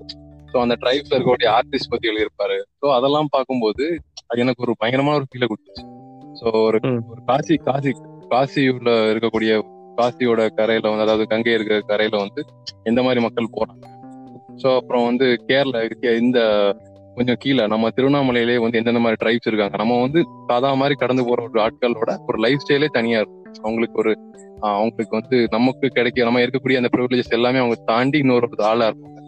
ஸோ 0.53 0.59
அந்த 0.61 0.75
டிரைவ்ஸ்ல 0.81 1.17
இருக்கக்கூடிய 1.17 1.49
ஆர்டிஸ்ட் 1.59 1.91
பத்தி 1.91 2.09
எழுதியிருப்பாரு. 2.09 2.59
ஸோ 2.81 2.87
அதெல்லாம் 2.95 3.31
பார்க்கும்போது 3.31 4.01
அது 4.27 4.41
எனக்கு 4.41 4.63
ஒரு 4.63 4.75
பயங்கரமான 4.79 5.17
ஒரு 5.17 5.27
ஃபீலை 5.31 5.47
கொடுத்துச்சு. 5.51 5.85
ஸோ 6.41 6.47
ஒரு. 6.65 6.79
ஒரு 7.11 7.21
காசி 7.27 7.57
காசி 7.57 7.93
காசியுள்ள 8.31 8.91
இருக்கக்கூடிய 9.13 9.53
காசியோட 9.97 10.49
கரையில 10.55 10.89
வந்து 10.89 11.03
அதாவது 11.03 11.27
கங்கை 11.29 11.53
இருக்கிற 11.53 11.81
கரையில 11.81 12.17
வந்து 12.17 12.45
எந்த 12.83 13.03
மாதிரி 13.03 13.21
மக்கள் 13.21 13.55
போறாங்க? 13.57 13.85
ஸோ 14.63 14.77
அப்புறம் 14.77 15.05
வந்து 15.05 15.27
கேரளா 15.49 15.81
இருக்க 15.85 16.15
இந்த 16.15 16.39
கொஞ்சம் 17.15 17.37
கீழே 17.39 17.67
நம்ம 17.67 17.89
திருவண்ணாமலையிலே 17.89 18.57
வந்து 18.61 18.79
எந்தெந்த 18.79 19.01
மாதிரி 19.01 19.19
ட்ரைப்ஸ் 19.25 19.49
இருக்காங்க 19.49 19.77
நம்ம 19.77 20.01
வந்து 20.01 20.21
சாதா 20.47 20.75
மாதிரி 20.75 20.95
கடந்து 20.95 21.25
போற 21.25 21.43
ஒரு 21.43 21.61
ஆட்களோட 21.61 22.17
ஒரு 22.27 22.39
லைஃப் 22.39 22.65
ஸ்டைலே 22.65 22.87
தனியா 22.87 23.19
இருக்கும். 23.19 23.43
அவங்களுக்கு 23.63 23.99
ஒரு 23.99 24.13
அவங்களுக்கு 24.61 25.19
வந்து 25.21 25.47
நமக்கு 25.51 25.89
கிடைக்க 25.89 26.23
நம்ம 26.23 26.41
இருக்கக்கூடிய 26.41 26.77
அந்த 26.77 26.91
ப்ரிவிலேஜஸ் 26.97 27.37
எல்லாமே 27.39 27.59
அவங்க 27.59 27.77
தாண்டி 27.87 28.19
இன்னொரு 28.19 28.49
ஒரு 28.53 28.65
ஆளா 28.65 28.89
இருப்பாங்க. 28.89 29.21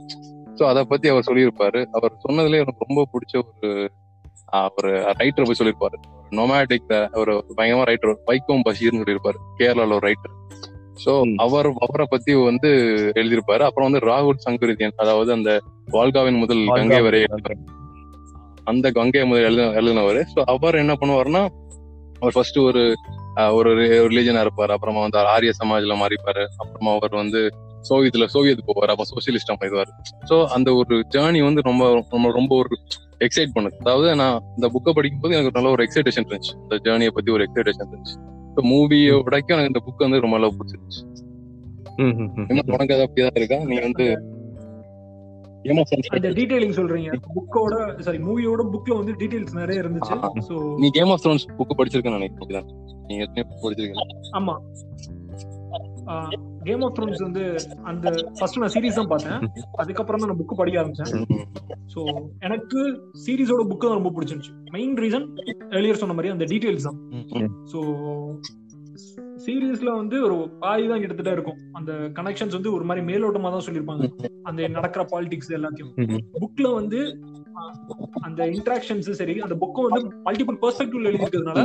ஸோ 0.54 0.62
அதை 0.62 0.84
பத்தி 0.84 1.08
அவர் 1.08 1.28
சொல்லியிருப்பாரு. 1.30 1.80
அவர் 1.92 2.12
சொன்னதுல 2.28 2.60
எனக்கு 2.62 2.84
ரொம்ப 2.88 3.02
பிடிச்ச 3.12 3.42
ஒரு 3.42 3.92
ஆஹ் 4.52 4.68
ஒரு 4.76 4.90
ரைட்டர் 5.18 5.48
போய் 5.48 5.60
சொல்லியிருப்பாரு. 5.62 5.96
நொமேட்டிக் 6.30 7.16
ஒரு 7.16 7.44
பயங்கரமா 7.56 7.86
ரைட்டர் 7.90 8.14
வைக்கோம் 8.26 8.64
பஷீர்னு 8.68 9.02
சொல்லியிருப்பாரு. 9.02 9.38
கேரளால 9.58 9.92
ஒரு 9.92 10.06
ரைட்டர் 10.08 10.34
ஸோ 11.04 11.12
ம். 11.24 11.34
அவர் 11.36 11.68
அவரை 11.80 12.06
பத்தி 12.10 12.34
வந்து 12.42 12.68
எழுதியிருப்பாரு. 13.14 13.60
அப்புறம் 13.60 13.88
வந்து 13.88 14.06
ராகுல் 14.06 14.44
சங்கரிதியன் 14.46 14.96
அதாவது 14.96 15.32
அந்த 15.32 15.50
வால்காவின் 15.92 16.38
முதல் 16.38 16.62
கங்கை 16.70 17.00
வரை. 17.00 17.20
அந்த 18.64 18.86
கங்கை 18.90 19.24
முதல் 19.24 19.44
எழுத 19.44 19.66
எழுதினவர். 19.80 20.20
ஸோ 20.32 20.40
அவர் 20.46 20.74
என்ன 20.74 20.94
பண்ணுவாருன்னா 20.94 21.42
அவர் 22.20 22.34
ஃபர்ஸ்ட் 22.34 22.58
ஒரு 22.58 22.82
ஒரு 23.52 23.70
ரிலீஜனா 24.08 24.42
இருப்பாரு. 24.46 24.72
அப்புறமா 24.72 25.00
வந்து 25.00 25.18
ஆரிய 25.26 25.52
சமாஜ்ல 25.60 25.96
மாறிப்பாரு. 26.02 26.44
அப்புறமா 26.58 26.92
அவர் 26.92 27.14
வந்து 27.14 27.40
சோவியத்ல 27.88 28.26
சோவியத் 28.26 28.68
போவார். 28.68 28.88
அப்ப 28.88 29.04
சோசியலிஸ்டா 29.12 29.56
மாறிடுவார் 29.56 29.90
ஸோ 30.30 30.36
அந்த 30.48 30.74
ஒரு 30.74 30.96
ஜேர்னி 31.14 31.42
வந்து 31.44 31.60
ரொம்ப 31.62 31.84
ரொம்ப 32.10 32.30
ரொம்ப 32.30 32.52
ஒரு 32.56 32.76
எக்ஸைட் 33.20 33.54
பண்ணுது. 33.54 33.76
அதாவது 33.80 34.08
நான் 34.14 34.40
இந்த 34.56 34.68
புக்கை 34.68 34.92
படிக்கும்போது 34.92 35.36
எனக்கு 35.36 35.56
நல்ல 35.58 35.70
ஒரு 35.70 35.84
எக்ஸைட்டேஷன் 35.86 36.26
இருந்துச்சு. 36.26 36.54
இந்த 36.62 36.76
ஜேர்னியை 36.86 37.12
பத்தி 37.14 37.30
ஒரு 37.30 37.44
எக்ஸைட்டேஷன் 37.46 37.86
இருந்துச்சு. 37.86 38.16
ஸோ 38.56 38.62
மூவியை 38.64 39.14
விடைக்கும் 39.26 39.54
எனக்கு 39.56 39.72
இந்த 39.72 39.82
புக் 39.86 40.04
வந்து 40.06 40.20
ரொம்ப 40.20 40.38
லவ். 40.38 40.60
இன்னும் 42.48 42.72
உனக்கு 42.76 42.94
அதை 42.94 43.02
அப்படிதான் 43.06 43.38
இருக்கா? 43.42 43.58
நீ 43.64 43.78
வந்து 43.80 44.06
Game 45.64 45.78
of 45.78 45.86
Thrones 45.90 46.08
அந்த 46.16 46.28
டீடைலிங் 46.28 46.74
சொல்றீங்க. 46.76 47.12
புக்கோட 47.36 47.76
சாரி 48.00 48.18
மூவியோட 48.18 48.62
புக்ல 48.72 48.96
வந்து 48.96 49.12
டீடைல்ஸ் 49.12 49.54
நிறைய 49.54 49.82
இருந்துச்சு. 49.82 50.16
நீ 50.78 50.88
கேம் 50.90 51.08
ஆஃப் 51.08 51.22
த்ரோன்ஸ் 51.24 51.46
புக் 51.58 51.78
படிச்சிருக்கேன்னு 51.78 52.18
நினைக்கிறேன் 52.18 52.68
நீ 53.06 53.16
எத்தனை 53.16 53.44
படிச்சிருக்கீங்க. 53.62 54.04
ஆமா. 54.36 54.54
கேம் 56.66 56.82
ஆஃப் 56.86 56.94
த்ரோன்ஸ் 56.96 57.22
வந்து 57.26 57.42
அந்த 57.90 58.06
ஃபர்ஸ்ட் 58.38 58.60
நான் 58.62 58.74
சீரிஸ் 58.74 58.98
தான் 59.00 59.10
பார்த்தேன். 59.12 59.40
அதுக்கப்புறம் 59.82 60.20
தான் 60.22 60.30
நான் 60.32 60.40
புக் 60.40 60.60
படிக்க 60.60 60.82
ஆரம்பிச்சேன். 60.82 61.12
சோ 61.94 62.00
எனக்கு 62.48 62.80
சீரிஸோட 63.24 63.64
புக் 63.70 63.88
தான் 63.88 63.98
ரொம்ப 64.00 64.12
பிடிச்சிருந்துச்சு. 64.16 64.54
மெயின் 64.76 64.94
ரீசன் 65.04 65.26
ஏர்லியர் 65.76 66.02
சொன்ன 66.02 66.16
மாதிரி 66.18 66.34
அந்த 66.34 66.46
டீடைல்ஸ் 66.52 66.88
தான். 66.88 67.00
சோ 67.72 67.80
சீரீஸ்ல 69.44 69.90
வந்து 70.00 70.16
ஒரு 70.26 70.36
பாதி 70.62 70.84
தான் 70.90 71.00
கிட்டத்தட்ட 71.02 71.32
இருக்கும். 71.36 71.58
அந்த 71.78 71.92
கனெக்ஷன்ஸ் 72.18 72.56
வந்து 72.58 72.70
ஒரு 72.76 72.84
மாதிரி 72.88 73.02
மேலோட்டமா 73.10 73.50
தான் 73.54 73.66
சொல்லியிருப்பாங்க. 73.66 74.06
அந்த 74.48 74.68
நடக்கிற 74.76 75.02
பாலிடிக்ஸ் 75.12 75.56
எல்லாத்தையும். 75.58 75.92
புக்ல 76.42 76.72
வந்து 76.80 77.00
அந்த 78.26 78.40
இன்ட்ராக்ஷன்ஸ் 78.56 79.10
சரி 79.20 79.34
அந்த 79.46 79.54
புக்கும் 79.62 79.86
வந்து 79.88 80.00
மல்டிபிள் 80.26 80.58
பெர்ஸ்பெக்டிவ்ல 80.64 81.10
எழுதிருக்கிறதுனால 81.12 81.62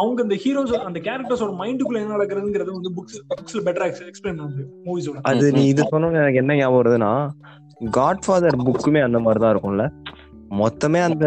அவங்க 0.00 0.20
அந்த 0.22 0.36
ஹீரோஸ் 0.44 0.74
அந்த 0.88 0.98
கேரக்டர்ஸோட 1.06 1.52
மைண்டுக்குள்ள 1.60 2.02
என்ன 2.02 2.14
நடக்குதுங்கிறது 2.16 2.76
வந்து 2.76 2.92
புக்ஸ் 2.96 3.20
புக்ஸ்ல 3.32 3.62
பெட்டரா 3.66 3.88
எக்ஸ்பிளைன் 4.10 4.40
பண்ணுது 4.40 4.64
மூவிஸோட 4.86 5.22
அது 5.30 5.46
நீ 5.52 5.64
இது 5.72 5.84
சொன்ன 5.92 6.12
எனக்கு 6.22 6.42
என்ன 6.42 6.56
ஞாபகம் 6.56 6.80
வருதுன்னா 6.80 7.12
காட்ஃபாதர் 7.98 8.64
புக்குமே 8.68 9.00
அந்த 9.04 9.18
மாதிரி 9.18 9.40
தான் 9.42 9.52
இருக்கும்ல. 9.54 9.84
மொத்தமே 10.60 11.00
அந்த 11.08 11.26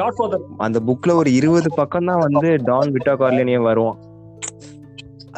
காட் 0.00 0.16
ஃபாதர் 0.16 0.42
அந்த 0.66 0.78
புக்ல 0.88 1.14
ஒரு 1.20 1.30
இருபது 1.38 1.68
பக்கம் 1.78 2.08
தான் 2.10 2.22
வந்து 2.26 2.48
டான் 2.68 2.92
விட்டா 2.96 3.14
கார்லினியே 3.20 3.60
வருவான். 3.68 3.98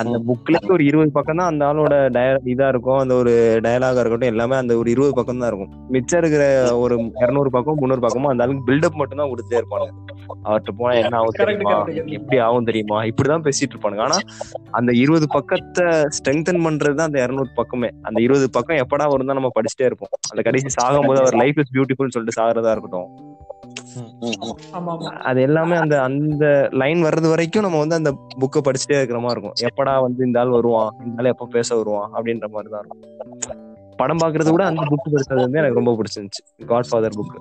அந்த 0.01 0.17
புக்ல 0.29 0.61
ஒரு 0.75 0.85
இருபது 0.91 1.11
பக்கம் 1.17 1.39
தான் 1.41 1.51
அந்த 1.53 1.63
ஆளோட 1.71 1.95
டய 2.17 2.31
இதா 2.53 2.69
இருக்கும். 2.73 3.01
அந்த 3.03 3.15
ஒரு 3.21 3.33
டயலாகா 3.65 4.01
இருக்கட்டும் 4.03 4.33
எல்லாமே 4.33 4.57
அந்த 4.63 4.73
ஒரு 4.81 4.89
இருபது 4.95 5.13
பக்கம் 5.19 5.43
தான் 5.43 5.51
இருக்கும். 5.51 5.73
மிச்சம் 5.95 6.21
இருக்கிற 6.23 6.45
ஒரு 6.85 6.95
இருநூறு 7.23 7.51
பக்கம் 7.57 7.79
முந்நூறு 7.81 8.03
பக்கமும் 8.07 8.31
அந்த 8.33 8.45
ஆளுக்கு 8.45 8.67
பில்டப் 8.69 8.99
மட்டும் 9.01 9.21
தான் 9.23 9.31
கொடுத்தே 9.33 9.59
இருப்பாங்க 9.61 9.89
அவர்கிட்ட 10.47 10.73
போனா 10.79 10.95
என்ன 11.03 11.19
ஆகும் 11.19 11.39
தெரியுமா. 11.41 11.77
எப்படி 12.19 12.39
ஆகும் 12.47 12.69
தெரியுமா? 12.71 12.99
இப்படிதான் 13.11 13.45
பேசிட்டு 13.47 13.75
இருப்பானுங்க. 13.75 14.07
ஆனா 14.09 14.19
அந்த 14.81 14.91
இருபது 15.03 15.29
பக்கத்தை 15.37 15.87
ஸ்ட்ரெங்தன் 16.19 16.65
பண்றது 16.67 16.99
தான் 17.01 17.11
அந்த 17.11 17.21
இருநூறு 17.27 17.53
பக்கமே. 17.61 17.91
அந்த 18.09 18.19
இருபது 18.27 18.49
பக்கம் 18.59 18.81
எப்படா 18.85 19.07
வரும் 19.13 19.31
தான் 19.31 19.41
நம்ம 19.41 19.53
படிச்சுட்டே 19.59 19.89
இருப்போம். 19.91 20.13
அந்த 20.33 20.43
கடைசி 20.49 20.71
சாகும்போது 20.79 21.23
அவர் 21.25 21.41
லைஃப் 21.45 21.61
இஸ் 21.65 21.73
பியூட்டிஃபுல் 21.77 22.15
சொல்லிட்டு 22.17 22.39
சாகிறதா 22.41 22.75
இருக்கட்டும். 22.77 23.11
அது 25.23 25.41
எல்லாமே 25.41 25.77
அந்த 25.77 25.97
அந்த 26.03 26.45
லைன் 26.73 27.01
வர்றது 27.03 27.29
வரைக்கும் 27.29 27.67
நம்ம 27.67 27.79
வந்து 27.79 27.99
அந்த 28.01 28.11
புக்கை 28.41 28.61
படிச்சுட்டே 28.67 28.97
இருக்கிற 29.01 29.19
மாதிரி 29.19 29.37
இருக்கும். 29.37 29.59
எப்படா 29.69 29.95
வந்து 30.01 30.27
இந்த 30.27 30.39
ஆள் 30.41 30.55
வருவான்? 30.59 30.93
இந்த 31.05 31.23
ஆள் 31.23 31.33
எப்ப 31.33 31.49
பேச 31.51 31.77
வருவான்? 31.77 32.09
அப்படின்ற 32.13 32.49
மாதிரி 32.55 32.73
தான் 32.75 32.83
இருக்கும். 32.85 33.03
படம் 33.97 34.23
பாக்குறத 34.23 34.51
விட 34.51 34.65
அந்த 34.65 34.85
புக் 34.91 35.11
படிச்சது 35.13 35.45
வந்து 35.47 35.61
எனக்கு 35.63 35.81
ரொம்ப 35.81 35.93
பிடிச்சிருந்துச்சு. 35.99 36.43
God 36.67 36.91
father 36.91 37.17
book 37.19 37.37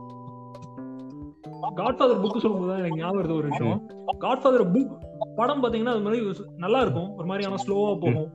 God 1.75 1.97
father 1.97 2.21
book 2.23 2.41
சொல்லும்போது 2.43 2.69
தான் 2.71 2.81
எனக்கு 2.81 2.97
ஞாபகம் 2.97 3.19
வருது 3.19 3.37
ஒரு 3.37 3.47
விஷயம். 3.49 3.79
காட் 4.17 4.41
ஃபாதர் 4.41 4.71
புக் 4.71 4.91
படம் 5.35 5.61
பாத்தீங்கன்னா 5.63 5.93
அது 5.95 6.03
மாதிரி 6.07 6.19
நல்லா 6.57 6.79
இருக்கும். 6.79 7.09
ஒரு 7.17 7.27
மாதிரியான 7.29 7.61
ஸ்லோவா 7.65 7.93
போகும் 8.03 8.29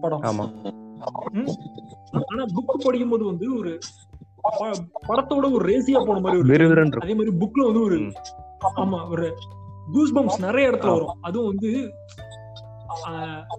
படம். 0.00 0.22
ஆமா. 0.30 0.46
ஆனா 2.30 2.42
புக் 2.56 2.84
படிக்கும்போது 2.84 3.24
வந்து 3.24 3.46
ஒரு 3.58 3.72
படத்தோட 5.08 5.46
ஒரு 5.52 5.64
ரேசியா 5.68 6.00
போன 6.04 6.20
மாதிரி 6.20 6.40
ஒரு 6.40 6.50
அதே 6.98 7.14
மாதிரி 7.14 7.32
புக்ல 7.38 7.66
வந்து 7.66 7.82
ஒரு. 7.82 7.98
ஆமா 8.76 9.08
ஒரு 9.10 9.26
கூஸ் 9.92 10.14
பம்ப்ஸ் 10.14 10.38
நிறைய 10.38 10.70
இடத்துல 10.70 10.92
வரும். 10.92 11.18
அதுவும் 11.20 11.48
வந்து 11.48 11.70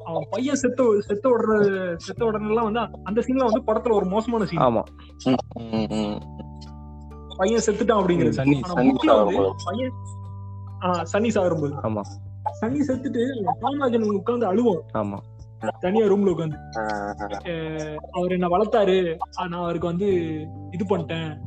அவன் 0.06 0.26
பையன் 0.30 0.56
செத்த 0.56 0.86
செத்த 1.00 1.26
விடுற 1.30 1.52
செத்த 1.98 2.26
உடனே 2.26 2.48
எல்லாம் 2.48 2.68
வந்து 2.70 2.82
அந்த 3.04 3.20
சீன்ல 3.22 3.44
வந்து 3.44 3.62
படத்துல 3.68 3.94
ஒரு 3.94 4.06
மோசமான 4.06 4.46
சீன் 4.46 4.64
ஆமா. 4.64 4.82
பையன் 7.38 7.66
செத்துட்டான் 7.66 8.00
அப்படிங்கிறது 8.02 8.38
சாகும்போது. 8.38 9.52
பையன் 9.66 9.94
ஆஹ் 10.82 11.04
சன்னி 11.14 11.30
சாகும்போது. 11.30 11.76
ஆமா. 11.84 12.02
சன்னி 12.62 12.82
செத்துட்டு 12.82 13.24
காமராஜன் 13.62 14.08
உட்கார்ந்து 14.12 14.48
அழுவோம் 14.48 14.82
ஆமா. 14.94 15.18
தனியா 15.80 16.06
ரூம்ல 16.06 16.10
உட்காந்து 16.10 16.56
அவர் 18.12 18.32
என்ன 18.32 18.48
வளர்த்தாரு. 18.48 19.18
நான் 19.36 19.62
அவருக்கு 19.62 19.88
வந்து 19.88 20.08
இது 20.72 20.98
பண்ணிட்டேன். 20.98 21.40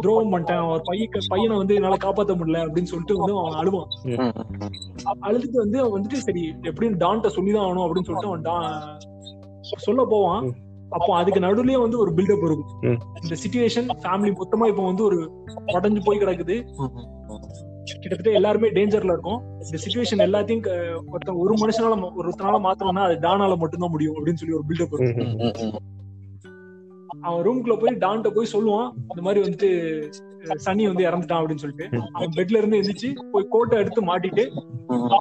துரோகம் 0.00 0.32
பண்ணிட்டேன். 0.32 0.56
அவர் 0.56 0.80
பையன் 0.84 1.08
பையனை 1.28 1.56
வந்து 1.56 1.74
என்னால 1.74 1.96
காப்பாத்த 2.04 2.36
முடியல 2.36 2.68
அப்படின்னு 2.68 2.82
சொல்லிட்டு 2.82 3.18
வந்து 3.18 3.38
அவன் 3.38 3.52
அழுவான். 3.52 4.10
அழுதுட்டு 5.22 5.56
வந்து 5.56 5.80
அவன் 5.80 6.02
வந்துட்டு 6.02 6.12
சரி 6.12 6.54
எப்படியும் 6.62 7.00
டான்ட்ட 7.00 7.26
சொல்லிதான் 7.26 7.64
ஆகணும் 7.64 7.80
அப்படின்னு 7.80 8.02
சொல்லிட்டு 8.02 8.26
அவன் 8.26 8.42
டா- 8.42 8.98
சொல்ல 9.60 10.04
போவான். 10.04 10.54
அப்போ 10.90 11.16
அதுக்கு 11.16 11.40
நடுவுலயே 11.40 11.80
வந்து 11.80 11.98
ஒரு 11.98 12.12
பில்டப் 12.12 12.44
இருக்கும். 12.44 12.66
இந்த 13.22 13.36
சிச்சுவேஷன் 13.44 14.02
ஃபேமிலி 14.02 14.34
மொத்தமா 14.34 14.66
இப்போ 14.66 14.84
வந்து 14.84 15.04
ஒரு 15.04 15.44
உடஞ்சு 15.66 16.00
போய் 16.04 16.18
கிடக்குது. 16.18 16.62
கிட்டத்தட்ட 18.08 18.32
எல்லாருமே 18.32 18.68
டேஞ்சர்ல 18.68 19.12
இருக்கும் 19.12 19.40
இந்த 19.62 19.78
சுச்சுவேஷன் 19.84 20.24
எல்லாத்தையும் 20.26 20.64
ஒருத்தன் 21.10 21.36
ஒரு 21.36 21.54
மனுஷனால 21.54 21.96
ஒருத்தனால 22.20 22.58
மாத்தணும்னா 22.64 23.02
அது 23.02 23.16
டானால 23.20 23.58
மட்டும்தான் 23.58 23.90
முடியும் 23.90 24.16
அப்படின்னு 24.16 24.34
சொல்லி 24.34 24.54
ஒரு 24.54 24.64
பில்டப். 24.68 24.96
அவன் 27.20 27.44
ரூம்குள்ள 27.46 27.80
போய் 27.80 27.96
டான்ட்ட 27.96 28.30
போய் 28.34 28.52
சொல்லுவான் 28.52 28.88
இந்த 29.08 29.22
மாதிரி 29.22 29.40
வந்துட்டு 29.44 29.68
சனி 30.56 30.86
வந்து 30.86 31.06
இறந்துட்டான் 31.06 31.40
அப்படின்னு 31.40 31.56
சொல்லிட்டு 31.56 31.86
அவன் 32.12 32.34
பெட்ல 32.36 32.58
இருந்து 32.58 32.78
எந்திரிச்சு 32.82 33.08
போய் 33.32 33.50
கோட்டை 33.50 33.78
எடுத்து 33.78 34.02
மாட்டிட்டு 34.02 34.44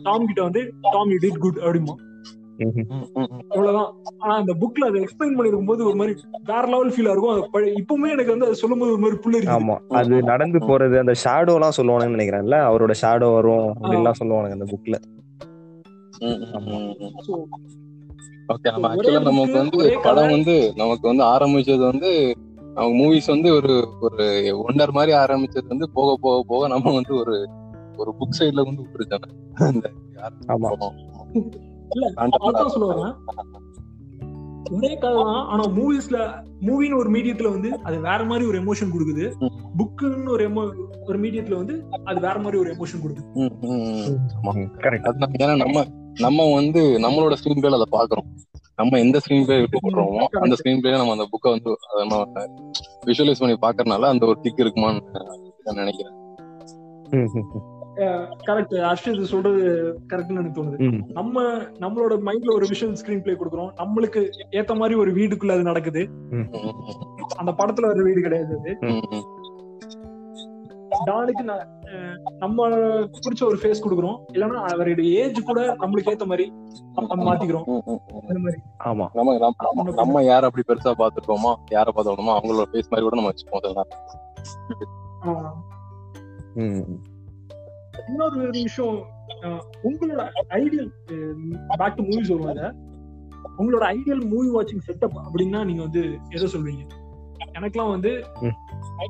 டாம் 0.04 0.26
கிட்ட 0.26 0.42
வந்து 0.44 0.62
டாம் 0.92 1.10
யூ 1.10 1.18
டிட் 1.22 1.40
குட் 1.40 1.58
அப்படிமா. 1.58 1.96
அவ்வளவுதான். 3.50 3.92
ஆனா 4.18 4.34
அந்த 4.36 4.54
புக்ல 4.54 4.88
அதை 4.88 5.02
எக்ஸ்பிளைன் 5.02 5.36
பண்ணிருக்கும் 5.38 5.70
போது 5.72 5.82
ஒரு 5.86 5.96
மாதிரி 5.96 6.14
வேற 6.44 6.64
லெவல் 6.68 6.94
ஃபீலா 6.96 7.14
இருக்கும். 7.14 7.42
இப்பவுமே 7.82 8.10
எனக்கு 8.12 8.32
வந்து 8.32 8.46
அது 8.46 8.56
சொல்லும் 8.56 8.80
போது 8.80 8.92
ஒரு 8.92 9.02
மாதிரி 9.02 9.20
புள்ள 9.24 9.36
இருக்கு 9.36 9.56
ஆமா. 9.58 9.76
அது 10.00 10.22
நடந்து 10.24 10.60
போறது 10.60 10.98
அந்த 11.00 11.16
ஷேடோ 11.24 11.54
எல்லாம் 11.54 11.78
சொல்லுவானுன்னு 11.78 12.16
நினைக்கிறேன்ல. 12.18 12.60
அவரோட 12.70 12.96
ஷேடோ 13.02 13.30
வரும். 13.34 13.68
அப்படின்லாம் 13.74 14.20
சொல்லுவானுங்க 14.22 14.58
அந்த 14.60 14.70
புக்ல 14.74 14.98
ஓகே 18.54 18.72
நம்ம 18.72 18.90
ஆக்சுவலா 18.90 19.22
நமக்கு 19.24 19.58
வந்து. 19.58 19.80
படம் 20.04 20.30
வந்து 20.30 20.54
நமக்கு 20.76 21.06
வந்து 21.08 21.24
ஆரம்பிச்சது 21.24 21.84
வந்து 21.86 22.12
அவங்க 22.76 22.96
மூவிஸ் 23.04 23.28
வந்து 23.28 23.50
ஒரு 23.54 23.74
ஒரு 24.00 24.26
ஒண்டர் 24.68 24.92
மாதிரி 24.92 25.14
ஆரம்பிச்சது 25.18 25.68
வந்து 25.68 25.88
போக 25.94 26.10
போக 26.22 26.44
போக 26.48 26.68
நம்ம 26.68 26.94
வந்து 26.94 27.14
ஒரு 27.16 27.36
ஒரு 27.98 28.12
புக் 28.20 28.38
சைடுல 28.40 28.64
வந்து 28.66 28.84
விட்டுருச்சானே. 28.84 29.30
இல்ல. 31.96 32.06
அதான் 32.48 32.74
சொல்ல 32.76 32.88
வரேன் 32.94 33.16
ஒரே 34.76 34.90
கதை 35.02 35.20
தான் 35.28 35.44
ஆனா 35.52 35.64
மூவிஸ்ல 35.76 36.18
மூவின்னு 36.68 36.98
ஒரு 37.02 37.10
மீடியத்துல 37.16 37.52
வந்து 37.54 37.70
அது 37.88 37.98
வேற 38.08 38.20
மாதிரி 38.30 38.44
ஒரு 38.50 38.58
எமோஷன் 38.62 38.92
கொடுக்குது. 38.94 39.26
புக்குன்னு 39.80 40.34
ஒரு 40.36 40.46
ஒரு 41.10 41.18
மீடியத்துல 41.24 41.58
வந்து 41.62 41.76
அது 42.10 42.18
வேற 42.26 42.36
மாதிரி 42.44 42.58
ஒரு 42.64 42.70
எமோஷன் 42.76 43.04
கொடுக்குது. 43.04 43.24
கரெக்ட் 44.86 45.08
அதுதான் 45.10 45.38
ஏன்னா 45.44 45.56
நம்ம 45.64 45.86
நம்ம 46.26 46.48
வந்து 46.60 46.82
நம்மளோட 47.06 47.34
ஸ்கிரீன் 47.40 47.62
பிளேல 47.62 47.80
அதை 47.80 47.90
பாக்குறோம். 47.98 48.28
நம்ம 48.80 49.00
எந்த 49.06 49.18
ஸ்கிரீன் 49.24 49.46
பிளே 49.48 49.60
விட்டு 49.62 49.84
போடுறோமோ 49.86 50.26
அந்த 50.44 50.58
ஸ்கிரீன் 50.60 50.82
பிளே 50.84 50.98
நம்ம 51.02 51.16
அந்த 51.18 51.28
புக்கை 51.34 51.52
வந்து 51.56 51.72
விஷுவலைஸ் 53.10 53.44
பண்ணி 53.44 53.58
பாக்குறதுனால 53.66 54.10
அந்த 54.14 54.26
ஒரு 54.32 54.40
கிக் 54.46 54.64
இருக்குமான்னு 54.66 55.24
நான் 55.66 55.82
நினைக்கிறேன். 55.84 56.16
கரெக்ட் 58.48 58.96
அர்ஷ் 58.96 59.14
இது 59.14 59.26
சொல்றது 59.26 59.94
கரெக்ட்னு 60.10 60.30
எனக்கு 60.30 60.64
தோணுது. 60.64 60.80
நம்ம 61.08 61.44
நம்மளோட 61.54 62.18
மைண்ட்ல 62.26 62.54
ஒரு 62.54 62.66
விஷுவல் 62.66 62.98
ஸ்கிரீன் 63.06 63.22
பிளே 63.22 63.36
கொடுக்குறோம். 63.36 63.72
நம்மளுக்கு 63.78 64.30
ஏத்த 64.52 64.76
மாதிரி 64.76 65.00
ஒரு 65.00 65.12
வீடுக்குள்ள 65.12 65.52
அது 65.52 65.62
நடக்குது. 65.62 66.10
அந்த 67.38 67.52
படத்துல 67.52 67.82
வர 67.82 68.04
வீடு 68.04 68.22
கிடையாது 68.22 68.60
அது. 68.60 68.78
டானுக்கு 71.06 71.66
நம்ம 72.40 72.68
பிடிச்ச 72.68 73.44
ஒரு 73.44 73.58
ஃபேஸ் 73.62 73.84
கொடுக்குறோம். 73.84 74.20
இல்லைன்னா 74.34 74.74
அவருடைய 74.74 75.26
ஏஜ் 75.26 75.44
கூட 75.44 75.76
நம்மளுக்கு 75.76 76.10
ஏத்த 76.10 76.26
மாதிரி 76.26 76.54
நம்ம 77.08 77.36
மாத்திக்கிறோம். 77.36 77.98
ஆமா. 78.86 79.08
நம்ம 79.74 79.92
நம்ம- 79.92 80.22
யார 80.22 80.42
அப்படி 80.42 80.64
பெருசா 80.68 80.88
பாத்துருக்கோமோ 80.88 81.56
யார 81.72 81.88
பார்த்தோமோ 81.96 82.40
அவங்களோட 82.40 82.64
ஃபேஸ் 82.72 82.90
மாதிரி 82.90 83.02
கூட 83.02 83.16
நம்ம 83.16 83.30
வச்சுப்போம். 83.30 83.56
அதெல்லாம். 83.56 83.88
இன்னொரு 88.10 88.38
விஷயம் 88.58 88.98
உங்களோட 89.88 90.22
ஐடியல் 90.60 90.90
பேக் 91.82 91.98
டு 91.98 92.06
மூவிஸ் 92.10 92.32
வருவாங்க 92.34 92.64
உங்களோட 93.60 93.84
ஐடியல் 93.96 94.24
மூவி 94.32 94.50
வாட்சிங் 94.56 94.86
செட்டப் 94.88 95.18
அப்படின்னா 95.26 95.60
நீங்க 95.70 95.82
வந்து 95.88 96.02
எதை 96.36 96.48
சொல்வீங்க? 96.54 96.84
எனக்கெல்லாம் 97.58 97.94
வந்து. 97.96 98.12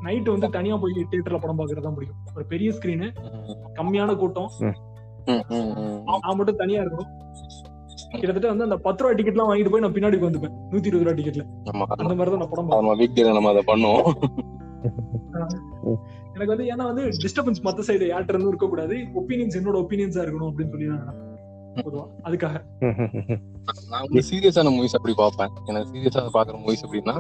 நைட் 0.06 0.34
வந்து 0.34 0.50
தனியா 0.58 0.76
போய் 0.82 0.98
தியேட்டர்ல 1.12 1.40
படம் 1.44 1.60
பாக்குறது 1.60 1.86
தான் 1.86 1.98
பிடிக்கும். 1.98 2.22
ஒரு 2.36 2.46
பெரிய 2.52 2.70
ஸ்கிரீனு 2.78 3.08
கம்மியான 3.80 4.16
கூட்டம். 4.22 4.50
நான் 6.24 6.38
மட்டும் 6.40 6.62
தனியா 6.64 6.82
இருக்கணும். 6.84 7.12
கிட்டத்தட்ட 8.12 8.48
வந்து 8.52 8.66
அந்த 8.68 8.78
பத்து 8.86 9.02
ரூபா 9.04 9.16
டிக்கெட் 9.18 9.36
எல்லாம் 9.36 9.50
வாங்கிட்டு 9.50 9.72
போய் 9.74 9.84
நான் 9.86 9.96
பின்னாடி 9.96 10.18
வந்துப்பேன் 10.28 10.56
நூத்தி 10.72 10.90
இருபது 10.90 11.06
ரூபா 11.06 11.16
டிக்கெட்ல 11.20 11.46
ஆமா. 11.72 11.86
அந்த 12.02 12.14
மாதிரி 12.14 12.32
தான் 12.34 12.44
நான் 12.44 12.52
படம் 12.54 12.72
நம்ம 12.80 12.96
வீக் 13.02 13.20
நம்ம 13.40 13.52
அதை 13.54 13.64
பண்ணுவோம். 13.72 14.08
எனக்கு 16.38 16.54
வந்து 16.54 16.68
ஏன்னா 16.72 16.86
வந்து 16.92 17.04
டிஸ்டர்பன்ஸ் 17.24 17.64
மத்த 17.64 17.84
சைடு 17.88 18.06
யார்ட்ட 18.12 18.34
இருந்தும் 18.34 18.52
இருக்க 18.52 18.68
கூடாது 18.68 18.96
ஒப்பீனியன்ஸ் 19.20 19.58
என்னோட 19.60 19.78
ஒப்பீனியன்ஸா 19.84 20.24
இருக்கணும் 20.26 20.50
அப்படின்னு 20.50 20.70
சொல்லி 20.70 20.88
நான் 20.88 21.26
பொதுவா. 21.78 22.04
அதுக்காக. 22.24 22.56
நான் 23.90 24.06
வந்து 24.06 24.22
சீரியஸான 24.30 24.72
மூவிஸ் 24.76 24.98
அப்படி 25.00 25.14
பார்ப்பேன்? 25.18 25.52
எனக்கு 25.66 25.92
சீரியஸா 25.94 26.24
பாக்குற 26.38 26.56
மூவிஸ் 26.64 26.86
அப்படின்னா 26.86 27.16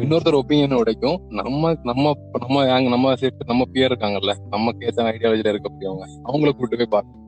இன்னொருத்தர் 0.00 0.38
ஒப்பீனியன் 0.40 0.80
உடைக்கும். 0.80 1.16
நம்ம 1.28 1.72
நம்ம 1.82 2.12
நம்ம 2.40 2.80
நம்ம 2.88 3.14
சேர்த்து 3.14 3.44
நம்ம 3.46 3.64
பியர் 3.64 3.92
இருக்காங்கல்ல 3.92 4.34
நமக்கு 4.48 4.86
ஏத்த 4.86 5.06
ஐடியாலஜில 5.12 5.52
இருக்கக்கூடியவங்க 5.54 6.06
அவங்கள 6.24 6.52
கூட்டு 6.52 6.76
போய் 6.76 6.92
பார்க்க 6.94 7.20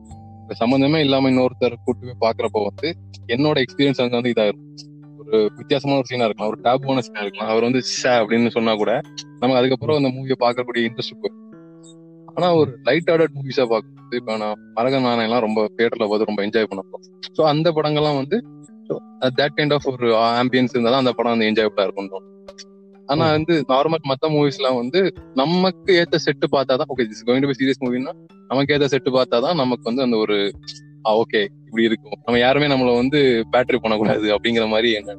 சம்பந்தமே 0.53 0.99
இல்லாம 0.99 1.29
இன்னொருத்தர் 1.31 1.75
கூட்டு 1.85 2.03
போய் 2.05 2.23
பாக்குறப்ப 2.25 2.63
வந்து 2.63 2.89
என்னோட 3.27 3.57
எக்ஸ்பீரியன்ஸ் 3.63 4.01
அங்க 4.01 4.15
வந்து 4.19 4.33
இதாயிரும். 4.35 4.63
ஒரு 5.27 5.39
வித்தியாசமான 5.57 5.97
ஒரு 5.97 6.09
சீனா 6.09 6.25
இருக்கலாம். 6.25 6.51
ஒரு 6.51 6.59
டேபுவான 6.65 7.03
சீனா 7.07 7.21
இருக்கலாம். 7.21 7.51
அவர் 7.53 7.67
வந்து 7.67 7.81
ஷே 7.93 8.13
அப்படின்னு 8.21 8.51
சொன்னா 8.57 8.75
கூட 8.75 8.91
நமக்கு 9.39 9.59
அதுக்கப்புறம் 9.61 9.99
அந்த 10.01 10.11
மூவியை 10.17 10.37
பார்க்கக்கூடிய 10.45 10.83
இன்ட்ரெஸ்ட் 10.87 11.19
போயிடும் 11.21 11.41
ஆனா 12.37 12.47
ஒரு 12.55 12.71
லைட் 12.83 13.09
ஹார்டட் 13.11 13.35
மூவிஸா 13.37 13.65
பார்க்கும்போது 13.71 14.17
இப்ப 14.21 14.37
நான் 14.37 14.61
மரகன் 14.73 15.05
நாணயம் 15.07 15.27
எல்லாம் 15.27 15.43
ரொம்ப 15.45 15.59
தியேட்டர்ல 15.77 16.07
பார்த்து 16.07 16.29
ரொம்ப 16.29 16.41
என்ஜாய் 16.45 16.69
பண்ணப்போ 16.71 16.97
ஸோ 17.37 17.41
அந்த 17.43 17.71
படங்கள்லாம் 17.71 18.19
வந்து 18.21 18.37
தட் 19.39 19.55
கைண்ட் 19.57 19.73
ஆஃப் 19.73 19.87
ஒரு 19.91 20.07
ஆம்பியன்ஸ் 20.39 20.73
இருந்தாலும் 20.73 21.01
அந்த 21.03 21.11
படம் 21.11 21.33
வந்து 21.33 21.47
என்ஜாயபிளா 21.51 21.85
இருக்கும் 21.87 22.09
தோணும். 22.13 22.31
ஆனா 23.09 23.25
வந்து 23.31 23.53
நார்மல் 23.67 24.05
மத்த 24.09 24.29
மூவிஸ் 24.29 24.59
எல்லாம் 24.59 24.75
வந்து 24.75 24.99
நமக்கு 25.33 25.91
ஏத்த 26.01 26.19
செட்டு 26.25 26.47
பார்த்தாதான் 26.51 26.89
okay 26.93 27.05
this 27.09 27.25
going 27.27 27.43
to 27.43 27.49
be 27.51 27.57
serious 27.59 27.81
மூவினா 27.85 28.13
நமக்கு 28.47 28.73
ஏத்த 28.75 28.87
செட்டு 28.93 29.11
பார்த்தாதான் 29.17 29.55
நமக்கு 29.55 29.83
வந்து 29.83 30.01
அந்த 30.01 30.17
ஒரு 30.17 30.37
ஓகே. 31.13 31.41
இப்படி 31.65 31.83
இருக்கும் 31.83 32.17
நம்ம 32.25 32.39
யாருமே 32.39 32.67
நம்மள 32.67 32.95
வந்து 32.95 33.19
பேட்டரி 33.51 33.79
பண்ணக்கூடாது 33.81 34.27
அப்படிங்கிற 34.35 34.65
மாதிரி 34.69 34.91
என்ன. 34.93 35.15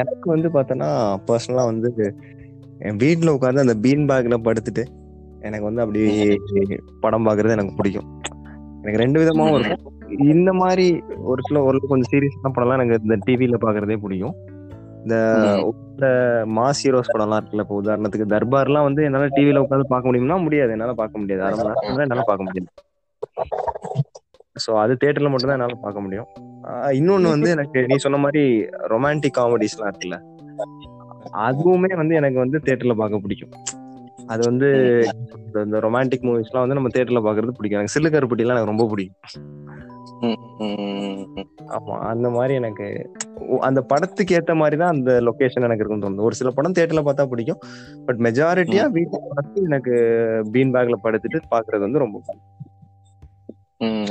எனக்கு 0.00 0.26
வந்து 0.30 0.48
பார்த்தோன்னா 0.48 0.90
பர்சனலா 1.26 1.64
வந்து 1.64 1.88
என் 2.78 2.96
வீட்ல 2.96 3.34
உட்காந்து 3.34 3.64
அந்த 3.64 3.74
பீன் 3.74 4.06
பேக்ல 4.08 4.36
படுத்துட்டு 4.46 4.84
எனக்கு 5.40 5.64
வந்து 5.64 5.82
அப்படி 5.82 6.00
படம் 7.00 7.26
பார்க்கிறது 7.26 7.50
எனக்கு 7.50 7.74
பிடிக்கும். 7.74 8.08
எனக்கு 8.82 9.02
ரெண்டு 9.02 9.20
விதமாவும் 9.20 9.58
இருக்கும். 9.58 9.92
இந்த 10.28 10.52
மாதிரி 10.52 10.86
ஒரு 11.22 11.40
சில 11.48 11.62
ஒரு 11.62 11.80
கொஞ்சம் 11.80 12.10
சீரியஸான 12.12 12.52
படம்லாம் 12.56 12.78
எனக்கு 12.78 12.98
இந்த 13.02 13.16
டிவில 13.26 13.58
பாக்குறதே 13.60 13.96
பிடிக்கும். 13.96 14.36
இந்த 15.04 15.16
மாஸ் 16.56 16.80
ஹீரோஸ் 16.84 17.12
படம்லாம் 17.14 17.40
இருக்குல்ல 17.40 17.58
இப்போ 17.58 17.80
உதாரணத்துக்கு 17.82 18.26
தர்பார்லாம் 18.28 18.82
வந்து 18.82 19.02
என்னால 19.04 19.26
டிவில 19.26 19.60
உட்காந்து 19.60 19.84
பார்க்க 19.84 20.12
முடியும்னா 20.12 20.42
முடியாது. 20.42 20.70
என்னால 20.70 20.92
பார்க்க 20.92 21.18
முடியாது. 21.18 21.42
அரை 21.44 21.56
மணி 21.56 21.68
நேரம் 21.80 21.98
என்னால 21.98 22.22
பார்க்க 22.26 22.44
முடியாது 22.44 22.72
ஸோ 24.56 24.74
அது 24.78 24.96
தியேட்டர்ல 25.00 25.30
மட்டும் 25.30 25.48
தான் 25.48 25.58
என்னால 25.58 25.74
பார்க்க 25.74 26.00
முடியும். 26.00 26.26
இன்னொன்னு 26.98 27.28
வந்து 27.28 27.50
எனக்கு 27.50 27.86
நீ 27.86 27.96
சொன்ன 27.96 28.18
மாதிரி 28.18 28.42
ரொமான்டிக் 28.88 29.38
காமெடிஸ்லாம் 29.38 29.90
இருக்குல்ல 29.92 30.16
அதுவுமே 31.44 31.96
வந்து 31.96 32.14
எனக்கு 32.14 32.38
வந்து 32.38 32.58
தியேட்டர்ல 32.64 32.94
பார்க்க 32.94 33.18
பிடிக்கும். 33.18 33.50
அது 34.26 34.42
வந்து 34.44 34.68
இந்த- 35.54 35.80
ரொமான்டிக் 35.80 36.26
மூவிஸ்லாம் 36.26 36.64
வந்து 36.64 36.74
நம்ம 36.74 36.88
தியேட்டர்ல 36.88 37.22
பார்க்கிறது 37.26 37.50
பிடிக்கும். 37.50 37.70
எனக்கு 37.70 37.94
சில்லு 37.94 38.12
கருப்பட்டிலாம் 38.12 38.54
எனக்கு 38.54 38.72
ரொம்ப 38.72 38.86
பிடிக்கும். 38.86 39.20
ஆமா 41.76 41.94
அந்த 42.10 42.26
மாதிரி 42.30 42.54
எனக்கு 42.54 42.86
அந்த 43.60 43.80
படத்துக்கு 43.90 44.36
ஏத்த 44.38 44.54
மாதிரி 44.54 44.76
தான் 44.76 44.92
அந்த 44.94 45.12
லொகேஷன் 45.28 45.66
எனக்கு 45.66 45.82
இருக்கும்னு 45.82 46.06
தோணுது. 46.06 46.26
ஒரு 46.28 46.34
சில 46.34 46.50
படம் 46.50 46.74
தியேட்டர்ல 46.76 47.02
பார்த்தா 47.06 47.26
பிடிக்கும். 47.26 47.60
பட் 48.06 48.20
மெஜாரிட்டியா 48.26 48.84
வீட்டுல 48.96 49.20
பார்த்து 49.30 49.66
எனக்கு 49.70 49.94
பீன் 50.54 50.74
பேக்ல 50.76 50.98
படுத்துட்டு 51.04 51.40
பாக்குறது 51.54 51.86
வந்து 51.86 52.02
ரொம்ப 52.04 52.20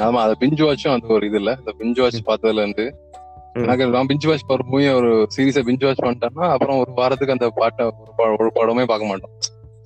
ஆமா 0.06 0.20
அதை 0.24 0.34
பிஞ்சு 0.42 0.64
வாட்சும் 0.66 0.94
அது 0.94 1.14
ஒரு 1.16 1.26
இது 1.26 1.40
இல்ல. 1.42 1.52
இந்த 1.60 1.72
பிஞ்சு 1.80 2.02
வாட்ச் 2.02 2.28
பார்த்ததுல 2.28 2.64
இருந்து. 2.64 2.86
எனக்கு 3.64 3.86
நான் 3.96 4.10
பிஞ்சு 4.12 4.28
வாட்ச் 4.30 4.46
ஒரு 4.50 4.64
ஒரு 5.00 5.10
சீரியஸா 5.36 5.62
பிஞ்சு 5.68 5.86
வாட்ச் 5.86 6.04
பண்ணிட்டேன்னா 6.04 6.46
அப்புறம் 6.54 6.80
ஒரு 6.84 6.92
வாரத்துக்கு 7.00 7.36
அந்த 7.36 7.48
பாட்டை 7.60 7.86
ஒரு 8.36 8.50
படமே 8.58 8.86
பார்க்க 8.92 9.12
மாட்டோம். 9.12 9.34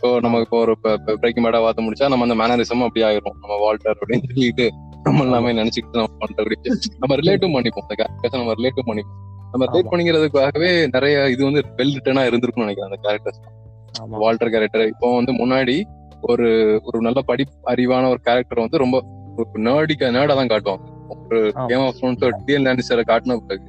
ஸோ 0.02 0.08
நம்ம 0.24 0.40
இப்போ 0.46 0.58
ஒரு 0.64 0.74
பிரேக்கிங் 1.22 1.46
பேடா 1.46 1.60
பார்த்து 1.66 1.86
முடிச்சா 1.86 2.08
நம்ம 2.14 2.26
அந்த 2.28 2.36
மேனரிசம் 2.42 2.86
அப்படி 2.88 3.04
ஆயிரும். 3.08 3.38
நம்ம 3.44 3.56
வால்டர் 3.64 4.00
அப்படின்னு 4.02 4.28
சொல்லிட்டு 4.34 4.66
நம்ம 5.06 5.24
எல்லாமே 5.28 5.52
நினைச்சுக்கிட்டு 5.60 6.00
நம்ம 6.02 6.18
பண்றது 6.24 6.56
நம்ம 7.04 7.16
ரிலேட்டும் 7.22 7.56
பண்ணிப்போம். 7.58 7.86
இந்த 7.88 7.96
கேரக்டர்ஸ் 8.02 8.40
நம்ம 8.42 8.56
ரிலேட்டும் 8.60 8.90
பண்ணிப்போம். 8.90 9.22
நம்ம 9.52 9.66
ரிலேட். 9.72 9.90
பண்ணிக்கிறதுக்காகவே 9.92 10.72
நிறைய 10.96 11.18
இது 11.34 11.42
வந்து 11.50 11.62
வெல் 11.78 11.94
ரிட்டனா 11.98 12.24
இருந்திருக்கும்னு 12.30 12.68
நினைக்கிறேன் 12.68 12.90
அந்த 12.92 13.00
கேரக்டர்ஸ் 13.06 13.40
வால்டர் 14.24 14.52
கேரக்டர் 14.56 14.84
இப்போ 14.94 15.08
வந்து 15.20 15.34
முன்னாடி 15.42 15.76
ஒரு 16.32 16.48
ஒரு 16.88 17.00
நல்ல 17.08 17.20
படி 17.30 17.44
அறிவான 17.72 18.10
ஒரு 18.14 18.22
கேரக்டர் 18.28 18.64
வந்து 18.64 18.84
ரொம்ப 18.84 18.98
நேர்டிக்கா 19.68 20.08
நேர்டா 20.18 20.36
தான் 20.40 20.52
காட்டுவாங்க. 20.54 20.86
ஒரு. 21.14 21.40
கேம் 21.72 21.84
ஆஃப் 21.88 21.98
த்ரோன்ஸ் 22.00 22.24
டிஎல் 22.48 22.66
லேண்டிஸ்டரை 22.68 23.04
காட்டின 23.12 23.38
பிறகு. 23.50 23.66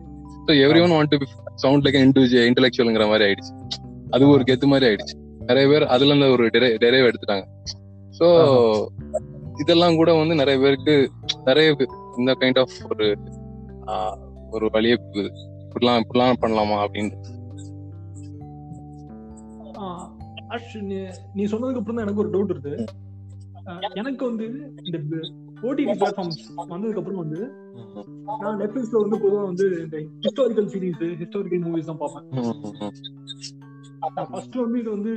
So 0.47 0.53
everyone 0.85 0.95
want 0.97 1.13
to 1.15 1.27
sound 1.65 1.85
like 1.87 1.99
individual 2.05 2.49
இன்டெலெக்சுவல்ங்கிற 2.51 3.07
மாதிரி 3.13 3.27
ஆயிடுச்சு. 3.29 3.53
அது 4.15 4.31
ஒரு 4.35 4.45
கெத்து 4.51 4.67
மாதிரி 4.73 4.87
ஆயிடுச்சு. 4.91 5.17
நிறைய 5.49 5.69
பேர் 5.69 5.89
அதுல 5.89 6.15
இருந்து 6.15 6.33
ஒரு 6.33 6.47
டெரைவ் 6.47 7.11
எடுத்துட்டாங்க. 7.11 7.45
ஸோ 8.19 8.27
இதெல்லாம் 9.61 9.95
கூட 9.95 10.15
வந்து 10.15 10.35
நிறைய 10.35 10.61
பேருக்கு 10.61 11.11
நிறைய 11.45 11.77
இந்த 12.17 12.37
கைண்ட் 12.41 12.59
ஆஃப் 12.59 12.69
ஒரு 12.91 13.17
ஒரு 14.51 14.69
வழியை 14.73 14.99
இப்படிலாம் 15.13 15.33
இப்படிலாம் 15.81 16.35
பண்ணலாமா 16.41 16.87
அப்படின்னு. 16.87 17.17
நீ- 21.35 21.37
சொன்னதுக்கு 21.37 21.77
அப்புறம் 21.77 21.97
தான் 21.97 21.97
எனக்கு 21.97 22.21
ஒரு 22.21 22.31
டவுட் 22.31 22.51
இருக்கு 22.51 22.85
எனக்கு 23.95 24.25
வந்து 24.25 24.45
இந்த 24.85 25.17
ஓடிடி 25.63 25.87
பிளாட்ஃபார்ம்ஸ் 25.87 26.41
வந்ததுக்கு 26.57 26.99
அப்புறம் 26.99 27.29
வந்து 27.29 27.51
நான் 28.41 28.59
நெட்ஃபிளிக்ஸ்ல 28.59 29.09
வந்து 29.09 29.19
பொதுவா 29.19 29.45
வந்து 29.45 29.81
இந்த 29.81 29.97
ஹிஸ்டாரிக்கல் 29.97 30.67
சீரிஸ் 30.67 31.01
ஹிஸ்டாரிக்கல் 31.01 31.65
மூவிஸ் 31.65 31.85
தான் 31.85 31.99
பார்ப்பேன். 31.99 32.93
ஃபர்ஸ்ட் 34.31 34.57
வந்து 34.65 34.81
இது 34.83 34.91
வந்து 34.97 35.15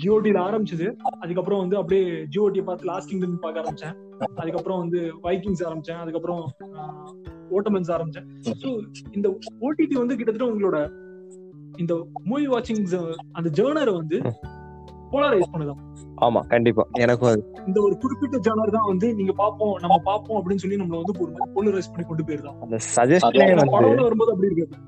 ஜியோடில 0.00 0.38
ஆரம்பிச்சது. 0.46 0.86
அதுக்கப்புறம் 1.22 1.60
வந்து 1.62 1.76
அப்படியே 1.80 2.06
ஜியோடியை 2.34 2.64
பார்த்து 2.64 2.88
லாஸ்ட் 2.90 3.10
கிங்டம் 3.10 3.38
பார்க்க 3.44 3.62
ஆரம்பிச்சேன். 3.62 3.94
அதுக்கப்புறம் 4.40 4.80
வந்து 4.82 5.00
வைக்கிங்ஸ் 5.26 5.64
ஆரம்பிச்சேன். 5.68 6.00
அதுக்கப்புறம் 6.04 6.42
ஓட்டமன்ஸ் 7.56 7.92
ஆரம்பிச்சேன். 7.96 8.26
ஸோ 8.62 8.70
இந்த 9.16 9.28
ஓடிடி 9.66 9.96
வந்து 10.02 10.16
கிட்டத்தட்ட 10.18 10.50
உங்களோட 10.52 10.78
இந்த 11.82 11.94
மூவி 12.30 12.46
வாட்சிங் 12.54 12.82
அந்த 13.38 13.48
ஜேர்னரை 13.58 13.94
வந்து 14.00 14.18
போலரைஸ் 15.12 15.50
பண்ணுதான் 15.52 15.80
ஆமா 16.20 16.40
கண்டிப்பா. 16.46 16.86
எனக்கும் 16.92 17.28
அது. 17.28 17.42
இந்த 17.66 17.80
ஒரு 17.80 17.98
குறிப்பிட்ட 17.98 18.36
ஜேர்னர் 18.38 18.70
தான் 18.70 18.86
வந்து 18.86 19.14
நீங்க 19.14 19.32
பாப்போம் 19.32 19.74
நம்ம 19.80 19.96
பாப்போம் 20.04 20.38
அப்படின்னு 20.38 20.54
சொல்லி 20.54 20.76
நம்மள 20.76 20.98
வந்து 21.00 21.14
ஒரு 21.20 21.32
மாதிரி 21.32 21.52
போலரைஸ் 21.54 21.90
பண்ணி 21.90 22.06
கொண்டு 22.06 22.24
போயிருதான் 22.24 22.58
அந்த 22.60 22.76
சஜஷனே 22.96 23.54
வந்து 23.54 24.02
வரும்போது 24.02 24.32
அப்படி 24.32 24.54
இருக்கு. 24.54 24.78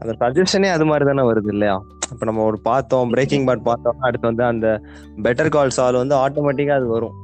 அந்த 0.00 0.16
சஜஷனே 0.20 0.70
அது 0.70 0.84
மாதிரி 0.84 1.04
தானே 1.04 1.28
வருது 1.28 1.48
இல்லையா? 1.48 1.76
இப்ப 2.12 2.24
நம்ம 2.24 2.42
ஒரு 2.44 2.60
பார்த்தோம் 2.60 3.10
பிரேக்கிங் 3.10 3.46
பேட் 3.46 3.62
பார்த்தோம் 3.62 3.98
அடுத்து 3.98 4.26
வந்து 4.26 4.44
அந்த 4.44 4.80
பெட்டர் 5.22 5.48
கால் 5.48 5.70
சால் 5.70 5.94
வந்து 5.94 6.14
ஆட்டோமேட்டிக்கா 6.14 6.70
அது 6.70 6.86
வரும். 6.86 7.14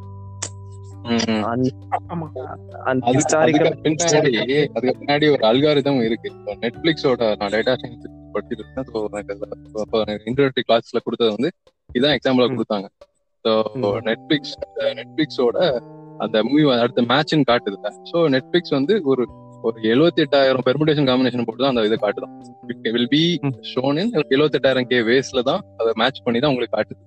ம்ஹும். 1.03 1.41
அந்த- 1.43 1.71
ஆமா. 2.09 2.27
அந்த 2.85 3.07
அதுக்கு 3.07 3.13
ஹிஸ்டாரிக்கல் 3.13 3.67
அதுக்கு 4.75 4.97
பின்னாடி 5.01 5.31
ஒரு 5.33 5.49
அல்காரிதம் 5.49 6.05
இருக்கு. 6.05 6.33
நெட்ஃபிளிக்ஸோட 6.61 7.37
நான் 7.37 7.51
டேட்டா 7.51 7.75
எனக்கு 10.07 10.31
இன்டர்நெட் 10.31 10.69
கிளாஸ்ல 10.69 10.99
கொடுத்தது 11.05 11.31
வந்து 11.31 11.51
இதான் 11.99 12.15
எக்ஸாம்பிளா. 12.17 12.49
கொடுத்தாங்க. 12.53 12.89
ஸோ. 13.45 13.53
நெட்ஃபிளிக்ஸ் 14.09 14.55
நெட்ஃபிளிக்ஸோட 14.99 15.59
அந்த 16.25 16.37
மூவி 16.49 16.65
அடுத்த 16.83 17.05
மேட்ச்னு 17.13 17.49
காட்டுது. 17.51 17.79
ஸோ 18.11 18.19
நெட்ஃபிளிக்ஸ் 18.35 18.75
வந்து 18.79 18.97
ஒரு 19.13 19.23
ஒரு 19.67 19.77
எழுபத்தி 19.91 20.21
எட்டாயிரம் 20.25 20.65
பெர்முடேஷன் 20.67 21.09
காம்பினேஷன் 21.09 21.45
போட்டு 21.47 21.63
தான் 21.63 21.73
அந்த 21.73 21.83
இதை 21.89 21.99
காட்டுதான் 21.99 22.33
வில் 22.95 23.11
பி. 23.13 23.21
ஷோன் 23.73 23.99
இன் 24.03 24.13
எழுபத்தி 24.33 24.59
எட்டாயிரம் 24.61 24.89
கே 24.91 24.99
வேஸ்ல 25.09 25.43
தான் 25.51 25.63
அதை 25.81 25.93
மேட்ச் 26.01 26.25
பண்ணி 26.25 26.41
தான் 26.41 26.53
உங்களுக்கு 26.53 26.77
காட்டுது. 26.77 27.01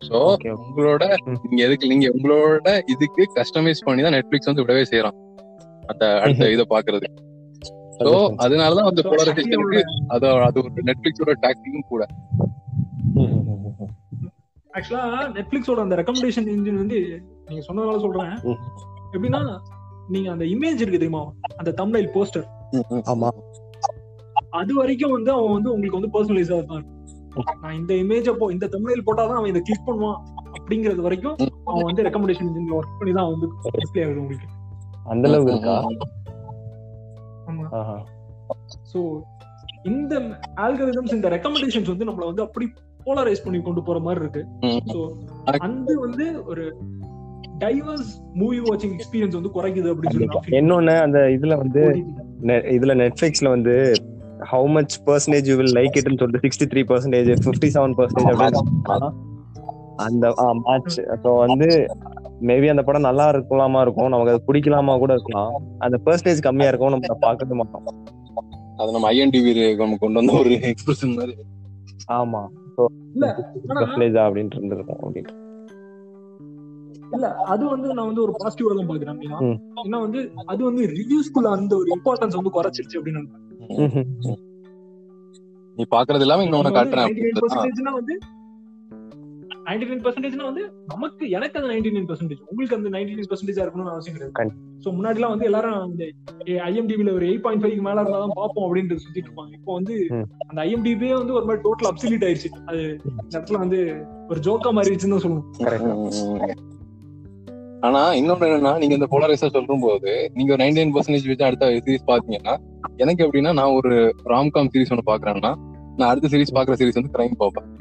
ஸோ. 0.00 0.18
உங்களோட. 0.62 1.04
நீங்க 1.42 1.60
எதுக்கு 1.66 1.90
நீங்க 1.92 2.06
உங்களோட 2.16 2.70
இதுக்கு 2.94 3.24
கஸ்டமைஸ் 3.36 3.84
பண்ணி 3.88 4.04
தான் 4.06 4.16
நெட்ஃபிளிக்ஸ் 4.16 4.50
வந்து 4.50 4.64
விடவே 4.64 4.84
செய்யறான். 4.92 5.18
அந்த 5.82 6.04
அடுத்த 6.22 6.50
இதை 6.54 6.66
பாக்குறது 6.74 7.08
சோ 7.98 8.12
அதனாலதான் 8.44 8.88
அந்த 8.90 9.02
போலரைசேஷனுக்கு 9.08 9.80
அது 10.14 10.26
அது 10.46 10.58
ஒரு 10.62 10.86
நெட்ஃபிளிக்ஸோட 10.88 11.34
டாக்டிக்கும் 11.44 11.90
கூட. 11.92 12.02
ஆக்சுவலா 14.74 15.02
நெட்ஃபிளிக்ஸோட 15.36 15.80
அந்த 15.84 15.96
ரெக்கமெண்டேஷன் 16.00 16.48
இன்ஜின் 16.54 16.80
வந்து 16.82 16.98
நீங்க 17.48 17.62
சொன்னதால 17.66 18.00
சொல்றேன். 18.04 18.32
எப்படின்னா 19.14 19.40
நீங்க 20.14 20.28
அந்த 20.34 20.44
இமேஜ் 20.54 20.80
இருக்கு 20.82 21.00
தெரியுமா? 21.00 21.22
அந்த 21.60 21.70
தம்ப்னைல் 21.80 22.08
போஸ்டர் 22.14 22.46
ஆமா. 23.12 23.28
அது 24.60 24.72
வரைக்கும் 24.80 25.14
வந்து 25.16 25.30
அவன் 25.36 25.54
வந்து 25.56 25.70
உங்களுக்கு 25.74 25.98
வந்து 25.98 26.12
பர்சனலைஸா 26.14 26.56
இருப்பான். 26.58 26.86
நான் 27.62 27.76
இந்த 27.80 27.92
இமேஜ் 28.02 28.28
அப்போ 28.32 28.46
இந்த 28.54 28.66
தம்ப்னைல் 28.74 29.06
போட்டாதான் 29.06 29.38
அவன் 29.40 29.52
இதை 29.52 29.62
கிளிக் 29.68 29.86
பண்ணுவான் 29.86 30.18
அப்படிங்கிறது 30.56 31.06
வரைக்கும் 31.06 31.36
அவன் 31.70 31.86
வந்து 31.88 32.04
ரெக்கமெண்டேஷன் 32.06 32.48
இன்ஜின்ல 32.50 32.76
ஒர்க் 32.78 32.98
பண்ணி 33.00 33.14
தான் 33.18 33.30
வந்து 33.32 33.46
டிஸ்பிளே 33.78 34.04
ஆகுது 34.06 34.22
உங்களுக்கு. 34.24 34.48
அந்த 35.12 35.28
அளவுக்கு 35.28 35.54
இருக்கா? 35.54 35.76
ஆமா. 37.50 37.64
சோ 38.92 39.00
இந்த 39.92 40.14
ஆல்கரிதம்ஸ் 40.64 41.16
இந்த 41.18 41.28
ரெக்கமெண்டேஷன்ஸ் 41.36 41.90
வந்து 41.92 42.08
நம்மள 42.10 42.26
வந்து 42.30 42.44
அப்படி 42.46 42.66
போலரைஸ் 43.06 43.44
பண்ணி 43.44 43.58
கொண்டு 43.60 43.82
போற 43.82 43.98
மாதிரி 43.98 44.20
இருக்கு. 44.24 44.42
சோ 44.92 44.98
அந்த 45.66 45.90
வந்து 46.04 46.26
ஒரு 46.44 46.64
டைவர்ஸ் 47.58 48.12
மூவி 48.34 48.58
வாட்சிங் 48.60 48.94
எக்ஸ்பீரியன்ஸ் 48.96 49.36
வந்து 49.38 49.54
குறைக்குது 49.56 49.90
அப்படின்னு 49.92 50.14
சொல்லி 50.14 50.56
இன்னொன்னு 50.60 50.94
அந்த 51.06 51.20
இதுல 51.36 51.56
வந்து 51.56 51.82
இதுல 52.76 52.94
நெட்ஃபிளிக்ஸ்ல 53.02 53.50
வந்து 53.56 53.74
how 54.52 54.68
much 54.76 54.96
percentage 55.06 55.50
you 55.50 55.56
will 55.56 55.76
like 55.78 55.98
இட்னு 56.00 56.20
சொல்லிட்டு 56.22 56.44
sixty 56.46 56.66
three 56.72 56.82
percentage 56.90 57.30
fifty 57.44 57.70
seven 57.76 57.94
percentage 58.00 58.32
அப்படின்னு 58.32 59.10
அந்த 60.06 60.26
மேட்ச் 60.66 60.96
ஸோ 61.24 61.30
வந்து 61.44 61.68
மேபி 62.48 62.68
அந்த 62.70 62.82
படம் 62.82 63.06
நல்லா 63.08 63.26
இருக்கலாமா 63.32 63.80
இருக்கும் 63.80 64.10
நமக்கு 64.12 64.32
அது 64.32 64.46
பிடிக்கலாமா 64.48 64.94
கூட 65.02 65.12
இருக்கலாம். 65.12 65.52
அந்த 65.78 65.96
பர்சன்டேஜ் 66.06 66.44
கம்மியா 66.46 66.70
இருக்கும் 66.70 66.92
நம்ம 66.94 67.08
அதை 67.08 67.18
பார்க்கவே 67.20 67.56
மாட்டோம். 67.60 67.86
அது 68.80 68.90
நம்ம 68.92 69.08
ஐஎன்டிவி 69.12 69.52
கொண்டு 69.76 70.18
வந்த 70.18 70.32
ஒரு 70.42 70.52
எக்ஸ்பிரஷன் 70.70 71.16
மாதிரி. 71.18 71.34
ஆமா. 72.18 72.42
இல்ல, 73.16 73.26
இருந்திருக்கும் 74.56 75.02
அது 77.46 77.64
வந்து 77.68 77.88
நான் 77.94 78.06
வந்து 78.06 78.22
ஒரு 78.22 78.32
பாசிட்டிவா 78.40 78.74
தான் 78.78 78.88
பாக்குறேன். 78.90 79.18
ஏன்னா 79.84 79.98
வந்து 80.04 80.20
அது 80.46 80.60
வந்து 80.64 80.82
ரிவ்யூஸ்குள்ள 80.94 81.48
அந்த 81.58 81.72
ஒரு 81.76 81.88
இம்பார்ட்டன்ஸ் 81.96 82.38
வந்து 82.38 82.54
குறைச்சிருச்சு 82.56 82.98
அப்படின்னு 82.98 83.20
நினைக்கிறேன். 83.20 84.40
நீ 85.78 85.84
பாக்குறது 85.90 86.24
இல்லாம 86.26 86.44
இன்னொன்னு 86.44 86.76
காட்டுறேன் 86.78 87.08
99% 89.64 89.72
னா 89.72 90.02
வந்து 90.02 90.02
99% 90.02 90.36
னா 90.36 90.44
வந்து 90.44 90.72
நமக்கு 90.86 91.30
எனக்கு 91.30 91.58
அது 91.58 91.68
99% 91.68 92.38
உங்களுக்கு 92.46 92.76
அந்த 92.76 92.88
99% 92.88 93.64
இருக்கணும்னு 93.64 93.90
அவசியம் 93.90 94.18
கிடையாது. 94.18 94.32
கண்டி- 94.38 94.84
சோ 94.84 94.94
முன்னாடி 94.96 95.14
எல்லாம் 95.14 95.30
வந்து 95.30 95.44
எல்லாரும் 95.44 95.90
இந்த 95.90 96.04
ஐஎம்டிபில 96.44 97.12
ஒரு 97.12 97.26
எயிட் 97.26 97.40
பாயிண்ட் 97.40 97.64
ஃபைவ் 97.64 97.76
மேல 97.76 98.00
இருந்தா 98.00 98.18
தான் 98.18 98.30
பார்ப்போம் 98.34 98.74
அப்படின்ட்டு 98.74 98.96
சுத்திட்டு 98.96 99.24
இருப்பாங்க. 99.24 99.52
இப்போ 99.52 99.74
வந்து. 99.74 100.06
அந்த 100.46 100.62
ஐஎம்டிபியே 100.62 101.14
வந்து 101.14 101.32
ஒரு 101.32 101.44
மாதிரி 101.44 101.62
டோட்டல் 101.64 101.90
அப்சல்யூட் 101.90 102.24
ஆயிருச்சு. 102.24 102.62
அது 102.66 102.98
இடத்துல 103.30 103.58
வந்து 103.58 104.04
ஒரு 104.28 104.40
ஜோக்கா 104.40 104.74
மாறிடுச்சுன்னு 104.74 105.18
தான் 105.18 105.24
சொல்லணும். 105.24 106.54
ஆனா 107.80 108.12
இன்னொன்னு 108.12 108.46
என்னன்னா 108.46 108.78
நீங்க 108.78 108.94
இந்த 108.94 109.06
போலரைஸா 109.10 109.32
சொல்லும் 109.32 109.80
போது 109.80 110.30
நீங்க 110.34 110.52
ஒரு 110.52 110.64
நைன்டி 110.64 110.66
நைன் 110.66 110.92
பர்சன்டேஜ் 110.94 111.26
வச்சு 111.26 111.44
அடுத்த 111.44 111.66
சீரிஸ் 111.66 112.06
பாத்தீங்கன்னா 112.06 112.56
எனக்கு 112.96 113.26
எப்படின்னா 113.26 113.52
நான் 113.52 113.72
ஒரு 113.72 114.14
ராம்காம் 114.24 114.68
சீரிஸ் 114.74 114.92
ஒன்று 114.92 115.14
பாக்குறேன்னா 115.14 115.54
நான் 115.96 116.08
அடுத்த 116.08 116.28
சீரிஸ் 116.28 116.54
பாக்குற 116.54 116.72
சீரிஸ் 116.72 117.00
வந்து 117.00 117.18
கிரைம் 117.18 117.36
பார்ப்பேன். 117.36 117.73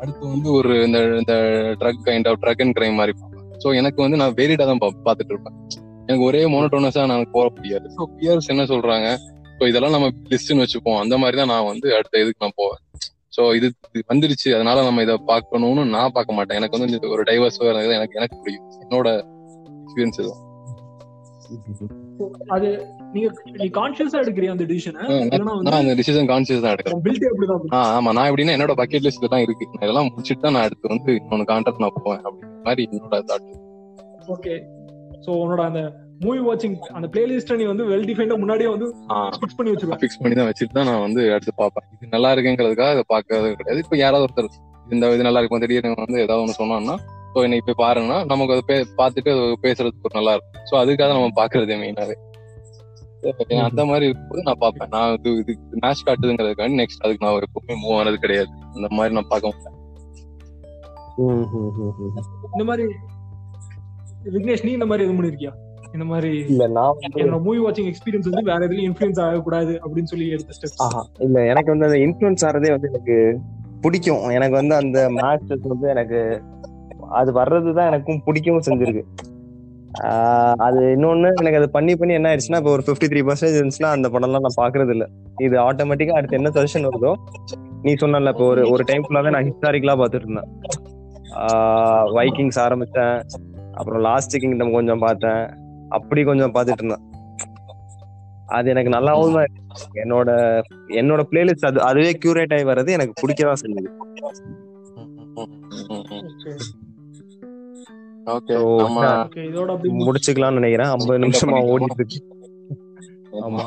அடுத்து 0.00 0.26
வந்து 0.28 0.52
ஒரு 0.52 0.82
இந்த 0.82 0.98
இந்த 1.04 1.32
drug 1.80 2.04
kind 2.04 2.28
of 2.28 2.42
drug 2.42 2.62
and 2.62 2.78
crime 2.78 2.94
மாதிரி 2.94 3.18
பார்ப்பேன். 3.20 3.50
ஸோ 3.64 3.76
எனக்கு 3.76 4.02
வந்து 4.02 4.16
நான் 4.16 4.34
வேரிடா 4.34 4.64
தான் 4.64 4.78
பா- 4.78 4.96
பார்த்துட்டு 5.04 5.32
இருப்பேன். 5.32 5.54
எனக்கு 6.06 6.24
ஒரே 6.24 6.44
மோனோட்டோனஸா 6.44 7.06
நான் 7.06 7.30
போக 7.32 7.50
முடியாது. 7.56 7.88
ஸோ 7.96 8.04
பியர்ஸ் 8.18 8.46
என்ன 8.46 8.62
சொல்றாங்க? 8.62 9.16
ஸோ 9.58 9.68
இதெல்லாம் 9.68 9.90
நம்ம 9.90 10.08
லிஸ்ட்னு 10.08 10.64
வச்சுப்போம். 10.64 10.98
அந்த 10.98 11.18
மாதிரி 11.18 11.36
தான் 11.36 11.46
நான் 11.46 11.64
வந்து 11.64 11.94
அடுத்த 11.94 12.20
இதுக்கு 12.20 12.36
நான் 12.38 12.56
போவேன். 12.56 12.78
ஸோ 13.36 13.54
இது 13.54 13.74
வந்துருச்சு. 14.08 14.54
அதனால 14.54 14.82
நம்ம 14.82 15.02
இதை 15.02 15.16
பார்க்கணும்னு 15.26 15.84
நான் 15.84 16.12
பார்க்க 16.12 16.34
மாட்டேன். 16.34 16.56
எனக்கு 16.56 16.78
வந்து 16.78 16.94
இந்த 16.94 17.08
ஒரு 17.08 17.22
டைவர்ஸ் 17.22 17.92
எனக்கு 17.92 18.14
எனக்கு 18.14 18.36
பிடிக்கும் 18.42 18.90
என்னோட 18.90 19.08
எக்ஸ்பீரியன்ஸ் 19.84 20.18
இதுவும் 20.18 20.47
அது 22.54 22.68
நீங்க 23.14 23.28
நீ 23.60 23.66
கான்சியஸா 23.78 24.20
எடுக்கிறியா 24.22 24.54
அந்த 24.54 24.64
டிசிஷனை 24.70 25.02
நான் 25.68 25.78
அந்த 25.82 25.94
டிசிஷன் 26.00 26.28
கான்சியஸ் 26.32 26.64
தான் 26.64 26.74
எடுக்கிறேன். 26.74 27.02
பில்டே 27.06 27.28
அப்படிதான். 27.30 27.62
ஆ 27.76 27.80
ஆமா. 27.96 28.10
நான் 28.18 28.28
எப்படின்னா 28.30 28.56
என்னோட 28.56 28.74
பக்கெட் 28.80 29.06
லிஸ்ட் 29.06 29.22
இதெல்லாம் 29.22 29.44
இருக்கு. 29.46 29.66
இதெல்லாம் 29.84 30.08
முடிச்சுட்டு 30.10 30.44
தான் 30.46 30.56
நான் 30.56 30.66
அடுத்து 30.68 30.92
வந்து 30.94 31.12
இன்னொன்னு 31.20 31.46
கான்ட்ராக்ட் 31.52 31.84
நான் 31.84 31.96
போவேன் 32.00 32.22
அப்படிங்கிற 32.26 32.64
மாதிரி 32.68 32.84
என்னோட 32.88 33.20
தாட் 33.30 33.48
ஓகே 34.36 34.54
சோ 35.24 35.30
உன்னோட 35.42 35.62
அந்த 35.70 35.82
மூவி 36.24 36.40
வாட்சிங் 36.46 36.76
அந்த 36.98 37.06
பிளேலிஸ்ட் 37.14 37.52
நீ 37.60 37.66
வந்து 37.72 37.84
வெல் 37.90 38.08
டிஃபைன்டா 38.08 38.36
முன்னாடியே 38.42 38.70
வந்து 38.74 38.86
ஃபிக்ஸ் 39.36 39.58
பண்ணி 39.58 39.72
வச்சிருக்க 39.72 40.00
ஃபிக்ஸ் 40.02 40.20
பண்ணி 40.22 40.36
தான் 40.40 40.48
வச்சுட்டு 40.50 40.76
தான் 40.78 40.88
நான் 40.90 41.04
வந்து 41.06 41.20
அடுத்து 41.34 41.54
பார்ப்பேன். 41.60 41.86
இது 41.94 42.12
நல்லா 42.14 42.30
இருக்குங்கிறதுக்காக 42.34 42.94
அதை 42.96 43.04
பார்க்கறது 43.14 43.54
கிடையாது. 43.60 43.82
இப்போ 43.84 43.98
யாராவது 44.04 44.26
ஒருத்தர் 44.26 44.50
இந்த 44.86 45.12
இது 45.14 45.26
நல்லா 45.26 45.40
இருக்கும் 45.42 45.62
திடீர்னு 45.64 46.02
வந்து 46.04 46.20
ஏதாவது 46.26 46.42
ஒன்று 46.44 46.60
சொன்னான்னா 46.60 46.96
ஸோ 47.32 47.38
இன்னைக்கு 47.46 47.66
போய் 47.68 47.82
பாருங்கன்னா 47.84 48.18
நமக்கு 48.30 48.54
அதை 48.54 48.62
பே 48.70 48.76
பார்த்துட்டு 49.00 49.30
அது 49.34 49.44
பேசுறதுக்கு 49.66 50.06
ஒரு 50.08 50.16
நல்லா 50.18 50.32
இருக்கும். 50.34 50.64
ஸோ 50.70 50.74
அதுக்காக 50.82 51.12
நம்ம 51.16 51.36
பார்க்கறதே 51.40 51.78
மெயினாவே 51.82 52.16
அந்த 53.68 53.82
மாதிரி 53.90 54.04
இருக்கும்போது 54.08 54.42
நான் 54.48 54.60
பார்ப்பேன். 54.64 54.90
நான் 54.94 55.12
இது 55.16 55.30
இது 55.42 55.52
மேட்ச் 55.84 56.04
காட்டுதுங்கிறதுக்காண்டி 56.08 56.80
நெக்ஸ்ட் 56.80 57.02
அதுக்கு 57.04 57.24
நான் 57.24 57.46
எப்பவுமே 57.46 57.76
மூவ் 57.84 57.96
ஆனது 58.00 58.18
கிடையாது. 58.24 58.50
அந்த 58.76 58.88
மாதிரி 58.96 59.14
நான் 59.18 59.30
பார்க்க 59.32 59.52
மாட்டேன். 59.52 59.76
இந்த 62.54 62.64
மாதிரி 62.70 62.84
விக்னேஷ் 64.34 64.64
நீ 64.66 64.72
இந்த 64.78 64.86
மாதிரி 64.90 65.04
எதுவும் 65.06 65.18
பண்ணிருக்கியா? 65.20 65.52
இந்த 65.96 66.04
மாதிரி 66.10 66.30
இல்ல 66.52 66.64
நான் 66.76 66.98
என்னோட 67.20 67.38
மூவி 67.44 67.60
வாட்சிங் 67.64 67.88
எக்ஸ்பீரியன்ஸ் 67.90 68.28
வந்து 68.30 68.48
வேற 68.50 68.60
எதுலயும் 68.66 68.88
இன்ஃபுளுன்ஸ் 68.90 69.20
ஆகக்கூடாது 69.26 69.72
அப்படின்னு 69.84 70.10
சொல்லி 70.12 70.26
எடுத்த 70.36 70.56
ஸ்டெப்ஸ் 70.56 70.82
ஆஹா 70.86 71.02
இல்ல 71.26 71.44
எனக்கு 71.52 71.72
வந்து 71.74 71.88
அந்த 71.88 71.98
இன்ஃபுளுன்ஸ் 72.06 72.44
ஆறதே 72.48 72.70
வந்து 72.74 72.90
எனக்கு 72.92 73.16
பிடிக்கும். 73.84 74.22
எனக்கு 74.36 74.56
வந்து 74.60 74.74
அந்த 74.82 74.98
மேட்சஸ் 75.18 75.66
வந்து 75.72 75.88
எனக்கு 75.94 76.20
அது 77.20 77.30
வர்றதுதான் 77.40 77.88
எனக்கும் 77.90 78.22
பிடிக்கவும் 78.26 78.66
செஞ்சிருக்கு. 78.68 79.02
அது 80.66 80.80
இன்னொன்னு 80.94 81.28
எனக்கு 81.40 81.58
அது 81.60 81.68
பண்ணி 81.76 81.92
பண்ணி 81.96 82.16
என்ன 82.16 82.28
ஆயிடுச்சுன்னா 82.30 82.60
இப்போ 82.60 82.72
ஒரு 82.76 82.82
ஃபிஃப்டி 82.86 83.06
த்ரீ 83.12 83.20
பர்சன்டேஜ் 83.28 83.58
இருந்துச்சுன்னா 83.58 83.90
அந்த 83.96 84.08
படம்லாம் 84.14 84.44
நான் 84.46 84.60
பாக்குறது 84.62 84.92
இல்ல 84.94 85.04
இது 85.46 85.56
ஆட்டோமேட்டிக்கா 85.68 86.16
அடுத்து 86.18 86.38
என்ன 86.40 86.52
சஜஷன் 86.56 86.86
வருதோ 86.88 87.12
நீ 87.86 87.92
சொன்னல 88.02 88.32
இப்போ 88.34 88.46
ஒரு 88.52 88.62
ஒரு 88.74 88.84
டைம் 88.90 89.04
ஃபுல்லாவே 89.06 89.32
நான் 89.34 89.48
ஹிஸ்டாரிக்கலா 89.48 89.96
பார்த்துட்டு 90.00 90.28
இருந்தேன் 90.28 90.50
வைக்கிங்ஸ் 92.18 92.60
ஆரம்பிச்சேன். 92.66 93.16
அப்புறம் 93.78 94.02
லாஸ்ட் 94.08 94.36
கிங்டம் 94.42 94.76
கொஞ்சம் 94.78 95.02
பார்த்தேன். 95.06 95.42
அப்படி 95.96 96.22
கொஞ்சம் 96.30 96.54
பார்த்துட்டு 96.56 96.82
இருந்தேன் 96.82 97.04
அது 98.56 98.66
எனக்கு 98.72 98.90
நல்லாவும் 98.96 99.36
தான். 99.38 99.54
என்னோட 100.02 100.28
என்னோட 101.00 101.22
பிளேலிஸ்ட் 101.30 101.68
அது 101.70 101.78
அதுவே 101.88 102.12
கியூரேட் 102.22 102.54
ஆகி 102.56 102.66
வர்றது 102.70 102.90
எனக்கு 102.98 103.14
பிடிக்கதான் 103.22 103.62
செஞ்சது 103.64 103.90
முடிச்சுக்கலாம்னு 110.00 110.58
நினைக்கிறேன். 110.60 110.90
ஐம்பது 110.94 111.22
நிமிஷமா 111.24 111.58
ஓடிட்டு 111.72 111.98
இருக்கு 112.00 112.20
ஆமா. 113.46 113.64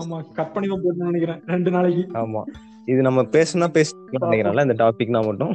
ஆமா 0.00 0.16
கட் 0.38 0.52
பண்ணி 0.54 0.66
தான் 0.68 0.82
போடணும்னு 0.82 1.10
நினைக்கிறேன். 1.10 1.40
ரெண்டு 1.54 1.70
நாளைக்கு. 1.76 2.02
ஆமா. 2.22 2.42
இது 2.92 3.00
நம்ம 3.06 3.20
பேசுனா 3.36 3.68
பேசலாம் 3.76 4.26
நினைக்கிறேன்ல 4.26 4.66
இந்த 4.66 4.76
டாபிக்னா 4.82 5.20
மட்டும். 5.28 5.52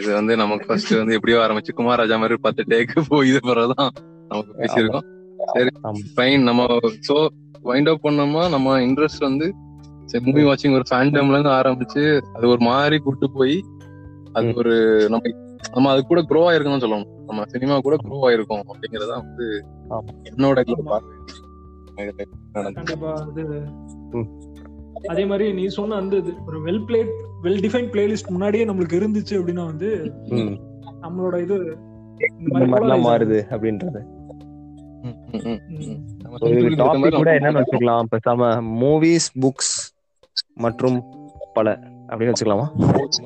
இது 0.00 0.10
வந்து 0.14 0.32
நமக்கு 0.36 0.64
ஃபர்ஸ்ட் 0.68 0.92
வந்து 1.00 1.16
எப்படியோ 1.18 1.38
ஆரம்பிச்சு 1.44 1.76
குமார் 1.78 2.00
ராஜா 2.00 2.16
மாதிரி 2.22 2.36
பத்து 2.46 2.62
டேக்கு 2.72 3.04
போய் 3.08 3.28
இது 3.30 3.40
பிறகுதான் 3.40 3.88
நமக்கு 4.30 4.52
பேசியிருக்கோம். 4.60 5.06
சரி 5.54 5.70
ஆமா. 5.86 6.00
ஃபைன் 6.16 6.42
நம்ம 6.42 6.62
சோ 7.08 7.16
வைண்ட் 7.70 7.90
அப் 7.92 8.04
பண்ணோமா? 8.06 8.42
நம்ம 8.54 8.76
இன்ட்ரெஸ்ட் 8.80 9.26
வந்து 9.28 9.46
மூவி 10.26 10.42
வாட்சிங் 10.44 10.76
ஒரு 10.78 10.86
ஃபேண்டம்ல 10.90 11.36
இருந்து 11.36 11.52
ஆரம்பிச்சு 11.58 12.02
அது 12.36 12.44
ஒரு 12.48 12.62
மாதிரி 12.68 12.96
கூட்டு 12.98 13.26
போய் 13.30 13.56
அது. 14.32 14.52
ஒரு 14.54 14.74
நம்ம 15.12 15.32
நம்ம 15.74 15.90
அது 15.92 16.00
கூட 16.10 16.20
க்ரோ 16.30 16.42
ஆயிருக்கணும்னு 16.48 16.84
சொல்லணும். 16.84 17.10
நம்ம 17.28 17.44
சினிமா 17.52 17.74
கூட 17.86 17.96
க்ரோ 18.04 18.18
ஆயிருக்கோம் 18.28 18.64
அப்படிங்கறத 18.72 19.12
வந்து. 19.20 19.46
என்னோட 20.30 20.58
அது 25.10 25.24
மாதிரி 25.30 25.46
நீ 25.56 25.64
சொன்ன 25.76 25.96
அந்த 26.02 26.14
இது 26.22 26.32
ஒரு 26.46 26.58
well 26.66 26.84
plate 26.88 27.10
well 27.44 27.60
define 27.64 27.88
playlist 27.94 28.30
முன்னாடியே 28.34 28.64
நம்மளுக்கு 28.68 28.98
இருந்துச்சு 29.00 29.34
அப்படின்னா 29.38 29.64
வந்து. 29.70 29.88
நம்மளோட 31.04 31.36
இது 31.46 31.56
மாறுது 33.08 33.38
அப்படின்றது. 33.54 34.00
டாபிக் 36.82 37.18
கூட 37.20 37.32
என்னன்னு 37.38 37.60
வச்சுக்கலாம். 37.62 38.08
பேசாம 38.14 38.48
மூவிஸ் 38.82 39.28
புக்ஸ் 39.44 39.74
மற்றும் 40.64 40.98
பல. 41.58 41.76
அப்படின்னு 42.08 42.32
வச்சுக்கலாமா? 42.32 42.66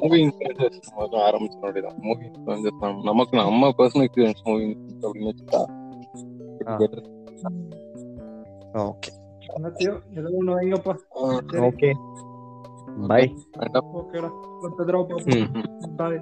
மூவி 0.01 0.26
இன்ஃபுளுசஸ் 0.26 0.81
நம்ம 0.97 1.31
ஆரம்பிச்ச 1.31 1.57
அப்படிதான் 1.62 1.99
மூவி 2.01 2.24
இன்ஃபுளுசஸ் 2.26 3.03
நமக்கு 3.03 3.37
நம்ம 3.37 3.68
பர்சனல் 3.78 4.07
எக்ஸ்பீரியன்ஸ் 4.07 4.43
மூவி 4.45 4.76
அப்படின்னு 5.03 5.31
வச்சுட்டா. 5.31 5.61
ஓகே 8.72 9.11
ஏதோ 10.11 10.28
வைங்கப்பா. 10.55 10.95
ஓகே 11.53 11.91
பை 13.09 13.35
வேண்டாம். 13.59 13.91
ஓகேடா. 13.95 14.31
பாய் 15.97 16.20